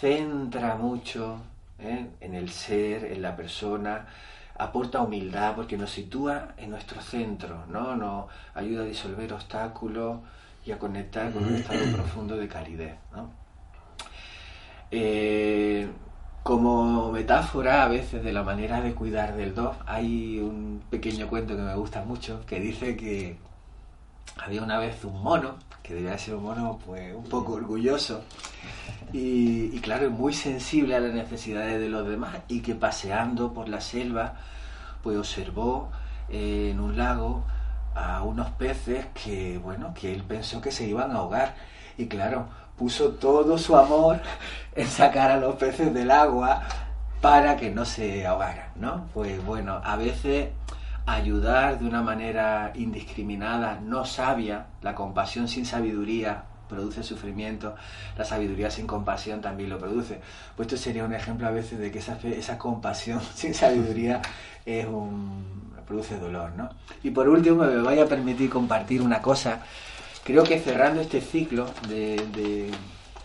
centra 0.00 0.74
mucho 0.74 1.36
¿eh? 1.78 2.08
en 2.20 2.34
el 2.34 2.50
ser, 2.50 3.04
en 3.04 3.22
la 3.22 3.36
persona, 3.36 4.06
aporta 4.56 5.00
humildad 5.00 5.54
porque 5.56 5.76
nos 5.76 5.90
sitúa 5.90 6.54
en 6.56 6.70
nuestro 6.70 7.00
centro, 7.00 7.66
¿no? 7.68 7.96
Nos 7.96 8.26
ayuda 8.54 8.82
a 8.82 8.86
disolver 8.86 9.32
obstáculos 9.32 10.18
y 10.64 10.72
a 10.72 10.78
conectar 10.78 11.32
con 11.32 11.44
un 11.44 11.54
estado 11.56 11.80
profundo 11.92 12.36
de 12.36 12.48
calidez, 12.48 12.96
eh, 14.90 15.88
como 16.42 17.10
metáfora 17.10 17.84
a 17.84 17.88
veces 17.88 18.22
de 18.22 18.32
la 18.32 18.42
manera 18.42 18.80
de 18.80 18.94
cuidar 18.94 19.34
del 19.34 19.54
dos, 19.54 19.76
hay 19.86 20.38
un 20.38 20.82
pequeño 20.90 21.28
cuento 21.28 21.56
que 21.56 21.62
me 21.62 21.74
gusta 21.74 22.04
mucho 22.04 22.44
que 22.46 22.60
dice 22.60 22.96
que 22.96 23.38
había 24.42 24.62
una 24.62 24.78
vez 24.78 25.04
un 25.04 25.22
mono, 25.22 25.56
que 25.84 25.94
debía 25.94 26.16
ser 26.16 26.34
un 26.34 26.44
mono 26.44 26.78
pues 26.84 27.14
un 27.14 27.24
poco 27.24 27.52
orgulloso 27.52 28.22
y, 29.12 29.78
claro, 29.80 30.10
muy 30.10 30.32
sensible 30.32 30.96
a 30.96 31.00
las 31.00 31.12
necesidades 31.12 31.78
de 31.78 31.88
los 31.88 32.08
demás 32.08 32.38
y 32.48 32.62
que 32.62 32.74
paseando 32.74 33.52
por 33.52 33.68
la 33.68 33.80
selva 33.80 34.34
pues 35.02 35.18
observó 35.18 35.90
eh, 36.30 36.70
en 36.72 36.80
un 36.80 36.96
lago 36.96 37.44
a 37.94 38.22
unos 38.22 38.50
peces 38.52 39.06
que 39.12 39.58
bueno, 39.58 39.92
que 39.94 40.12
él 40.12 40.24
pensó 40.24 40.60
que 40.60 40.72
se 40.72 40.88
iban 40.88 41.10
a 41.12 41.16
ahogar 41.16 41.54
y 41.98 42.06
claro, 42.06 42.48
puso 42.78 43.10
todo 43.10 43.58
su 43.58 43.76
amor 43.76 44.20
en 44.74 44.88
sacar 44.88 45.30
a 45.30 45.36
los 45.36 45.54
peces 45.56 45.92
del 45.92 46.10
agua 46.10 46.62
para 47.20 47.56
que 47.56 47.70
no 47.70 47.84
se 47.84 48.26
ahogaran, 48.26 48.70
¿no? 48.76 49.06
Pues 49.12 49.44
bueno, 49.44 49.80
a 49.84 49.96
veces 49.96 50.48
ayudar 51.06 51.78
de 51.78 51.86
una 51.86 52.02
manera 52.02 52.72
indiscriminada, 52.74 53.80
no 53.80 54.04
sabia, 54.04 54.66
la 54.82 54.94
compasión 54.94 55.48
sin 55.48 55.66
sabiduría 55.66 56.44
produce 56.68 57.02
sufrimiento, 57.02 57.74
la 58.16 58.24
sabiduría 58.24 58.70
sin 58.70 58.86
compasión 58.86 59.40
también 59.40 59.70
lo 59.70 59.78
produce. 59.78 60.20
Pues 60.56 60.66
esto 60.66 60.82
sería 60.82 61.04
un 61.04 61.14
ejemplo 61.14 61.46
a 61.46 61.50
veces 61.50 61.78
de 61.78 61.90
que 61.90 61.98
esa, 61.98 62.18
esa 62.22 62.58
compasión 62.58 63.20
sin 63.34 63.54
sabiduría 63.54 64.22
es 64.64 64.86
un, 64.86 65.72
produce 65.86 66.18
dolor, 66.18 66.52
¿no? 66.56 66.70
Y 67.02 67.10
por 67.10 67.28
último 67.28 67.64
me 67.64 67.82
voy 67.82 67.98
a 67.98 68.06
permitir 68.06 68.48
compartir 68.48 69.02
una 69.02 69.20
cosa 69.20 69.60
creo 70.24 70.42
que 70.42 70.58
cerrando 70.58 71.00
este 71.00 71.20
ciclo 71.20 71.66
de, 71.88 72.70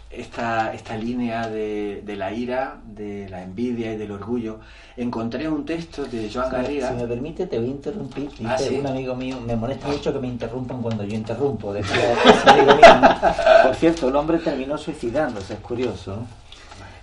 esta, 0.10 0.74
esta, 0.74 0.98
línea 0.98 1.48
de, 1.48 2.02
la 2.18 2.34
ira, 2.34 2.78
de 2.86 3.30
la 3.30 3.44
envidia 3.44 3.94
y 3.94 3.98
del 3.98 4.12
orgullo, 4.12 4.60
encontré 4.98 5.48
un 5.48 5.66
texto 5.66 6.06
de 6.06 6.30
Joan 6.32 6.52
Garriga. 6.52 6.90
Si 6.90 6.96
me 6.96 7.08
permite, 7.08 7.46
te 7.46 7.60
voy 7.60 7.68
a 7.68 7.72
interrumpir. 7.72 8.30
Ah, 8.46 8.58
un 8.72 8.88
amigo 8.88 9.16
mío, 9.16 9.40
me 9.40 9.56
molesta 9.56 9.88
mucho 9.88 10.12
que 10.12 10.20
me 10.20 10.28
interrumpan 10.28 10.82
cuando 10.82 11.04
yo 11.04 11.16
interrumpo. 11.16 11.74
Por 13.64 13.76
cierto, 13.76 14.08
el 14.08 14.16
hombre 14.16 14.40
terminó 14.40 14.78
suicidándose, 14.78 15.54
es 15.54 15.60
curioso. 15.60 16.26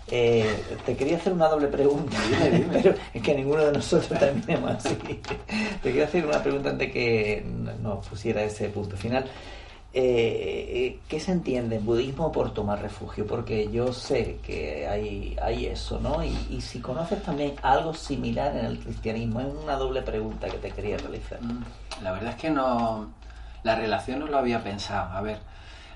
Eh, 0.09 0.63
te 0.85 0.97
quería 0.97 1.17
hacer 1.17 1.33
una 1.33 1.49
doble 1.49 1.67
pregunta, 1.67 2.17
pero 2.73 2.95
es 3.13 3.23
que 3.23 3.35
ninguno 3.35 3.65
de 3.65 3.73
nosotros 3.73 4.19
terminemos 4.19 4.71
así. 4.73 4.95
Te 4.95 5.89
quería 5.91 6.05
hacer 6.05 6.25
una 6.27 6.41
pregunta 6.43 6.71
antes 6.71 6.93
que 6.93 7.45
nos 7.83 8.07
pusiera 8.07 8.43
ese 8.45 8.69
punto 8.69 8.97
final. 8.97 9.25
Eh, 9.99 11.01
¿qué 11.09 11.19
se 11.21 11.33
entiende 11.33 11.77
en 11.77 11.87
budismo 11.87 12.31
por 12.31 12.53
tomar 12.53 12.83
refugio? 12.83 13.27
Porque 13.27 13.71
yo 13.73 13.95
sé 13.95 14.41
que 14.43 14.87
hay, 14.87 15.35
hay 15.41 15.65
eso, 15.65 15.99
¿no? 15.99 16.23
Y, 16.23 16.61
si 16.61 16.81
conoces 16.81 17.23
también 17.23 17.55
algo 17.63 17.95
similar 17.95 18.55
en 18.55 18.67
el 18.67 18.79
cristianismo, 18.79 19.41
es 19.41 19.47
una 19.47 19.77
doble 19.77 20.03
pregunta 20.03 20.49
que 20.49 20.59
te 20.59 20.71
quería 20.71 20.99
realizar. 20.99 21.41
Mm, 21.41 21.65
la 22.03 22.13
verdad 22.13 22.33
es 22.33 22.37
que 22.37 22.51
no, 22.51 23.09
la 23.63 23.75
relación 23.75 24.19
no 24.19 24.27
lo 24.27 24.37
había 24.37 24.63
pensado. 24.63 25.17
A 25.17 25.23
ver, 25.23 25.39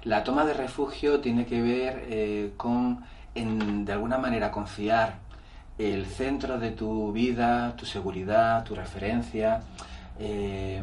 la 0.04 0.24
toma 0.24 0.46
de 0.46 0.54
refugio 0.54 1.20
tiene 1.20 1.44
que 1.44 1.60
ver 1.60 2.06
eh, 2.08 2.52
con, 2.56 3.04
de 3.34 3.92
alguna 3.92 4.16
manera, 4.16 4.50
confiar 4.50 5.16
el 5.76 6.06
centro 6.06 6.58
de 6.58 6.70
tu 6.70 7.12
vida, 7.12 7.74
tu 7.76 7.84
seguridad, 7.84 8.64
tu 8.64 8.74
referencia. 8.74 9.60
Eh, 10.18 10.82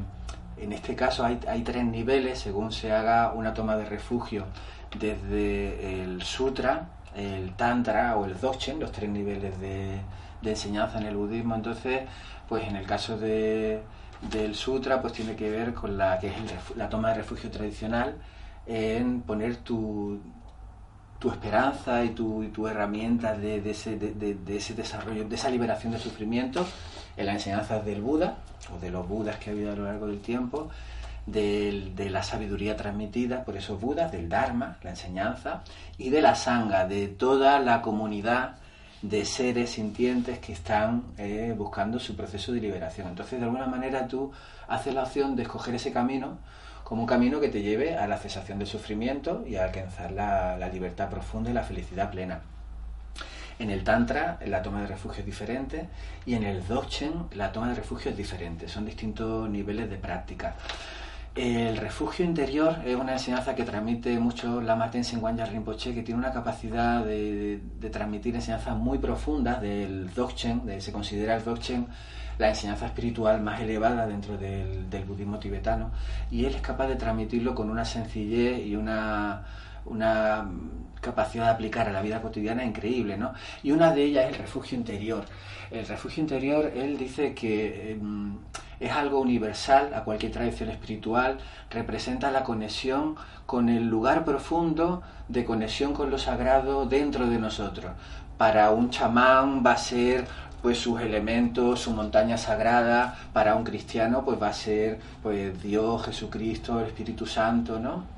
en 0.60 0.74
este 0.74 0.96
caso 0.96 1.24
hay, 1.24 1.62
tres 1.64 1.84
niveles 1.86 2.40
según 2.40 2.72
se 2.72 2.92
haga 2.92 3.32
una 3.34 3.54
toma 3.54 3.76
de 3.78 3.86
refugio, 3.86 4.46
desde 5.00 6.02
el 6.02 6.22
sutra, 6.24 6.90
el 7.16 7.54
tantra 7.56 8.16
o 8.18 8.26
el 8.26 8.36
dzogchen, 8.36 8.80
los 8.80 8.92
tres 8.92 9.10
niveles 9.10 9.60
de, 9.60 10.00
enseñanza 10.44 11.00
en 11.00 11.08
el 11.08 11.16
budismo. 11.16 11.56
Entonces, 11.56 12.04
pues 12.48 12.68
en 12.68 12.76
el 12.76 12.86
caso 12.86 13.18
de, 13.18 13.82
del 14.32 14.56
sutra, 14.56 15.02
pues 15.02 15.14
tiene 15.14 15.36
que 15.36 15.50
ver 15.50 15.74
con 15.74 15.98
la 15.98 16.20
que 16.20 16.28
es 16.28 16.36
la 16.76 16.90
toma 16.90 17.10
de 17.10 17.16
refugio 17.16 17.52
tradicional, 17.52 18.16
en 18.66 19.22
poner 19.22 19.58
tu, 19.58 20.20
tu 21.20 21.30
esperanza 21.32 22.04
y 22.04 22.10
tu, 22.10 22.44
y 22.44 22.50
tu 22.50 22.68
herramienta 22.68 23.36
de, 23.36 23.58
ese, 23.70 23.98
de, 23.98 24.58
ese 24.58 24.74
desarrollo, 24.74 25.28
de 25.28 25.36
esa 25.36 25.50
liberación 25.50 25.94
de 25.94 26.00
sufrimiento 26.00 26.66
en 27.18 27.26
las 27.26 27.36
enseñanzas 27.36 27.84
del 27.84 28.02
Buda 28.02 28.38
o 28.74 28.80
de 28.80 28.92
los 28.92 29.08
Budas 29.08 29.38
que 29.38 29.50
ha 29.50 29.54
habido 29.54 29.74
a 29.74 29.76
lo 29.76 29.86
largo 29.86 30.08
del 30.08 30.22
tiempo, 30.22 30.70
de, 31.26 32.08
la 32.10 32.24
sabiduría 32.24 32.78
transmitida 32.78 33.44
por 33.44 33.58
esos 33.58 33.80
Budas, 33.80 34.12
del 34.12 34.30
Dharma, 34.30 34.78
la 34.82 34.92
enseñanza, 34.92 35.64
y 35.98 36.10
de 36.10 36.22
la 36.22 36.36
Sangha, 36.36 36.86
de 36.86 37.08
toda 37.08 37.60
la 37.60 37.82
comunidad 37.82 38.56
de 39.02 39.26
seres 39.26 39.72
sintientes 39.72 40.40
que 40.40 40.54
están 40.54 41.04
eh, 41.18 41.54
buscando 41.56 42.00
su 42.00 42.16
proceso 42.16 42.52
de 42.52 42.62
liberación. 42.62 43.10
Entonces, 43.10 43.40
de 43.40 43.46
alguna 43.46 43.68
manera 43.68 44.08
tú 44.08 44.32
haces 44.68 44.94
la 44.94 45.04
opción 45.04 45.36
de 45.36 45.44
escoger 45.44 45.76
ese 45.76 45.92
camino 45.92 46.38
como 46.84 47.02
un 47.02 47.08
camino 47.08 47.40
que 47.42 47.50
te 47.50 47.62
lleve 47.62 47.98
a 47.98 48.08
la 48.08 48.18
cesación 48.18 48.60
del 48.60 48.68
sufrimiento 48.68 49.44
y 49.46 49.58
a 49.58 49.66
alcanzar 49.66 50.12
la, 50.12 50.58
la 50.58 50.70
libertad 50.70 51.10
profunda 51.10 51.50
y 51.50 51.54
la 51.54 51.64
felicidad 51.64 52.10
plena. 52.10 52.42
En 53.60 53.72
el 53.72 53.84
Tantra 53.84 54.38
la 54.46 54.62
toma 54.62 54.82
de 54.82 54.88
refugio 54.88 55.22
es 55.22 55.26
diferente 55.26 55.90
y 56.26 56.36
en 56.36 56.44
el 56.44 56.62
Dzogchen 56.62 57.14
la 57.36 57.52
toma 57.52 57.70
de 57.70 57.76
refugio 57.76 58.12
es 58.12 58.18
diferente. 58.18 58.68
Son 58.68 58.86
distintos 58.86 59.50
niveles 59.50 59.90
de 59.90 59.98
práctica. 59.98 60.56
El 61.34 61.78
refugio 61.78 62.26
interior 62.26 62.78
es 62.84 62.96
una 62.96 63.14
enseñanza 63.14 63.54
que 63.54 63.64
transmite 63.64 64.20
mucho 64.20 64.60
Lama 64.60 64.90
Tenzin 64.90 65.24
Wangyal 65.24 65.50
Rinpoche, 65.50 65.94
que 65.94 66.02
tiene 66.02 66.20
una 66.20 66.32
capacidad 66.32 67.06
de, 67.06 67.62
transmitir 67.92 68.34
enseñanzas 68.34 68.76
muy 68.76 68.98
profundas 68.98 69.62
del 69.62 70.10
Dzogchen, 70.10 70.66
de, 70.66 70.82
se 70.82 70.92
considera 70.92 71.36
el 71.36 71.44
Dzogchen 71.44 71.88
la 72.40 72.50
enseñanza 72.50 72.88
espiritual 72.88 73.42
más 73.42 73.62
elevada 73.62 74.08
dentro 74.08 74.36
del, 74.38 74.90
del 74.90 75.06
budismo 75.06 75.38
tibetano, 75.38 75.92
y 76.32 76.46
él 76.46 76.56
es 76.56 76.62
capaz 76.62 76.88
de 76.88 76.96
transmitirlo 76.96 77.54
con 77.54 77.70
una 77.70 77.86
sencillez 77.86 78.66
y 78.66 78.76
una 78.76 79.44
una 79.88 80.48
capacidad 81.02 81.46
de 81.46 81.52
aplicar 81.52 81.88
a 81.88 81.92
la 81.92 82.02
vida 82.02 82.22
cotidiana 82.22 82.64
increíble, 82.64 83.18
¿no? 83.18 83.34
Y 83.64 83.72
una 83.72 83.92
de 83.94 84.04
ellas 84.04 84.26
es 84.26 84.32
el 84.34 84.38
refugio 84.40 84.78
interior. 84.78 85.26
El 85.72 85.86
refugio 85.86 86.22
interior, 86.22 86.72
él 86.76 86.98
dice 86.98 87.34
que 87.34 87.92
em, 87.92 88.38
es 88.80 88.92
algo 88.92 89.20
universal 89.20 89.94
a 89.94 90.04
cualquier 90.04 90.32
tradición 90.32 90.70
espiritual, 90.70 91.38
representa 91.70 92.32
la 92.32 92.44
conexión 92.44 93.16
con 93.46 93.70
el 93.70 93.88
lugar 93.88 94.24
profundo 94.24 95.02
de 95.28 95.46
conexión 95.46 95.94
con 95.94 96.10
lo 96.10 96.18
sagrado 96.18 96.86
dentro 96.86 97.28
de 97.28 97.40
nosotros. 97.40 97.92
Para 98.38 98.72
un 98.72 98.90
chamán 98.90 99.64
va 99.66 99.74
a 99.74 99.78
ser 99.78 100.26
pues 100.62 100.80
sus 100.80 101.00
elementos, 101.02 101.82
su 101.82 101.92
montaña 101.92 102.38
sagrada, 102.38 103.16
para 103.34 103.56
un 103.56 103.64
cristiano 103.64 104.24
pues 104.24 104.42
va 104.42 104.50
a 104.50 104.54
ser 104.54 105.00
pues 105.22 105.62
Dios, 105.62 106.04
Jesucristo, 106.06 106.80
el 106.80 106.88
Espíritu 106.88 107.26
Santo, 107.26 107.80
¿no? 107.80 108.17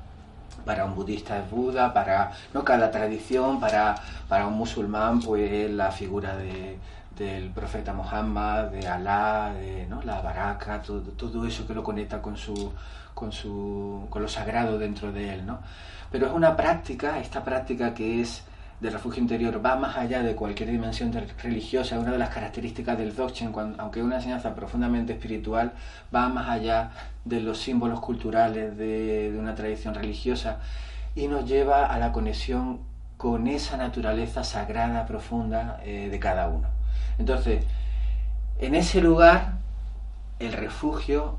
Para 0.64 0.84
un 0.84 0.94
budista 0.94 1.38
es 1.38 1.50
Buda, 1.50 1.92
para 1.92 2.32
no 2.54 2.64
cada 2.64 2.90
tradición, 2.90 3.60
para, 3.60 3.94
para 4.28 4.46
un 4.46 4.54
musulmán 4.54 5.20
pues 5.20 5.70
la 5.70 5.90
figura 5.90 6.36
de, 6.36 6.78
del 7.16 7.50
profeta 7.50 7.92
Muhammad, 7.92 8.64
de 8.66 8.88
Alá, 8.88 9.52
de 9.52 9.86
¿no? 9.86 10.02
la 10.02 10.20
baraka, 10.20 10.80
todo, 10.82 11.00
todo, 11.00 11.46
eso 11.46 11.66
que 11.66 11.74
lo 11.74 11.82
conecta 11.82 12.20
con 12.22 12.36
su, 12.36 12.72
con 13.14 13.32
su 13.32 14.06
con 14.08 14.22
lo 14.22 14.28
sagrado 14.28 14.78
dentro 14.78 15.12
de 15.12 15.34
él, 15.34 15.46
¿no? 15.46 15.60
Pero 16.10 16.26
es 16.26 16.32
una 16.32 16.56
práctica, 16.56 17.18
esta 17.20 17.44
práctica 17.44 17.94
que 17.94 18.22
es 18.22 18.42
del 18.80 18.94
refugio 18.94 19.20
interior 19.20 19.64
va 19.64 19.76
más 19.76 19.96
allá 19.96 20.22
de 20.22 20.34
cualquier 20.34 20.70
dimensión 20.70 21.12
religiosa, 21.42 21.98
una 21.98 22.12
de 22.12 22.18
las 22.18 22.30
características 22.30 22.96
del 22.96 23.12
Dzogchen, 23.12 23.52
aunque 23.78 24.00
es 24.00 24.06
una 24.06 24.16
enseñanza 24.16 24.54
profundamente 24.54 25.12
espiritual, 25.12 25.72
va 26.14 26.28
más 26.28 26.48
allá 26.48 26.92
de 27.24 27.40
los 27.40 27.58
símbolos 27.58 28.00
culturales 28.00 28.76
de, 28.78 29.36
una 29.38 29.54
tradición 29.54 29.94
religiosa 29.94 30.58
y 31.14 31.28
nos 31.28 31.46
lleva 31.46 31.86
a 31.86 31.98
la 31.98 32.12
conexión 32.12 32.80
con 33.18 33.48
esa 33.48 33.76
naturaleza 33.76 34.44
sagrada, 34.44 35.04
profunda 35.04 35.80
eh, 35.84 36.08
de 36.10 36.18
cada 36.18 36.48
uno. 36.48 36.68
Entonces, 37.18 37.64
en 38.58 38.74
ese 38.74 39.02
lugar, 39.02 39.58
el 40.38 40.54
refugio 40.54 41.36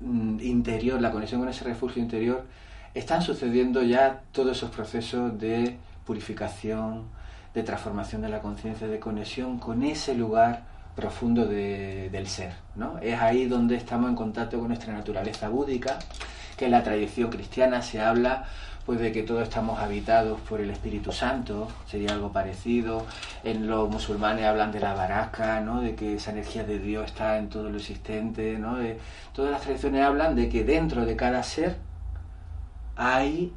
mm, 0.00 0.40
interior, 0.40 1.00
la 1.00 1.12
conexión 1.12 1.40
con 1.40 1.48
ese 1.48 1.64
refugio 1.64 2.02
interior, 2.02 2.44
están 2.92 3.22
sucediendo 3.22 3.82
ya 3.82 4.20
todos 4.32 4.58
esos 4.58 4.70
procesos 4.70 5.38
de 5.38 5.78
purificación, 6.08 7.04
de 7.52 7.62
transformación 7.62 8.22
de 8.22 8.30
la 8.30 8.40
conciencia, 8.40 8.88
de 8.88 8.98
conexión 8.98 9.58
con 9.58 9.82
ese 9.82 10.14
lugar 10.14 10.62
profundo 10.96 11.44
del 11.44 12.26
ser. 12.26 12.54
¿no? 12.76 12.98
Es 12.98 13.20
ahí 13.20 13.44
donde 13.44 13.76
estamos 13.76 14.08
en 14.08 14.16
contacto 14.16 14.58
con 14.58 14.68
nuestra 14.68 14.94
naturaleza 14.94 15.50
búdica, 15.50 15.98
que 16.56 16.64
en 16.64 16.70
la 16.70 16.82
tradición 16.82 17.28
cristiana 17.28 17.82
se 17.82 18.00
habla 18.00 18.46
pues 18.86 19.00
de 19.00 19.12
que 19.12 19.22
todos 19.22 19.42
estamos 19.42 19.78
habitados 19.80 20.40
por 20.48 20.62
el 20.62 20.70
Espíritu 20.70 21.12
Santo, 21.12 21.68
sería 21.86 22.12
algo 22.14 22.32
parecido. 22.32 23.04
En 23.44 23.66
los 23.66 23.90
musulmanes 23.90 24.46
hablan 24.46 24.72
de 24.72 24.80
la 24.80 24.94
baraka, 24.94 25.60
¿no? 25.60 25.82
de 25.82 25.94
que 25.94 26.14
esa 26.14 26.30
energía 26.30 26.64
de 26.64 26.78
Dios 26.78 27.04
está 27.04 27.36
en 27.36 27.50
todo 27.50 27.68
lo 27.68 27.76
existente. 27.76 28.58
¿no? 28.58 28.78
De, 28.78 28.98
todas 29.34 29.50
las 29.50 29.60
tradiciones 29.60 30.02
hablan 30.02 30.34
de 30.34 30.48
que 30.48 30.64
dentro 30.64 31.04
de 31.04 31.16
cada 31.16 31.42
ser 31.42 31.76
hay 32.96 33.52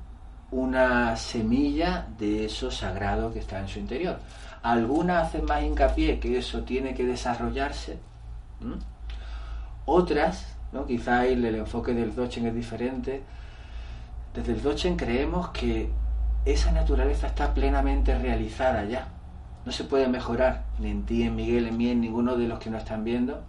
una 0.51 1.15
semilla 1.15 2.07
de 2.17 2.45
eso 2.45 2.69
sagrado 2.69 3.33
que 3.33 3.39
está 3.39 3.59
en 3.59 3.67
su 3.67 3.79
interior. 3.79 4.19
Algunas 4.61 5.27
hacen 5.27 5.45
más 5.45 5.63
hincapié 5.63 6.19
que 6.19 6.37
eso 6.37 6.61
tiene 6.63 6.93
que 6.93 7.05
desarrollarse. 7.05 7.97
Otras, 9.85 10.55
¿no? 10.71 10.85
quizá 10.85 11.25
el, 11.25 11.43
el 11.43 11.55
enfoque 11.55 11.93
del 11.93 12.13
Dochen 12.13 12.45
es 12.45 12.53
diferente. 12.53 13.23
Desde 14.33 14.53
el 14.53 14.61
Dochen 14.61 14.97
creemos 14.97 15.49
que 15.49 15.89
esa 16.45 16.71
naturaleza 16.71 17.27
está 17.27 17.53
plenamente 17.53 18.17
realizada 18.17 18.83
ya. 18.85 19.07
No 19.65 19.71
se 19.71 19.83
puede 19.83 20.07
mejorar, 20.07 20.63
ni 20.79 20.89
en 20.89 21.05
ti, 21.05 21.23
en 21.23 21.35
Miguel, 21.35 21.67
en 21.67 21.77
mí, 21.77 21.89
en 21.89 22.01
ninguno 22.01 22.35
de 22.35 22.47
los 22.47 22.59
que 22.59 22.69
nos 22.69 22.83
están 22.83 23.03
viendo. 23.03 23.43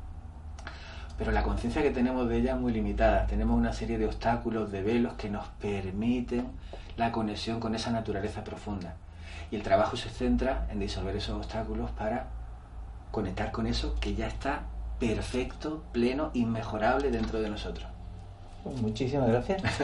Pero 1.22 1.30
la 1.30 1.44
conciencia 1.44 1.82
que 1.82 1.92
tenemos 1.92 2.28
de 2.28 2.38
ella 2.38 2.54
es 2.54 2.60
muy 2.60 2.72
limitada. 2.72 3.28
Tenemos 3.28 3.56
una 3.56 3.72
serie 3.72 3.96
de 3.96 4.06
obstáculos, 4.06 4.72
de 4.72 4.82
velos 4.82 5.14
que 5.14 5.30
nos 5.30 5.46
permiten 5.60 6.48
la 6.96 7.12
conexión 7.12 7.60
con 7.60 7.76
esa 7.76 7.92
naturaleza 7.92 8.42
profunda. 8.42 8.96
Y 9.52 9.54
el 9.54 9.62
trabajo 9.62 9.96
se 9.96 10.08
centra 10.08 10.66
en 10.72 10.80
disolver 10.80 11.14
esos 11.14 11.36
obstáculos 11.36 11.92
para 11.92 12.26
conectar 13.12 13.52
con 13.52 13.68
eso 13.68 13.94
que 14.00 14.16
ya 14.16 14.26
está 14.26 14.62
perfecto, 14.98 15.84
pleno, 15.92 16.32
inmejorable 16.34 17.12
dentro 17.12 17.40
de 17.40 17.50
nosotros. 17.50 17.86
Pues 18.62 18.80
muchísimas 18.80 19.28
gracias. 19.28 19.60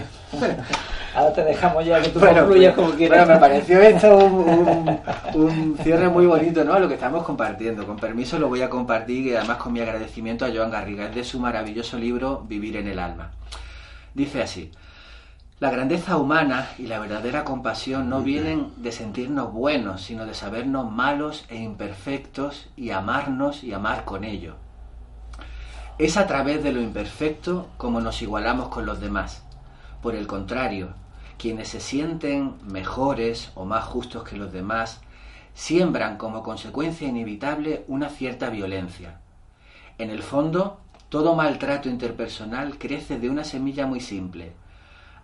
Ahora 1.15 1.33
te 1.33 1.43
dejamos 1.43 1.85
ya 1.85 2.01
que 2.01 2.11
tú 2.11 2.21
bueno, 2.21 2.43
concluyas 2.43 2.75
como 2.75 2.91
quieras. 2.91 3.27
Bueno, 3.27 3.35
me 3.35 3.41
pareció 3.41 3.81
esto 3.81 4.17
un, 4.17 5.01
un, 5.35 5.79
cierre 5.83 6.09
muy 6.09 6.27
bonito, 6.27 6.63
¿no? 6.63 6.79
Lo 6.79 6.87
que 6.87 6.95
estamos 6.95 7.25
compartiendo. 7.25 7.85
Con 7.85 7.97
permiso 7.97 8.39
lo 8.39 8.49
voy 8.49 8.63
a 8.63 8.71
compartir 8.71 9.27
y 9.27 9.35
además 9.35 9.57
con 9.57 9.73
mi 9.73 9.81
agradecimiento 9.81 10.45
a 10.45 10.51
Joan 10.55 10.71
Garriga. 10.71 11.07
Es 11.07 11.15
de 11.15 11.25
su 11.25 11.41
maravilloso 11.41 11.99
libro 11.99 12.45
Vivir 12.47 12.77
en 12.77 12.87
el 12.87 13.01
alma. 13.01 13.33
Dice 14.15 14.43
así. 14.43 14.71
La 15.59 15.73
grandeza 15.73 16.17
humana 16.19 16.69
y 16.79 16.87
la 16.87 17.01
verdadera 17.01 17.43
compasión 17.43 18.09
no 18.09 18.23
vienen 18.23 18.69
de 18.77 18.93
sentirnos 18.93 19.53
buenos, 19.53 20.03
sino 20.03 20.25
de 20.25 20.35
sabernos 20.35 20.89
malos 20.89 21.47
e 21.49 21.57
imperfectos 21.57 22.69
y 22.77 22.91
amarnos 22.91 23.65
y 23.65 23.73
amar 23.73 24.05
con 24.05 24.23
ello. 24.23 24.55
Es 25.99 26.17
a 26.17 26.27
través 26.27 26.63
de 26.63 26.73
lo 26.73 26.81
imperfecto 26.81 27.69
como 27.77 28.01
nos 28.01 28.23
igualamos 28.23 28.69
con 28.69 28.87
los 28.87 29.01
demás. 29.01 29.43
Por 30.01 30.15
el 30.15 30.27
contrario, 30.27 30.95
quienes 31.39 31.69
se 31.69 31.81
sienten 31.81 32.55
mejores 32.63 33.51
o 33.55 33.65
más 33.65 33.85
justos 33.85 34.23
que 34.23 34.37
los 34.37 34.53
demás 34.53 35.01
siembran 35.55 36.17
como 36.17 36.45
consecuencia 36.45 37.09
inevitable 37.09 37.85
una 37.89 38.11
cierta 38.11 38.49
violencia. 38.49 39.21
En 39.99 40.11
el 40.11 40.23
fondo, 40.23 40.79
todo 41.09 41.35
maltrato 41.35 41.89
interpersonal 41.89 42.79
crece 42.79 43.19
de 43.19 43.29
una 43.29 43.43
semilla 43.43 43.87
muy 43.87 44.01
simple, 44.01 44.53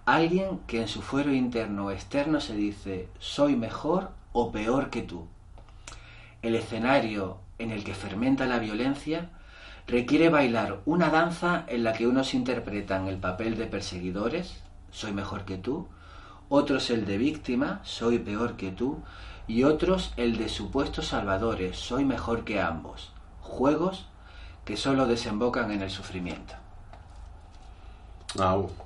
Alguien 0.07 0.59
que 0.66 0.83
en 0.83 0.89
su 0.89 1.01
fuero 1.01 1.33
interno 1.33 1.87
o 1.87 1.91
externo 1.91 2.39
se 2.39 2.55
dice 2.55 3.09
soy 3.18 3.57
mejor 3.57 4.11
o 4.35 4.53
peor 4.53 4.91
que 4.91 5.01
tú. 5.01 5.27
El 6.43 6.55
escenario 6.57 7.39
en 7.59 7.70
el 7.70 7.85
que 7.85 7.95
fermenta 7.95 8.45
la 8.45 8.59
violencia 8.59 9.31
requiere 9.87 10.28
bailar 10.28 10.80
una 10.87 11.11
danza 11.11 11.64
en 11.66 11.85
la 11.85 11.93
que 11.93 12.07
unos 12.07 12.35
interpretan 12.35 13.07
el 13.07 13.18
papel 13.18 13.57
de 13.57 13.66
perseguidores, 13.66 14.62
soy 14.91 15.12
mejor 15.12 15.45
que 15.45 15.59
tú, 15.59 15.89
otros 16.49 16.91
el 16.91 17.07
de 17.07 17.18
víctima, 17.18 17.80
soy 17.82 18.18
peor 18.18 18.57
que 18.57 18.70
tú, 18.70 19.03
y 19.47 19.64
otros 19.64 20.12
el 20.16 20.37
de 20.37 20.49
supuestos 20.49 21.09
salvadores, 21.09 21.76
soy 21.76 22.05
mejor 22.05 22.45
que 22.45 22.61
ambos. 22.61 23.12
Juegos 23.41 24.07
que 24.64 24.76
solo 24.76 25.07
desembocan 25.07 25.70
en 25.70 25.82
el 25.82 25.91
sufrimiento. 25.91 26.55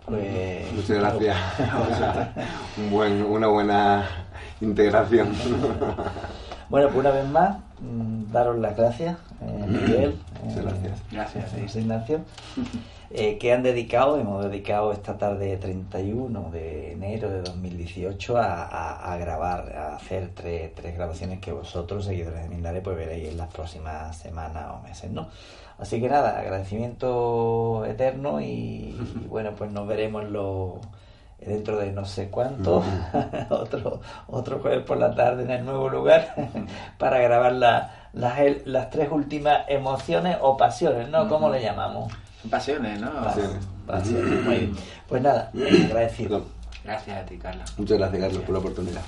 Pues, 0.05 0.73
muchas 0.73 0.99
gracias. 0.99 1.37
Un 2.77 2.91
buen, 2.91 3.25
una 3.25 3.47
buena 3.47 4.09
integración. 4.61 5.33
bueno, 6.69 6.89
pues 6.89 6.99
una 6.99 7.11
vez 7.11 7.29
más, 7.29 7.57
daros 7.81 8.59
las 8.59 8.77
gracias, 8.77 9.17
eh, 9.41 9.67
Miguel. 9.67 10.19
Muchas 10.45 10.63
gracias. 10.65 10.99
Eh, 10.99 11.03
gracias, 11.13 11.77
Ignacio. 11.77 12.21
Eh, 13.11 13.39
que 13.39 13.55
han 13.55 13.63
dedicado, 13.63 14.21
hemos 14.21 14.45
dedicado 14.45 14.93
esta 14.93 15.17
tarde 15.17 15.57
31 15.57 16.51
de 16.51 16.93
enero 16.93 17.31
de 17.31 17.41
2018 17.41 18.37
a, 18.37 19.13
a, 19.13 19.17
grabar, 19.17 19.73
a 19.75 19.97
hacer 19.97 20.33
tres, 20.35 20.75
tres, 20.75 20.95
grabaciones 20.95 21.39
que 21.41 21.51
vosotros, 21.51 22.05
seguidores 22.05 22.43
de 22.43 22.51
Mindare, 22.51 22.83
pues 22.83 22.99
veréis 22.99 23.31
en 23.31 23.39
las 23.39 23.49
próximas 23.49 24.15
semanas 24.15 24.75
o 24.75 24.83
meses, 24.83 25.11
¿no? 25.11 25.29
Así 25.79 26.03
que 26.03 26.09
nada, 26.11 26.39
agradecimiento 26.39 27.87
eterno 27.87 28.43
y, 28.43 28.95
bueno, 29.31 29.55
pues 29.57 29.73
nos 29.73 29.89
veremos 29.89 30.25
lo, 30.29 30.79
dentro 31.41 31.79
de 31.79 31.93
no 31.93 32.05
sé 32.05 32.29
cuánto, 32.29 32.83
otro, 33.51 34.01
otro 34.27 34.59
jueves 34.61 34.85
por 34.85 34.99
la 34.99 35.15
tarde 35.15 35.45
en 35.45 35.51
el 35.51 35.65
nuevo 35.65 35.89
lugar, 35.89 36.35
para 36.99 37.19
grabar 37.19 37.53
las, 37.53 37.91
las 38.13 38.91
tres 38.91 39.09
últimas 39.11 39.63
emociones 39.69 40.37
o 40.41 40.57
pasiones, 40.57 41.09
¿no? 41.09 41.29
¿Cómo 41.29 41.51
le 41.51 41.63
llamamos? 41.63 42.13
Pasiones, 42.51 43.01
¿no? 43.01 43.11
Pasiones, 43.87 44.45
muy 44.45 44.57
bien. 44.57 44.77
Pues 45.09 45.23
nada, 45.23 45.51
agradecido. 45.87 46.45
Gracias 46.85 47.17
a 47.17 47.25
ti, 47.25 47.39
Carlos. 47.39 47.75
Muchas 47.79 47.97
gracias, 47.97 48.21
Carlos, 48.21 48.43
por 48.43 48.53
la 48.53 48.59
oportunidad. 48.59 49.03